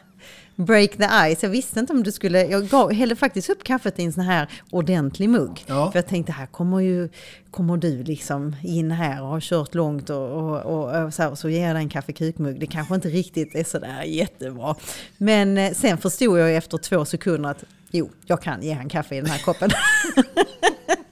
[0.55, 1.43] break the ice.
[1.43, 2.45] Jag visste inte om du skulle...
[2.45, 5.63] Jag gav, hällde faktiskt upp kaffet i en sån här ordentlig mugg.
[5.67, 5.91] Ja.
[5.91, 7.09] För jag tänkte, här kommer ju
[7.51, 11.35] kommer du liksom in här och har kört långt och, och, och, och så, här,
[11.35, 12.59] så ger jag dig en kaffekukmugg.
[12.59, 14.75] Det kanske inte riktigt är sådär jättebra.
[15.17, 19.15] Men eh, sen förstod jag efter två sekunder att jo, jag kan ge han kaffe
[19.15, 19.69] i den här koppen.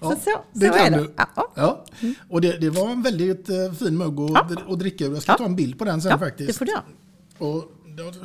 [0.00, 0.98] så, så, så det är kan det.
[0.98, 1.10] du.
[1.16, 1.52] Ja.
[1.54, 1.84] Ja.
[2.28, 5.12] Och det, det var en väldigt eh, fin mugg att, att dricka ur.
[5.14, 6.48] Jag ska ta en bild på den sen Ja, faktiskt.
[6.48, 6.72] det får du.
[7.46, 7.64] Och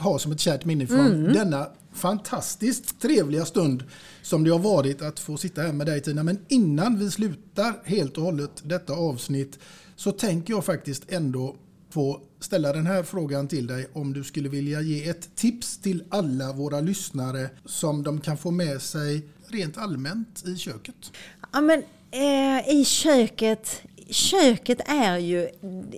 [0.01, 1.33] ha som ett kärt minne från Mm.
[1.33, 3.83] denna fantastiskt trevliga stund
[4.21, 6.23] som det har varit att få sitta här med dig Tina.
[6.23, 9.59] Men innan vi slutar helt och hållet detta avsnitt
[9.95, 11.55] så tänker jag faktiskt ändå
[11.89, 16.03] få ställa den här frågan till dig om du skulle vilja ge ett tips till
[16.09, 21.11] alla våra lyssnare som de kan få med sig rent allmänt i köket.
[21.53, 25.49] Ja, men eh, i köket, köket är ju,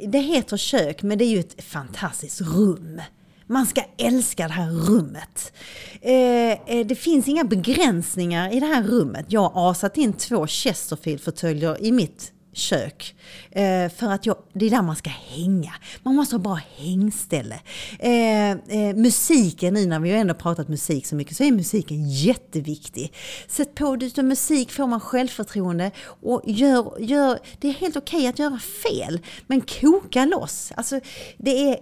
[0.07, 3.02] det heter kök men det är ju ett fantastiskt rum.
[3.48, 5.53] Man ska älska det här rummet.
[6.02, 9.26] Eh, eh det finns inga begränsningar i det här rummet.
[9.30, 13.15] Jag har asat in två Chesterfield-fåtöljer i mitt kök.
[13.52, 15.73] Eh, för att jag, det är där man ska hänga.
[16.03, 17.60] Man måste ha bra hängställe.
[17.99, 22.10] Eh, eh, musiken, nu när vi har ändå pratat musik så mycket, så är musiken
[22.10, 23.14] jätteviktig.
[23.48, 25.91] Sätt på lite musik får man självförtroende
[26.22, 29.19] och gör, gör, det är helt okej att göra fel.
[29.48, 30.72] Men koka loss.
[30.76, 30.99] Alltså,
[31.38, 31.77] det är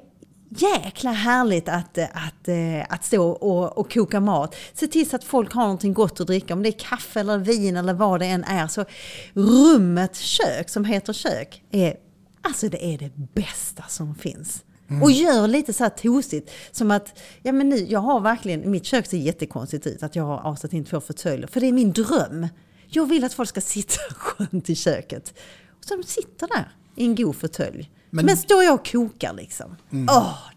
[0.49, 4.55] jäkla härligt att, att, eh, att stå och, och koka mat.
[4.73, 6.53] Se till så att folk har någonting gott att dricka.
[6.53, 8.67] Om det är kaffe eller vin eller vad det än är.
[8.67, 8.85] Så
[9.33, 11.95] rummet kök som heter kök är,
[12.41, 14.63] alltså det är det bästa som finns.
[14.89, 15.03] Mm.
[15.03, 16.51] Och gör lite så här tosigt.
[16.71, 20.23] Som att, ja men nu, jag har verkligen, mitt kök ser jättekonstigt ut att jag
[20.23, 21.47] har avsatt in två fåtöljer.
[21.47, 22.47] För det är min dröm.
[22.87, 25.33] Jag vill att folk ska sitta skönt i köket.
[25.79, 27.91] Och så de sitter där i en god fåtölj.
[28.09, 29.75] Men- Men, står jag och kokar liksom.
[29.91, 30.07] Åh, Mm.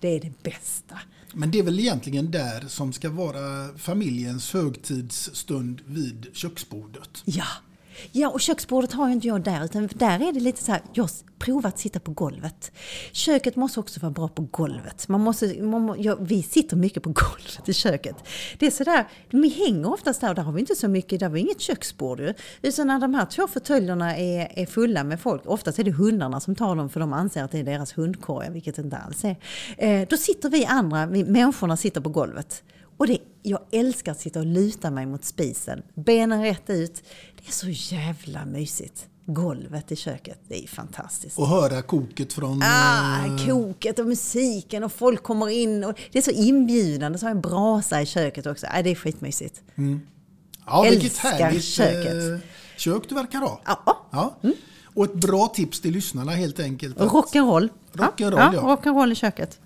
[0.01, 0.99] det är det bästa.
[1.35, 7.23] Men det är väl egentligen där som ska vara familjens högtidsstund vid köksbordet.
[7.25, 7.45] Ja.
[8.13, 10.81] Ja, och köksbordet har ju inte jag där, utan där är det lite så här,
[10.93, 11.09] jag
[11.39, 12.73] provar att sitta på golvet.
[13.13, 15.09] Köket måste också vara bra på golvet.
[15.09, 18.17] Man måste, man, ja, vi sitter mycket på golvet i köket.
[18.59, 21.27] Det är sådär, vi hänger oftast där och där har vi inte så mycket, där
[21.27, 22.35] har vi inget köksbord ju.
[22.63, 26.41] Utan när de här två fåtöljerna är, är fulla med folk, oftast är det hundarna
[26.41, 29.25] som tar dem för de anser att det är deras hundkorgar, vilket det inte alls
[29.25, 29.37] är.
[29.79, 32.63] Eh, då sitter vi andra, vi människorna sitter på golvet.
[32.97, 37.03] Och det, jag älskar att sitta och luta mig mot spisen, benen rätt ut.
[37.37, 39.07] Det är så jävla mysigt.
[39.27, 41.39] Golvet i köket, det är fantastiskt.
[41.39, 42.63] Och höra koket från...
[42.63, 45.85] Ah, eh, koket och musiken och folk kommer in.
[45.85, 47.19] Och det är så inbjudande.
[47.19, 48.67] Så har jag en brasa i köket också.
[48.71, 49.63] Ah, det är skitmysigt.
[49.77, 50.01] Mm.
[50.67, 52.15] Ja, Älskar härligt köket.
[52.15, 53.61] eh, kök du verkar ha.
[53.65, 54.07] Ja.
[54.11, 54.39] ja.
[54.95, 56.97] Och ett bra tips till lyssnarna helt enkelt.
[56.99, 57.69] Rock'n'roll.
[57.93, 58.55] Rock'n'roll, ja.
[58.55, 58.61] ja.
[58.61, 59.61] Rock'n'roll i köket.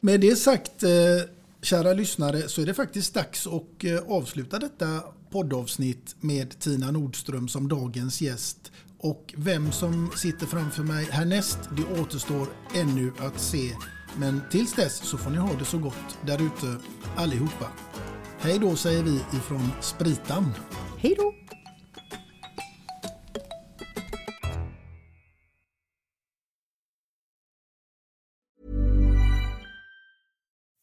[0.00, 0.90] Med det sagt, eh,
[1.62, 7.48] kära lyssnare, så är det faktiskt dags att eh, avsluta detta poddavsnitt med Tina Nordström
[7.48, 8.72] som dagens gäst.
[8.98, 13.74] Och vem som sitter framför mig härnäst, det återstår ännu att se.
[14.16, 16.76] Men tills dess så får ni ha det så gott där ute
[17.16, 17.70] allihopa.
[18.38, 20.54] Hej då säger vi ifrån Spritan.
[20.98, 21.34] Hej då!